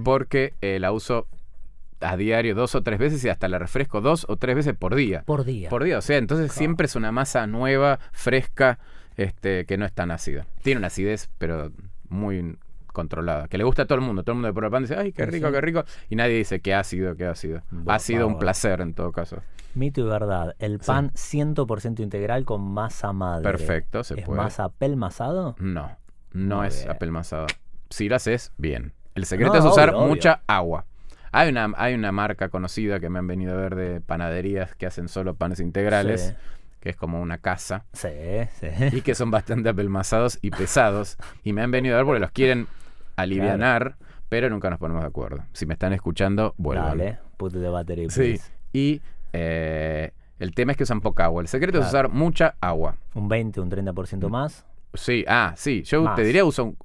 porque 0.05 0.55
eh, 0.61 0.79
la 0.81 0.93
uso 0.93 1.27
a 2.01 2.17
diario 2.17 2.55
dos 2.55 2.75
o 2.75 2.83
tres 2.83 2.99
veces 2.99 3.25
y 3.25 3.29
hasta 3.29 3.49
la 3.49 3.59
refresco 3.59 4.01
dos 4.01 4.25
o 4.29 4.37
tres 4.37 4.55
veces 4.57 4.75
por 4.77 4.95
día. 4.95 5.23
Por 5.27 5.45
día. 5.45 5.69
Por 5.69 5.85
día, 5.85 5.99
o 5.99 6.03
sea, 6.03 6.17
entonces 6.19 6.47
Claro. 6.47 6.59
siempre 6.59 6.87
es 6.87 6.95
una 6.97 7.11
masa 7.13 7.47
nueva, 7.47 7.99
fresca, 8.13 8.79
este, 9.17 9.65
que 9.67 9.77
no 9.79 9.85
es 9.85 9.93
tan 9.93 10.11
ácida. 10.13 10.47
Tiene 10.63 10.79
una 10.79 10.87
acidez, 10.89 11.29
pero 11.39 11.73
muy 12.09 12.57
controlada. 12.93 13.49
Que 13.49 13.59
le 13.59 13.65
gusta 13.65 13.83
a 13.83 13.87
todo 13.87 13.99
el 13.99 14.05
mundo. 14.05 14.23
Todo 14.23 14.33
el 14.33 14.37
mundo 14.37 14.49
de 14.49 14.55
prueba 14.55 14.71
pan 14.73 14.83
dice, 14.85 14.97
ay, 14.97 15.13
qué 15.13 15.27
rico, 15.27 15.49
sí. 15.49 15.53
qué 15.53 15.61
rico. 15.61 15.85
Y 16.09 16.17
nadie 16.17 16.37
dice 16.37 16.61
qué 16.61 16.75
ácido, 16.75 17.17
qué 17.17 17.27
ácido. 17.27 17.63
Ha 17.87 17.99
sido 17.99 18.27
un 18.27 18.39
placer 18.39 18.81
en 18.81 18.95
todo 18.95 19.11
caso. 19.13 19.43
Mito 19.79 20.01
y 20.01 20.05
verdad. 20.05 20.55
El 20.59 20.81
Sí. 20.81 20.87
pan 20.87 21.11
100% 21.15 22.01
integral 22.03 22.45
con 22.45 22.61
masa 22.63 23.13
madre. 23.13 23.43
Perfecto, 23.45 24.03
se 24.05 24.21
¿Es 24.21 24.27
puede. 24.27 24.41
masa 24.41 24.65
apelmazado? 24.65 25.55
No, 25.59 25.97
no 26.33 26.57
Muy 26.59 26.67
es 26.67 26.81
bien. 26.81 26.91
apelmazado. 26.91 27.47
Si 27.91 28.09
lo 28.09 28.17
haces, 28.17 28.53
bien. 28.59 28.93
El 29.15 29.25
secreto 29.25 29.53
No, 29.55 29.59
es 29.61 29.65
usar 29.65 29.91
obvio, 29.91 29.99
obvio. 30.01 30.09
mucha 30.15 30.43
agua. 30.47 30.85
Hay 31.33 31.49
una, 31.51 31.73
hay 31.77 31.95
una 31.95 32.13
marca 32.13 32.49
conocida 32.49 33.01
que 33.01 33.09
me 33.11 33.19
han 33.19 33.27
venido 33.27 33.53
a 33.55 33.57
ver 33.61 33.75
de 33.75 34.01
panaderías 34.01 34.75
que 34.75 34.87
hacen 34.87 35.09
solo 35.09 35.35
panes 35.35 35.61
integrales, 35.61 36.35
que 36.81 36.89
es 36.91 36.97
como 36.97 37.21
una 37.21 37.39
casa. 37.39 37.85
Sí, 37.93 38.09
sí. 38.61 38.69
y 38.93 39.01
que 39.03 39.15
son 39.15 39.31
bastante 39.31 39.69
apelmazados 39.69 40.39
y 40.43 40.51
pesados. 40.51 41.17
Y 41.45 41.53
me 41.53 41.63
han 41.63 41.71
venido 41.71 41.95
a 41.95 41.99
ver 41.99 42.07
porque 42.07 42.21
los 42.21 42.31
quieren 42.31 42.67
alivianar, 43.17 43.97
pero 44.29 44.49
nunca 44.51 44.71
nos 44.71 44.79
ponemos 44.79 45.03
de 45.03 45.09
acuerdo. 45.09 45.45
Si 45.53 45.67
me 45.67 45.75
están 45.75 45.93
escuchando, 45.93 46.55
vuelvan. 46.57 46.99
Dale, 46.99 47.19
put 47.37 47.53
the 47.53 47.69
battery, 47.69 48.09
Sí. 48.11 48.39
Y 48.73 49.03
eh, 49.33 50.13
el 50.39 50.55
tema 50.55 50.73
es 50.73 50.79
que 50.79 50.85
usan 50.85 51.01
poca 51.01 51.25
agua. 51.25 51.43
El 51.43 51.49
secreto 51.49 51.81
es 51.81 51.87
usar 51.87 52.09
mucha 52.11 52.55
agua. 52.61 52.97
Un 53.15 53.29
20, 53.29 53.61
un 53.61 53.71
30% 53.71 54.29
más. 54.29 54.65
Sí, 54.95 55.25
ah, 55.29 55.53
sí. 55.57 55.83
Yo 55.85 56.03
Más. 56.03 56.17
te 56.17 56.23
diría 56.25 56.45
uso 56.45 56.65
un- 56.65 56.77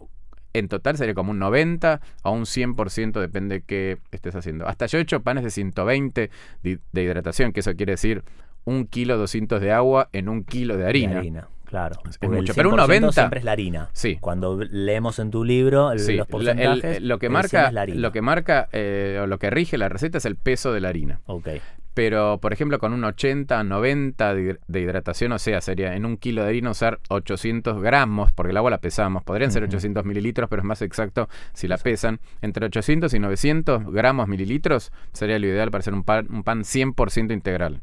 en 0.54 0.68
total 0.68 0.98
sería 0.98 1.14
como 1.16 1.32
un 1.32 1.40
90 1.40 2.00
a 2.22 2.30
un 2.30 2.46
100%, 2.46 3.20
depende 3.20 3.56
de 3.56 3.62
qué 3.62 3.98
estés 4.12 4.36
haciendo. 4.36 4.68
Hasta 4.68 4.86
yo 4.88 4.98
he 5.00 5.02
hecho 5.02 5.22
panes 5.22 5.44
de 5.44 5.50
120 5.52 6.30
de, 6.64 6.80
de 6.92 7.04
hidratación, 7.04 7.54
que 7.54 7.62
eso 7.62 7.74
quiere 7.76 7.94
decir 7.94 8.24
un 8.66 8.86
kilo 8.86 9.18
200 9.18 9.62
de 9.62 9.72
agua 9.72 10.10
en 10.14 10.30
un 10.30 10.44
kilo 10.44 10.76
de 10.78 10.84
de 10.84 10.90
harina. 10.90 11.18
harina, 11.20 11.48
Y 11.50 11.68
Claro. 11.70 11.96
Es 12.08 12.20
el 12.22 12.30
mucho, 12.30 12.54
pero 12.54 12.70
un 12.70 12.76
100% 12.76 12.78
90 12.78 13.12
siempre 13.14 13.40
es 13.40 13.46
la 13.46 13.52
harina. 13.54 13.90
Sí. 13.94 14.18
Cuando 14.22 14.60
leemos 14.64 15.18
en 15.18 15.32
tu 15.32 15.44
libro 15.44 15.92
el- 15.92 16.00
Sí, 16.00 16.14
los 16.16 16.28
el- 16.28 16.32
porcentajes, 16.32 16.98
el- 16.98 17.08
lo 17.08 17.18
que 17.18 17.26
el 17.28 17.32
100 17.32 17.34
marca, 17.34 17.68
es 17.68 17.74
la 17.74 17.82
harina. 17.82 18.00
lo 18.00 18.12
que 18.12 18.22
marca 18.22 18.70
eh, 18.74 19.20
o 19.24 19.26
lo 19.28 19.40
que 19.40 19.50
rige 19.50 19.78
la 19.80 19.90
receta 19.90 20.20
es 20.20 20.26
el 20.26 20.36
peso 20.36 20.72
de 20.72 20.82
la 20.82 20.90
harina. 20.90 21.20
Ok. 21.26 21.48
Pero, 21.94 22.40
por 22.40 22.54
ejemplo, 22.54 22.80
con 22.80 22.94
un 22.94 23.04
80, 23.04 23.64
90 23.64 24.34
de, 24.34 24.80
hidratación, 24.82 25.32
o 25.32 25.40
sea, 25.40 25.62
sería 25.62 25.96
en 25.96 26.06
un 26.06 26.18
kilo 26.18 26.42
de 26.42 26.50
harina 26.50 26.72
usar 26.72 27.00
800 27.10 27.82
gramos, 27.82 28.32
porque 28.32 28.52
el 28.52 28.58
agua 28.58 28.72
la 28.72 28.80
pesamos. 28.80 29.24
Podrían 29.24 29.52
ser 29.52 29.64
Ujú. 29.64 29.70
800 29.72 30.04
mililitros, 30.06 30.50
pero 30.50 30.62
es 30.62 30.66
más 30.66 30.82
exacto 30.82 31.30
si 31.54 31.68
la 31.68 31.78
pesan. 31.78 32.20
Entre 32.42 32.66
800 32.66 33.14
y 33.14 33.20
900 33.20 33.92
gramos 33.92 34.28
mililitros 34.28 34.92
sería 35.12 35.38
lo 35.38 35.48
ideal 35.48 35.70
para 35.70 35.82
hacer 35.82 35.94
un 35.94 36.04
pan, 36.04 36.28
un 36.32 36.44
pan 36.44 36.64
100% 36.64 37.32
integral. 37.32 37.82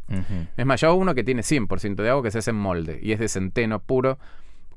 Es 0.56 0.66
más, 0.66 0.80
yo 0.80 0.94
uno 0.94 1.14
que 1.14 1.24
tiene 1.24 1.42
100% 1.42 2.02
de 2.02 2.10
agua 2.10 2.22
que 2.22 2.30
se 2.30 2.38
hace 2.38 2.50
en 2.50 2.56
molde 2.56 2.98
y 3.02 3.12
es 3.12 3.20
de 3.20 3.28
centeno 3.28 3.80
puro 3.80 4.18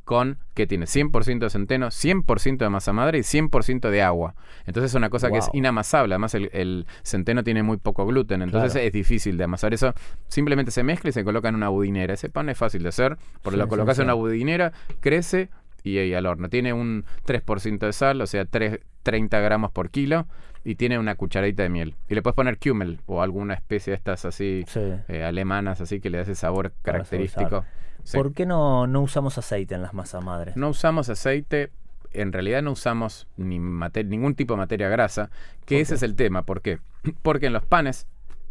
con 0.06 0.38
que 0.54 0.68
tiene 0.68 0.86
100% 0.86 1.39
de 1.39 1.50
centeno, 1.50 1.88
100% 1.88 2.58
de 2.58 2.70
masa 2.70 2.92
madre 2.94 3.20
y 3.20 3.22
100% 3.22 3.89
de 3.89 4.02
agua. 4.02 4.36
Entonces 4.66 4.92
es 4.92 4.96
una 4.96 5.10
cosa 5.10 5.32
que 5.32 5.38
es 5.38 5.50
inamasable. 5.54 6.13
Además 6.16 6.34
el, 6.36 6.50
el 6.54 6.86
centeno 7.04 7.44
tiene 7.44 7.63
muy 7.63 7.78
poco 7.78 8.06
gluten, 8.06 8.42
entonces 8.42 8.74
Claro. 8.74 8.88
es 8.88 8.94
difícil 8.94 9.38
de 9.38 9.46
amasar 9.46 9.74
eso. 9.74 9.94
Simplemente 10.28 10.72
se 10.72 10.84
mezcla 10.84 11.10
y 11.10 11.13
se 11.13 11.24
coloca 11.24 11.50
en 11.50 11.56
una 11.56 11.70
budinera. 11.70 12.13
Ese 12.13 12.30
pan 12.30 12.50
es 12.50 12.58
fácil 12.58 12.84
de 12.84 12.89
hacer, 12.89 13.18
porque 13.42 13.56
Sí, 13.56 13.60
lo 13.60 13.63
sí, 13.66 13.70
colocas 13.70 13.98
en 14.00 14.06
una 14.06 14.13
budinera, 14.13 14.74
crece 15.00 15.50
y, 15.84 15.98
y 16.00 16.13
al 16.13 16.26
horno. 16.26 16.50
Tiene 16.50 16.74
un 16.74 17.06
3% 17.26 17.80
de 17.80 17.94
sal, 17.94 18.20
o 18.22 18.28
sea, 18.28 18.46
3, 18.46 18.80
30 19.04 19.39
gramos 19.39 19.72
por 19.72 19.89
kilo. 19.89 20.28
Y 20.66 20.76
tiene 20.76 20.98
una 20.98 21.16
cucharadita 21.16 21.63
de 21.63 21.68
miel. 21.68 21.96
Y 22.08 22.16
le 22.16 22.22
puedes 22.22 22.36
poner 22.38 22.58
Kümmel 22.58 23.02
o 23.06 23.22
alguna 23.22 23.54
especie 23.54 23.92
de 23.92 23.96
estas 23.98 24.24
así 24.24 24.63
Sí. 24.68 24.80
eh, 25.10 25.22
alemanas, 25.24 25.82
así 25.82 26.00
que 26.00 26.10
le 26.10 26.18
da 26.20 26.24
ese 26.24 26.36
sabor 26.36 26.72
característico. 26.84 27.66
Sí. 28.04 28.18
¿Por 28.18 28.34
qué 28.34 28.46
no, 28.46 28.86
no 28.88 29.02
usamos 29.02 29.38
aceite 29.38 29.76
en 29.76 29.82
las 29.82 29.94
masas 29.94 30.24
madres? 30.24 30.56
No 30.58 30.70
usamos 30.70 31.10
aceite, 31.10 31.72
en 32.12 32.32
realidad 32.34 32.62
no 32.62 32.72
usamos 32.72 33.28
ni 33.38 33.60
ningún 33.60 34.36
tipo 34.36 34.54
de 34.54 34.58
materia 34.58 34.89
grasa, 34.89 35.30
que 35.66 35.80
ese 35.82 35.96
es 35.96 36.04
el 36.04 36.16
tema. 36.16 36.44
¿Por 36.44 36.62
qué? 36.62 36.80
Porque 37.22 37.48
en 37.48 37.54
los 37.54 37.66
panes 37.66 38.08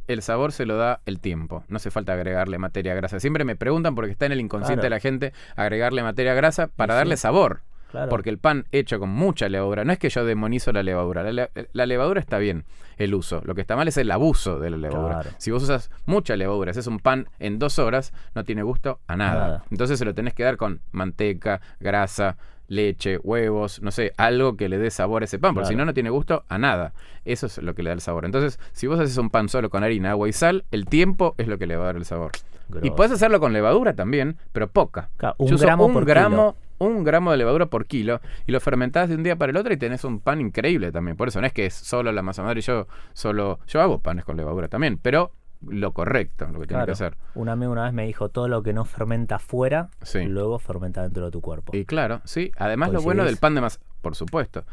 el 0.08 0.20
sabor 0.22 0.52
se 0.52 0.66
lo 0.66 0.76
da 0.76 1.00
el 1.06 1.20
tiempo. 1.20 1.64
No 1.68 1.76
hace 1.76 1.90
falta 1.90 2.12
agregarle 2.14 2.58
materia 2.58 2.94
grasa. 2.94 3.20
Siempre 3.20 3.44
me 3.44 3.54
preguntan 3.56 3.94
porque 3.94 4.10
está 4.10 4.26
en 4.26 4.32
el 4.32 4.40
inconsciente 4.40 4.80
Claro. 4.80 4.86
de 4.86 4.90
la 4.90 5.00
gente 5.00 5.32
agregarle 5.54 6.02
materia 6.02 6.34
grasa 6.34 6.66
para 6.66 6.94
darle 6.94 7.16
sabor. 7.16 7.60
Claro. 7.92 8.08
Porque 8.08 8.30
el 8.30 8.38
pan 8.38 8.64
hecho 8.72 8.98
con 8.98 9.10
mucha 9.10 9.48
levadura, 9.48 9.84
no 9.84 9.92
es 9.92 9.98
que 10.00 10.08
yo 10.08 10.24
demonizo 10.24 10.72
la 10.72 10.82
levadura, 10.82 11.22
la, 11.22 11.30
le- 11.32 11.50
la 11.72 11.86
levadura 11.86 12.18
está 12.20 12.38
bien, 12.38 12.64
el 12.96 13.14
uso. 13.14 13.40
Lo 13.44 13.54
que 13.54 13.60
está 13.60 13.76
mal 13.76 13.86
es 13.86 13.96
el 13.98 14.10
abuso 14.10 14.58
de 14.58 14.70
la 14.70 14.76
levadura. 14.78 15.20
Claro. 15.20 15.30
Si 15.38 15.50
vos 15.50 15.62
usas 15.62 15.90
mucha 16.06 16.34
levadura, 16.34 16.70
haces 16.72 16.86
un 16.88 16.98
pan 16.98 17.28
en 17.38 17.58
dos 17.60 17.78
horas, 17.78 18.12
no 18.34 18.42
tiene 18.44 18.62
gusto 18.62 18.98
a 19.06 19.16
nada. 19.16 19.40
Nada. 19.46 19.64
Entonces 19.70 19.98
se 19.98 20.04
lo 20.04 20.14
tenés 20.14 20.34
que 20.34 20.42
dar 20.42 20.56
con 20.56 20.80
manteca, 20.90 21.60
grasa, 21.80 22.36
leche, 22.68 23.18
huevos, 23.18 23.82
no 23.82 23.90
sé, 23.90 24.12
algo 24.16 24.56
que 24.56 24.68
le 24.70 24.78
dé 24.78 24.90
sabor 24.90 25.20
a 25.22 25.24
ese 25.26 25.38
pan, 25.38 25.52
porque 25.54 25.68
si 25.68 25.76
no, 25.76 25.84
no 25.84 25.92
tiene 25.92 26.08
gusto 26.10 26.44
a 26.48 26.56
nada. 26.56 26.94
Eso 27.26 27.44
es 27.46 27.58
lo 27.58 27.74
que 27.74 27.82
le 27.82 27.90
da 27.90 27.94
el 27.94 28.00
sabor. 28.00 28.24
Entonces, 28.24 28.58
si 28.72 28.86
vos 28.86 28.98
haces 28.98 29.18
un 29.18 29.28
pan 29.28 29.48
solo 29.50 29.68
con 29.68 29.84
harina, 29.84 30.12
agua 30.12 30.28
y 30.28 30.32
sal, 30.32 30.64
el 30.70 30.86
tiempo 30.86 31.34
es 31.36 31.46
lo 31.48 31.58
que 31.58 31.66
le 31.66 31.76
va 31.76 31.82
a 31.82 31.86
dar 31.86 31.96
el 31.96 32.06
sabor. 32.06 32.32
Y 32.80 32.90
puedes 32.92 33.12
hacerlo 33.12 33.38
con 33.38 33.52
levadura 33.52 33.92
también, 33.94 34.38
pero 34.52 34.68
poca. 34.68 35.10
Claro, 35.18 35.34
un 35.36 35.48
Yo 35.48 35.56
uso 35.56 35.64
gramo 35.66 35.84
un 35.84 35.92
por 35.92 36.06
gramo, 36.06 36.56
un 36.86 37.04
gramo 37.04 37.30
de 37.30 37.36
levadura 37.36 37.66
por 37.66 37.86
kilo 37.86 38.20
y 38.46 38.52
lo 38.52 38.60
fermentás 38.60 39.08
de 39.08 39.14
un 39.14 39.22
día 39.22 39.36
para 39.36 39.50
el 39.50 39.56
otro 39.56 39.72
y 39.72 39.76
tenés 39.76 40.04
un 40.04 40.20
pan 40.20 40.40
increíble 40.40 40.92
también. 40.92 41.16
Por 41.16 41.28
eso 41.28 41.40
no 41.40 41.46
es 41.46 41.52
que 41.52 41.66
es 41.66 41.74
solo 41.74 42.12
la 42.12 42.22
masa 42.22 42.42
madre, 42.42 42.60
yo 42.60 42.86
solo 43.12 43.58
yo 43.66 43.80
hago 43.80 44.00
panes 44.00 44.24
con 44.24 44.36
levadura 44.36 44.68
también, 44.68 44.98
pero 44.98 45.32
lo 45.66 45.92
correcto, 45.92 46.48
lo 46.52 46.58
que 46.60 46.66
tiene 46.66 46.84
que 46.84 46.90
hacer. 46.90 47.16
Un 47.36 47.48
amigo 47.48 47.70
una 47.70 47.84
vez 47.84 47.92
me 47.92 48.04
dijo, 48.04 48.28
todo 48.28 48.48
lo 48.48 48.62
que 48.64 48.72
no 48.72 48.84
fermenta 48.84 49.36
afuera, 49.36 49.90
Sí. 50.02 50.24
luego 50.24 50.58
fermenta 50.58 51.02
dentro 51.02 51.26
de 51.26 51.30
tu 51.30 51.40
cuerpo. 51.40 51.76
Y 51.76 51.84
claro, 51.84 52.20
sí, 52.24 52.50
además 52.56 52.90
lo 52.92 53.00
bueno 53.00 53.24
del 53.24 53.36
pan 53.36 53.54
de 53.54 53.60
masa, 53.60 53.78
por 54.00 54.16
supuesto. 54.16 54.64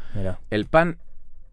El 0.50 0.66
pan 0.66 0.98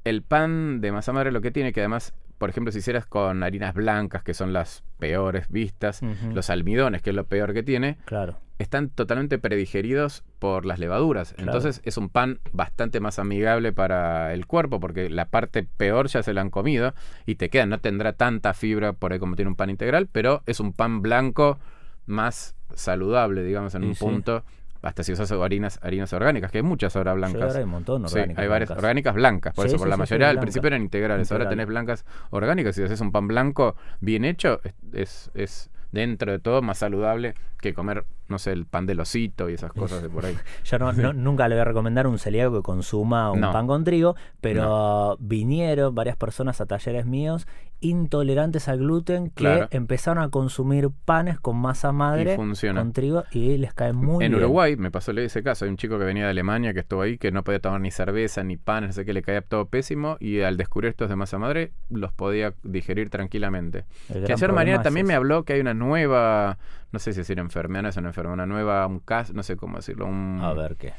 el 0.03 0.21
pan 0.23 0.79
de 0.79 0.91
masa 0.93 1.11
madre 1.11 1.31
lo 1.33 1.41
que 1.41 1.51
tiene 1.51 1.73
que 1.73 1.81
además, 1.81 2.13
por 2.37 2.49
ejemplo, 2.49 2.71
si 2.71 2.79
hicieras 2.79 3.05
con 3.05 3.43
harinas 3.43 3.73
blancas, 3.73 4.23
que 4.23 4.33
son 4.33 4.53
las 4.53 4.83
peores 4.99 5.49
vistas, 5.49 6.01
los 6.33 6.49
almidones, 6.49 7.01
que 7.01 7.09
es 7.09 7.15
lo 7.15 7.25
peor 7.25 7.53
que 7.53 7.61
tiene, 7.61 7.97
claro. 8.05 8.37
Están 8.59 8.89
totalmente 8.89 9.37
predigeridos 9.37 10.23
por 10.39 10.65
las 10.65 10.79
levaduras. 10.79 11.33
Claro. 11.33 11.51
Entonces 11.51 11.81
es 11.83 11.97
un 11.97 12.09
pan 12.09 12.39
bastante 12.51 12.99
más 12.99 13.19
amigable 13.19 13.71
para 13.73 14.33
el 14.33 14.45
cuerpo 14.47 14.79
porque 14.79 15.09
la 15.09 15.25
parte 15.25 15.63
peor 15.63 16.07
ya 16.07 16.23
se 16.23 16.33
la 16.33 16.41
han 16.41 16.49
comido 16.49 16.93
y 17.25 17.35
te 17.35 17.49
queda, 17.49 17.65
no 17.65 17.79
tendrá 17.79 18.13
tanta 18.13 18.53
fibra 18.53 18.93
por 18.93 19.13
ahí 19.13 19.19
como 19.19 19.35
tiene 19.35 19.49
un 19.49 19.55
pan 19.55 19.69
integral, 19.69 20.07
pero 20.11 20.41
es 20.45 20.59
un 20.59 20.73
pan 20.73 21.01
blanco 21.01 21.59
más 22.05 22.55
saludable, 22.73 23.43
digamos, 23.43 23.75
en 23.75 23.83
Y 23.83 23.87
un 23.87 23.95
sí. 23.95 24.03
punto. 24.03 24.43
Hasta 24.83 25.03
si 25.03 25.11
usas 25.11 25.31
harinas, 25.31 25.79
harinas 25.81 26.13
orgánicas, 26.13 26.51
que 26.51 26.59
hay 26.59 26.63
muchas 26.63 26.95
ahora 26.95 27.13
blancas. 27.15 27.41
ahora 27.41 27.57
hay 27.57 27.63
un 27.63 27.69
montón 27.71 28.07
Sí, 28.07 28.13
orgánicas 28.15 28.41
hay 28.43 28.47
varias 28.47 28.69
blancas. 28.69 28.83
orgánicas 28.83 29.15
blancas, 29.15 29.53
por 29.55 29.63
Sí, 29.65 29.69
eso, 29.69 29.77
por 29.79 29.87
la 29.87 29.97
mayoría 29.97 30.29
al 30.29 30.39
principio 30.39 30.67
eran 30.67 30.81
integrales, 30.83 31.31
ahora 31.31 31.49
tenés 31.49 31.65
blancas 31.67 32.05
orgánicas, 32.29 32.75
si 32.75 32.83
haces 32.83 33.01
un 33.01 33.11
pan 33.11 33.27
blanco 33.27 33.75
bien 34.01 34.23
hecho, 34.23 34.61
es, 34.63 34.73
es, 34.93 35.31
es 35.33 35.69
dentro 35.91 36.31
de 36.31 36.37
todo 36.39 36.61
más 36.61 36.77
saludable 36.77 37.33
que 37.59 37.73
comer, 37.73 38.05
no 38.29 38.39
sé, 38.39 38.51
el 38.51 38.65
pan 38.65 38.85
del 38.85 38.99
osito 38.99 39.49
y 39.49 39.53
esas 39.53 39.71
cosas 39.73 40.01
de 40.03 40.09
por 40.09 40.25
ahí. 40.25 40.35
Yo 40.65 40.79
no, 40.79 40.91
no- 40.93 41.13
nunca 41.13 41.47
le 41.47 41.55
voy 41.55 41.61
a 41.61 41.65
recomendar 41.65 42.07
un 42.07 42.19
celíaco 42.19 42.55
que 42.57 42.61
consuma 42.63 43.31
un 43.31 43.39
No. 43.41 43.51
pan 43.51 43.67
con 43.67 43.83
trigo, 43.83 44.15
pero 44.41 45.17
vinieron 45.19 45.93
varias 45.95 46.15
personas 46.17 46.59
a 46.61 46.65
talleres 46.65 47.05
míos 47.05 47.47
intolerantes 47.79 48.67
al 48.67 48.79
gluten 48.79 49.25
que 49.29 49.43
Claro. 49.43 49.67
empezaron 49.71 50.23
a 50.23 50.29
consumir 50.29 50.89
panes 51.05 51.39
con 51.39 51.57
masa 51.57 51.91
madre 51.91 52.35
con 52.35 52.91
trigo 52.91 53.23
y 53.31 53.57
les 53.57 53.73
cae 53.73 53.93
muy 53.93 54.25
en 54.25 54.31
bien. 54.31 54.35
Uruguay 54.43 54.75
me 54.75 54.89
pasó 54.91 55.11
ese 55.11 55.43
caso, 55.43 55.65
hay 55.65 55.71
un 55.71 55.77
chico 55.77 55.97
que 55.99 56.05
venía 56.05 56.23
de 56.25 56.31
Alemania 56.31 56.73
que 56.73 56.79
estuvo 56.81 57.01
ahí, 57.03 57.17
que 57.17 57.31
no 57.31 57.43
podía 57.43 57.59
tomar 57.59 57.79
ni 57.81 57.91
cerveza 57.91 58.43
ni 58.43 58.57
pan, 58.57 58.85
no 58.87 58.91
sé 58.93 59.05
qué, 59.05 59.13
le 59.13 59.21
caía 59.21 59.41
todo 59.41 59.67
pésimo 59.67 60.17
y 60.19 60.41
al 60.41 60.57
descubrir 60.57 60.89
estos 60.89 61.09
de 61.09 61.15
masa 61.15 61.37
madre 61.37 61.71
los 61.89 62.11
podía 62.13 62.53
digerir 62.63 63.09
tranquilamente. 63.09 63.85
El 64.09 64.25
Que 64.25 64.33
ayer 64.33 64.51
Mariana 64.53 64.79
es 64.79 64.83
también 64.83 65.05
me 65.05 65.13
habló 65.13 65.43
que 65.43 65.53
hay 65.53 65.61
una 65.61 65.73
nueva, 65.73 66.57
no 66.91 66.99
sé 66.99 67.13
si 67.13 67.19
decir 67.19 67.39
enfermedad, 67.39 67.83
no 67.83 67.89
es 67.89 67.97
una 67.97 68.09
enfermedad, 68.09 68.33
una 68.33 68.45
nueva, 68.45 68.85
un 68.87 68.99
caso, 68.99 69.33
no 69.33 69.43
sé 69.43 69.57
cómo 69.57 69.77
decirlo, 69.77 70.05
un, 70.05 70.39
A 70.41 70.53
ver 70.53 70.75
qué. 70.77 70.93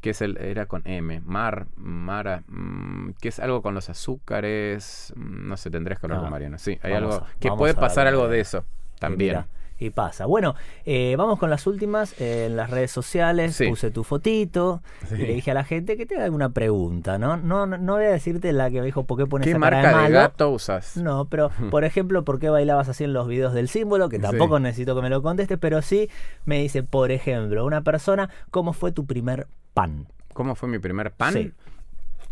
que 0.00 0.10
es 0.10 0.20
el, 0.22 0.36
era 0.38 0.66
con 0.66 0.82
M, 0.84 1.20
Mar, 1.20 1.66
Mara, 1.76 2.42
mm, 2.46 3.10
que 3.20 3.28
es 3.28 3.40
algo 3.40 3.62
con 3.62 3.74
los 3.74 3.88
azúcares, 3.88 5.12
mm, 5.16 5.48
no 5.48 5.56
sé, 5.56 5.70
tendrías 5.70 5.98
que 5.98 6.06
hablar 6.06 6.18
Ah, 6.18 6.22
con 6.22 6.30
Mariana, 6.30 6.58
sí, 6.58 6.78
hay 6.82 6.92
algo, 6.94 7.14
a- 7.14 7.26
que 7.40 7.50
puede 7.52 7.74
pasar 7.74 8.06
algo 8.06 8.28
de 8.28 8.40
eso 8.40 8.64
también. 8.98 9.30
mira, 9.30 9.46
Y 9.76 9.90
pasa. 9.90 10.26
Bueno, 10.26 10.54
eh, 10.86 11.16
vamos 11.18 11.38
con 11.40 11.50
las 11.50 11.66
últimas. 11.66 12.14
eh, 12.20 12.46
en 12.46 12.56
las 12.56 12.70
redes 12.70 12.92
sociales 12.92 13.56
Sí. 13.56 13.68
puse 13.68 13.90
tu 13.90 14.04
fotito 14.04 14.82
Sí. 15.08 15.16
y 15.16 15.26
le 15.26 15.34
dije 15.34 15.50
a 15.50 15.54
la 15.54 15.64
gente 15.64 15.96
que 15.96 16.06
te 16.06 16.14
haga 16.14 16.24
alguna 16.26 16.50
pregunta, 16.50 17.18
¿no? 17.18 17.36
No, 17.36 17.66
no, 17.66 17.76
no 17.76 17.94
voy 17.94 18.04
a 18.04 18.10
decirte 18.10 18.52
la 18.52 18.70
que 18.70 18.78
me 18.80 18.86
dijo 18.86 19.02
por 19.04 19.18
qué 19.18 19.26
pones 19.26 19.44
¿Qué 19.46 19.50
esa 19.50 19.58
cara 19.60 19.76
marca 19.82 19.88
de 19.90 19.96
de, 19.96 20.02
malo. 20.02 20.14
gato 20.14 20.50
usas? 20.50 20.96
No, 20.96 21.24
pero 21.24 21.50
por 21.70 21.84
ejemplo, 21.84 22.24
¿por 22.24 22.38
qué 22.38 22.50
bailabas 22.50 22.88
así 22.88 23.02
en 23.04 23.12
los 23.12 23.26
videos 23.26 23.52
del 23.52 23.68
símbolo? 23.68 24.08
Que 24.08 24.16
Sí. 24.16 24.22
tampoco 24.22 24.60
necesito 24.60 24.94
que 24.94 25.02
me 25.02 25.10
lo 25.10 25.22
contestes, 25.22 25.58
pero 25.60 25.82
sí 25.82 26.08
me 26.44 26.58
dice, 26.60 26.84
por 26.84 27.10
ejemplo, 27.10 27.64
una 27.66 27.82
persona, 27.82 28.30
¿cómo 28.50 28.72
fue 28.74 28.92
tu 28.92 29.06
primer 29.06 29.48
pan? 29.74 30.06
¿Cómo 30.34 30.54
fue 30.54 30.68
mi 30.68 30.78
primer 30.78 31.10
pan? 31.10 31.52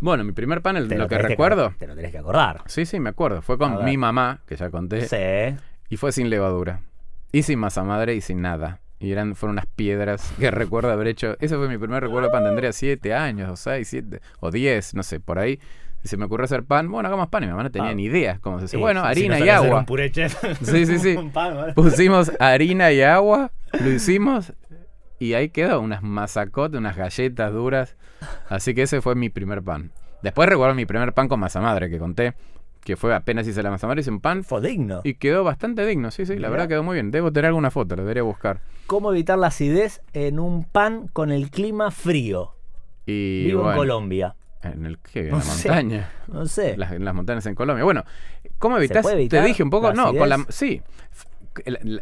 Bueno, 0.01 0.23
mi 0.25 0.33
primer 0.33 0.63
pan, 0.63 0.77
el- 0.77 0.89
Te 0.89 0.97
lo 0.97 1.09
que 1.09 1.19
recuerdo. 1.19 1.75
te 1.79 1.87
lo 1.87 1.95
tenés 1.97 2.13
que 2.13 2.19
acordar. 2.19 2.63
Sí, 2.67 2.87
sí, 2.87 2.99
me 3.01 3.11
acuerdo. 3.11 3.43
Fue 3.43 3.59
con 3.59 3.85
mi 3.85 3.97
mamá, 3.97 4.41
que 4.47 4.57
ya 4.57 4.71
conté, 4.71 5.07
Sí. 5.09 5.57
y 5.89 5.97
fue 5.97 6.13
sin 6.13 6.29
levadura. 6.31 6.81
Y 7.33 7.43
sin 7.43 7.59
masa 7.59 7.83
madre 7.83 8.15
y 8.15 8.21
sin 8.21 8.41
nada. 8.43 8.81
Y 9.01 9.11
eran, 9.11 9.35
fueron 9.35 9.55
unas 9.55 9.67
piedras 9.67 10.33
que 10.39 10.51
recuerdo 10.53 10.93
haber 10.93 11.09
hecho. 11.09 11.37
Ese 11.41 11.57
fue 11.57 11.69
mi 11.69 11.79
primer 11.79 12.03
recuerdo 12.03 12.29
de 12.29 12.33
pan. 12.33 12.45
Tendría 12.45 12.73
siete 12.73 13.15
años, 13.15 13.51
o 13.51 13.57
seis, 13.57 13.89
siete, 13.89 14.21
o 14.41 14.51
diez, 14.51 14.95
no 14.95 15.03
sé, 15.03 15.19
por 15.19 15.39
ahí. 15.39 15.59
Y 16.05 16.09
se 16.09 16.17
me 16.17 16.25
ocurrió 16.27 16.45
hacer 16.45 16.65
pan. 16.65 16.91
Bueno, 16.91 17.09
hagamos 17.09 17.29
pan. 17.29 17.43
Y 17.43 17.47
mi 17.47 17.51
mamá 17.53 17.65
no 17.65 17.71
tenía 17.71 17.91
Ah. 17.91 17.95
ni 17.95 18.05
idea 18.05 18.39
cómo 18.41 18.59
se 18.59 18.67
hace. 18.67 18.77
Bueno, 18.77 19.03
harina 19.05 19.39
y 19.41 19.49
agua. 19.49 19.81
un 19.81 19.87
puré 19.87 20.11
chef, 20.11 20.35
Sí, 20.63 20.87
sí, 20.87 20.99
sí. 21.01 21.17
pan, 21.33 21.55
¿vale? 21.57 21.73
Pusimos 21.75 22.31
harina 22.39 22.93
y 22.93 23.03
agua, 23.03 23.51
lo 23.81 23.91
hicimos 23.91 24.53
y 25.19 25.35
ahí 25.35 25.49
quedó 25.51 25.81
unas 25.81 26.03
masacotes, 26.03 26.79
unas 26.79 26.97
galletas 26.97 27.53
duras. 27.53 27.97
Así 28.49 28.75
que 28.75 28.83
ese 28.83 29.01
fue 29.01 29.15
mi 29.15 29.31
primer 29.31 29.63
pan. 29.63 29.91
Después 30.23 30.49
recuerdo 30.49 30.75
mi 30.75 30.87
primer 30.87 31.13
pan 31.13 31.27
con 31.29 31.41
masa 31.41 31.61
madre 31.61 31.89
que 31.91 31.99
conté, 31.99 32.35
que 32.85 32.97
fue 32.97 33.15
apenas 33.15 33.47
hice 33.47 33.63
la 33.63 33.71
masa 33.71 33.87
madre, 33.87 34.01
hice 34.01 34.11
un 34.11 34.21
pan 34.21 34.45
Fue 34.45 34.61
digno. 34.61 35.01
y 35.05 35.15
quedó 35.15 35.45
bastante 35.45 35.87
digno. 35.87 36.11
Sí, 36.11 36.27
sí, 36.27 36.33
la 36.33 36.49
Mirá. 36.49 36.51
verdad 36.51 36.69
quedó 36.69 36.83
muy 36.83 36.95
bien. 36.95 37.11
Debo 37.11 37.33
tener 37.33 37.47
alguna 37.47 37.71
foto, 37.71 37.95
la 37.97 38.03
debería 38.03 38.23
buscar. 38.23 38.61
¿Cómo 38.87 39.13
evitar 39.13 39.39
la 39.39 39.47
acidez 39.49 40.03
en 40.13 40.39
un 40.39 40.65
pan 40.65 41.09
con 41.13 41.31
el 41.31 41.51
clima 41.51 41.91
frío? 41.91 42.55
Y 43.07 43.45
Vivo 43.45 43.71
en 43.71 43.77
Colombia. 43.77 44.35
¿En 44.63 44.87
el 44.87 44.99
qué? 44.99 45.21
En 45.27 45.31
No 45.31 45.37
la 45.39 45.43
sé. 45.43 45.69
montaña. 45.69 46.11
No 46.29 46.47
sé. 46.47 46.77
Las, 46.77 46.93
en 46.93 47.05
las 47.05 47.15
montañas 47.15 47.47
en 47.47 47.55
Colombia. 47.55 47.85
Bueno, 47.85 48.05
¿cómo 48.59 48.77
evitas? 48.79 49.05
Te 49.29 49.43
dije 49.43 49.63
un 49.63 49.71
poco, 49.71 49.93
no, 49.93 50.15
con 50.15 50.29
la, 50.29 50.45
sí, 50.51 50.83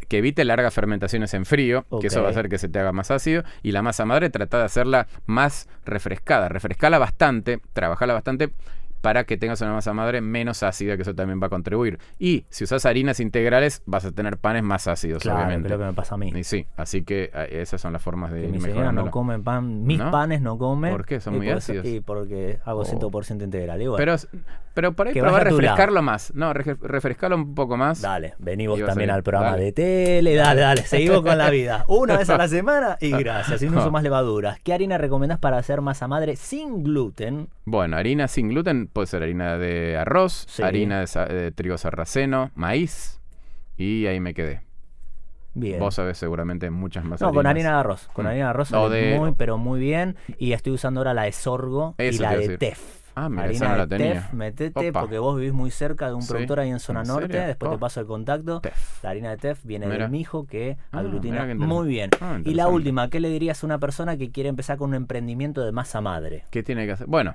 que 0.09 0.19
evite 0.19 0.45
largas 0.45 0.73
fermentaciones 0.75 1.33
en 1.35 1.45
frío, 1.45 1.85
que 2.01 2.07
eso 2.09 2.21
va 2.23 2.29
a 2.29 2.31
hacer 2.31 2.49
que 2.49 2.59
se 2.59 2.69
te 2.69 2.79
haga 2.79 2.93
más 2.93 3.11
ácido, 3.11 3.43
y 3.63 3.73
la 3.73 3.83
masa 3.83 4.05
madre 4.05 4.31
trata 4.31 4.59
de 4.59 4.65
hacerla 4.65 5.07
más 5.27 5.69
refrescada, 5.85 6.49
refrescala 6.49 6.99
bastante, 6.99 7.61
trabajala 7.73 8.13
bastante, 8.15 8.51
para 9.01 9.25
que 9.25 9.37
tengas 9.37 9.61
una 9.61 9.73
masa 9.73 9.93
madre 9.93 10.21
menos 10.21 10.63
ácida, 10.63 10.97
que 10.97 11.03
eso 11.03 11.15
también 11.15 11.41
va 11.43 11.47
a 11.47 11.51
contribuir. 11.51 11.99
Y 12.19 12.45
si 12.51 12.65
usas 12.65 12.85
harinas 12.87 13.21
integrales, 13.21 13.83
vas 13.87 14.05
a 14.05 14.13
tener 14.13 14.39
panes 14.39 14.63
más 14.63 14.87
ácidos, 14.89 15.23
Claro, 15.23 15.39
obviamente. 15.41 15.69
creo 15.69 15.79
que 15.79 15.85
me 15.87 15.93
pasa 15.93 16.15
a 16.15 16.19
mí. 16.19 16.33
Y 16.35 16.45
sí, 16.45 16.67
así 16.77 17.03
que 17.03 17.31
eh, 17.35 17.49
esas 17.63 17.81
son 17.81 17.93
las 17.93 18.03
formas 18.03 18.33
de 18.33 18.49
mi 18.49 18.61
señora 18.61 18.93
no 18.93 19.11
come 19.11 19.39
pan, 19.39 19.85
mis 19.85 19.99
¿No? 19.99 20.11
panes 20.11 20.41
no 20.43 20.59
come. 20.59 20.91
¿Por 20.91 21.05
qué? 21.07 21.21
Son 21.21 21.35
Y 21.35 21.39
muy 21.39 21.49
por 21.49 21.57
eso- 21.59 21.73
ácidos. 21.73 21.87
Y 21.87 22.01
porque 22.01 22.59
hago 22.65 22.81
Oh. 22.81 22.85
100% 22.85 23.45
integral. 23.45 23.79
Bueno, 23.79 23.97
Pero, 23.97 24.17
pero 24.75 24.93
por 24.93 25.07
ahí 25.09 25.13
Que 25.15 25.21
probar 25.21 25.45
refrescarlo 25.45 26.03
más. 26.03 26.33
No, 26.35 26.53
refrescarlo 26.53 27.37
un 27.37 27.55
poco 27.55 27.77
más. 27.77 28.01
dale, 28.01 28.35
a 28.39 28.87
también 28.87 29.11
al 29.11 29.23
programa 29.23 29.53
Dale. 29.53 29.65
de 29.65 29.73
tele, 29.73 30.35
dale, 30.35 30.61
dale, 30.61 30.83
seguimos 30.83 31.23
con 31.23 31.37
la 31.39 31.51
vida. 31.51 31.85
Una 31.89 32.17
vez 32.19 32.29
a 32.31 32.37
la 32.39 32.49
semana 32.49 32.97
y 33.01 33.11
gracias, 33.19 33.61
sin 33.61 33.77
uso 33.77 33.91
más 33.91 34.03
levaduras. 34.03 34.59
¿Qué 34.61 34.73
harina 34.73 34.99
recomendás 34.99 35.39
para 35.39 35.59
hacer 35.59 35.81
masa 35.81 36.09
madre 36.09 36.37
sin 36.37 36.83
gluten? 36.83 37.49
Bueno, 37.65 37.97
harina 37.97 38.27
sin 38.29 38.49
gluten 38.49 38.89
puede 38.93 39.07
ser 39.07 39.23
harina 39.23 39.57
de 39.59 39.97
arroz, 39.97 40.45
Sí. 40.49 40.63
harina 40.63 41.01
de, 41.05 41.35
de 41.35 41.53
trigo 41.53 41.79
sarraceno, 41.79 42.51
maíz 42.55 43.21
y 43.77 44.07
ahí 44.07 44.21
me 44.21 44.35
quedé. 44.35 44.63
Bien. 45.55 45.81
Vos 45.81 45.97
sabés 45.97 46.17
seguramente 46.17 46.71
muchas 46.71 47.05
más 47.05 47.21
No, 47.21 47.33
con 47.33 47.45
harina 47.47 47.71
de 47.71 47.77
arroz. 47.77 48.09
Con 48.13 48.25
Mm. 48.25 48.29
harina 48.29 48.45
de 48.45 48.51
arroz 48.51 48.71
de- 48.71 49.17
muy, 49.19 49.33
pero 49.37 49.59
muy 49.59 49.81
bien. 49.81 50.17
Y 50.39 50.53
estoy 50.53 50.73
usando 50.75 51.01
ahora 51.01 51.13
la 51.13 51.23
de 51.25 51.33
sorgo 51.33 51.95
y 51.99 52.13
la 52.19 52.37
de 52.37 52.57
tef. 52.57 53.01
Ah, 53.17 53.29
mira, 53.29 53.43
harina 53.43 53.67
no 53.67 53.73
de 53.73 53.79
la 53.79 53.87
tenía. 53.89 54.13
tef, 54.13 54.33
metete 54.33 54.91
Opa. 54.91 55.01
porque 55.01 55.19
vos 55.19 55.37
vivís 55.37 55.53
muy 55.53 55.73
cerca 55.73 56.07
de 56.07 56.15
un 56.15 56.23
Sí, 56.23 56.29
productor 56.29 56.61
ahí 56.61 56.71
en 56.71 56.79
zona 56.79 57.01
¿en 57.01 57.09
norte. 57.09 57.37
Después 57.41 57.71
te 57.71 57.77
Oh. 57.77 57.81
paso 57.81 57.99
el 58.01 58.07
contacto. 58.07 58.61
Tef. 58.61 59.03
La 59.03 59.11
harina 59.11 59.31
de 59.31 59.37
tef 59.39 59.65
viene 59.65 59.87
Mira. 59.87 59.99
del 60.05 60.11
mijo 60.13 60.47
que 60.47 60.77
Ah, 60.93 61.01
aglutina 61.01 61.53
muy 61.57 61.89
bien. 61.89 62.11
Ah, 62.21 62.39
y 62.45 62.55
la 62.55 62.69
última, 62.69 63.11
¿qué 63.11 63.19
le 63.19 63.29
dirías 63.29 63.63
a 63.65 63.67
una 63.67 63.79
persona 63.79 64.17
que 64.17 64.31
quiere 64.31 64.49
empezar 64.49 64.79
con 64.79 64.91
un 64.91 64.95
emprendimiento 64.95 65.65
de 65.65 65.73
masa 65.73 66.01
madre? 66.01 66.45
¿Qué 66.51 66.63
tiene 66.63 66.87
que 66.87 66.93
hacer? 66.93 67.09
Bueno, 67.09 67.35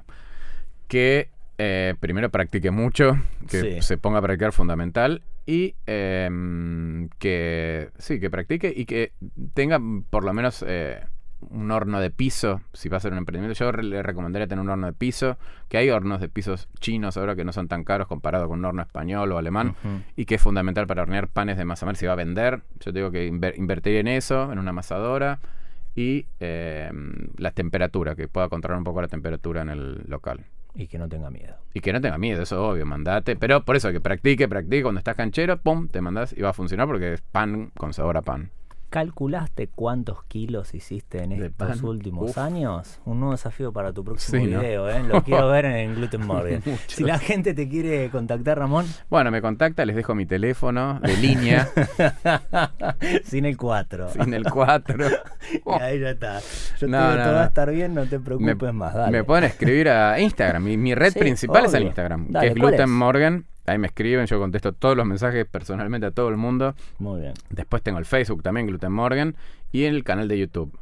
que 0.87 1.29
eh, 1.57 1.95
primero 1.99 2.29
practique 2.29 2.71
mucho, 2.71 3.17
que 3.49 3.61
Sí. 3.61 3.81
se 3.81 3.97
ponga 3.97 4.19
a 4.19 4.21
practicar 4.21 4.51
fundamental 4.51 5.21
y 5.45 5.75
em, 5.85 7.09
que 7.19 7.89
sí, 7.97 8.19
que 8.19 8.29
practique 8.29 8.73
y 8.75 8.85
que 8.85 9.11
tenga 9.53 9.79
por 10.09 10.23
lo 10.25 10.33
menos 10.33 10.63
eh, 10.67 11.01
un 11.49 11.69
horno 11.69 11.99
de 11.99 12.09
piso, 12.09 12.61
si 12.73 12.89
va 12.89 12.95
a 12.95 12.97
hacer 12.97 13.11
un 13.11 13.19
emprendimiento. 13.19 13.57
Yo 13.57 13.71
le 13.71 14.01
recomendaría 14.01 14.47
tener 14.47 14.61
un 14.63 14.69
horno 14.69 14.87
de 14.87 14.93
piso, 14.93 15.37
que 15.69 15.77
hay 15.77 15.89
hornos 15.91 16.19
de 16.19 16.27
pisos 16.29 16.67
chinos 16.79 17.17
ahora 17.17 17.35
que 17.35 17.43
no 17.45 17.53
son 17.53 17.67
tan 17.67 17.83
caros 17.83 18.07
comparado 18.07 18.47
con 18.47 18.59
un 18.59 18.65
horno 18.65 18.81
español 18.81 19.31
o 19.31 19.37
alemán 19.37 19.75
y 20.15 20.25
que 20.25 20.35
es 20.35 20.41
fundamental 20.41 20.87
para 20.87 21.03
hornear 21.03 21.27
panes 21.27 21.57
de 21.57 21.65
masa 21.65 21.85
madre 21.85 21.99
si 21.99 22.05
va 22.07 22.13
a 22.13 22.15
vender. 22.15 22.61
Yo 22.79 22.91
digo 22.91 23.11
que 23.11 23.29
inver- 23.31 23.53
invertiría 23.57 23.99
en 23.99 24.07
eso, 24.07 24.51
en 24.51 24.57
una 24.59 24.71
amasadora 24.71 25.39
y 25.95 26.25
eh, 26.39 26.91
la 27.37 27.51
temperatura, 27.51 28.15
que 28.15 28.27
pueda 28.27 28.49
controlar 28.49 28.79
un 28.79 28.83
poco 28.83 29.01
la 29.01 29.07
temperatura 29.07 29.61
en 29.61 29.69
el 29.69 30.03
local. 30.07 30.45
Y 30.76 30.88
que 30.88 30.99
no 30.99 31.07
tenga 31.07 31.30
miedo. 31.30 31.55
Y 31.73 31.80
que 31.80 31.93
no 31.93 32.01
tenga 32.01 32.17
miedo, 32.17 32.43
eso 32.43 32.67
obvio, 32.67 32.86
mandate. 32.86 33.36
Pero 33.38 33.63
por 33.63 33.78
eso 33.78 33.91
que 33.91 34.01
practique, 34.01 34.47
practique. 34.47 34.84
Cuando 34.84 34.99
estás 34.99 35.15
canchero, 35.15 35.57
pum, 35.57 35.88
te 35.88 36.01
mandás 36.01 36.34
y 36.34 36.41
va 36.41 36.49
a 36.49 36.53
funcionar 36.53 36.86
porque 36.88 37.13
es 37.13 37.21
pan 37.21 37.71
con 37.78 37.93
sabor 37.93 38.17
a 38.17 38.21
pan. 38.21 38.51
¿Calculaste 38.95 39.67
cuántos 39.67 40.23
kilos 40.23 40.73
hiciste 40.73 41.21
en 41.21 41.31
De 41.31 41.47
estos 41.47 41.67
pan. 41.79 41.85
últimos 41.85 42.29
Uf. 42.31 42.37
años? 42.37 43.01
Un 43.03 43.19
nuevo 43.19 43.33
desafío 43.33 43.73
para 43.73 43.91
tu 43.91 44.05
próximo 44.05 44.41
Sí, 44.41 44.49
¿no? 44.49 44.61
video, 44.61 44.89
¿eh? 44.89 45.03
Lo 45.03 45.21
quiero 45.25 45.49
ver 45.49 45.65
en 45.65 45.95
Gluten 45.95 46.25
Morgan. 46.25 46.63
Si 46.87 47.03
la 47.03 47.19
gente 47.19 47.53
te 47.53 47.67
quiere 47.67 48.09
contactar, 48.09 48.57
Ramón, 48.57 48.85
Bueno, 49.09 49.31
me 49.31 49.41
contacta, 49.41 49.83
les 49.83 49.97
dejo 49.97 50.15
mi 50.15 50.25
teléfono 50.25 51.01
de 51.01 51.17
línea, 51.17 51.67
sin 53.25 53.43
el 53.43 53.57
4. 53.57 54.09
sin 54.11 54.33
el 54.33 54.45
4. 54.49 54.95
Y 55.65 55.81
ahí 55.81 55.99
ya 55.99 56.11
está. 56.11 56.39
Yo 56.79 56.87
No, 56.87 56.97
te 56.97 57.03
digo, 57.03 57.17
no, 57.17 57.23
todo 57.23 57.33
va 57.35 57.43
a 57.43 57.47
estar 57.47 57.71
bien, 57.71 57.93
no 57.93 58.05
te 58.05 58.17
Me, 58.17 58.23
preocupes 58.25 58.73
más. 58.73 58.93
Dale. 58.93 59.11
me 59.11 59.23
pueden 59.25 59.43
escribir 59.43 59.89
a 59.89 60.17
Instagram. 60.21 60.63
Mi, 60.63 60.77
mi 60.77 60.95
red 60.95 61.11
Sí, 61.11 61.19
principal 61.19 61.65
es 61.65 61.73
el. 61.73 61.83
Instagram, 61.83 62.27
Dale, 62.29 62.47
que 62.47 62.53
es 62.53 62.59
¿cuál 62.59 62.71
Gluten 62.71 62.85
es? 62.85 62.89
Morgan. 62.91 63.45
Ahí 63.68 63.78
me 63.78 63.88
escriben, 63.88 64.26
yo 64.28 64.39
contesto 64.39 64.74
todos 64.74 64.95
los 64.95 65.05
mensajes 65.05 65.45
personalmente 65.45 66.07
a 66.07 66.11
todo 66.11 66.30
el 66.30 66.38
mundo. 66.38 66.76
Muy 66.99 67.22
bien. 67.22 67.34
Después 67.49 67.82
tengo 67.82 67.97
el 67.99 68.05
Facebook 68.05 68.43
también, 68.43 68.68
Gluten 68.68 68.91
Morgan, 68.91 69.36
y 69.72 69.84
el 69.86 70.03
canal 70.03 70.28
de 70.28 70.38
YouTube. 70.38 70.78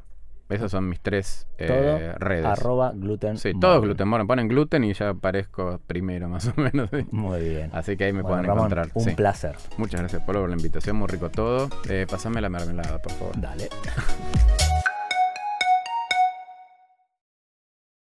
Esas 0.50 0.70
son 0.70 0.88
mis 0.90 1.00
tres 1.00 1.48
eh, 1.58 1.66
Todo 1.68 2.20
redes. 2.20 2.46
arroba 2.46 2.92
gluten. 2.94 3.38
Sí, 3.38 3.54
todos 3.60 3.82
Gluten 3.82 4.08
Morgan. 4.08 4.28
Ponen 4.28 4.48
gluten 4.50 4.84
y 4.84 4.94
ya 4.94 5.10
aparezco 5.10 5.80
primero, 5.88 6.28
más 6.30 6.48
o 6.48 6.54
menos. 6.62 6.90
Muy 7.12 7.40
bien. 7.50 7.70
Así 7.74 7.96
que 7.98 8.04
ahí 8.04 8.14
me 8.14 8.22
Bueno, 8.22 8.28
pueden 8.36 8.46
Ramón, 8.46 8.66
encontrar. 8.66 8.90
Un 8.94 9.04
Sí. 9.04 9.12
placer. 9.16 9.56
Muchas 9.78 10.02
gracias, 10.02 10.22
Pablo, 10.24 10.42
por 10.42 10.50
la 10.50 10.56
invitación. 10.58 10.98
Muy 10.98 11.08
rico 11.08 11.30
todo. 11.30 11.70
Eh, 11.90 12.06
pasame 12.08 12.40
la 12.42 12.50
mermelada, 12.50 13.02
por 13.02 13.14
favor. 13.14 13.40
Dale. 13.40 13.70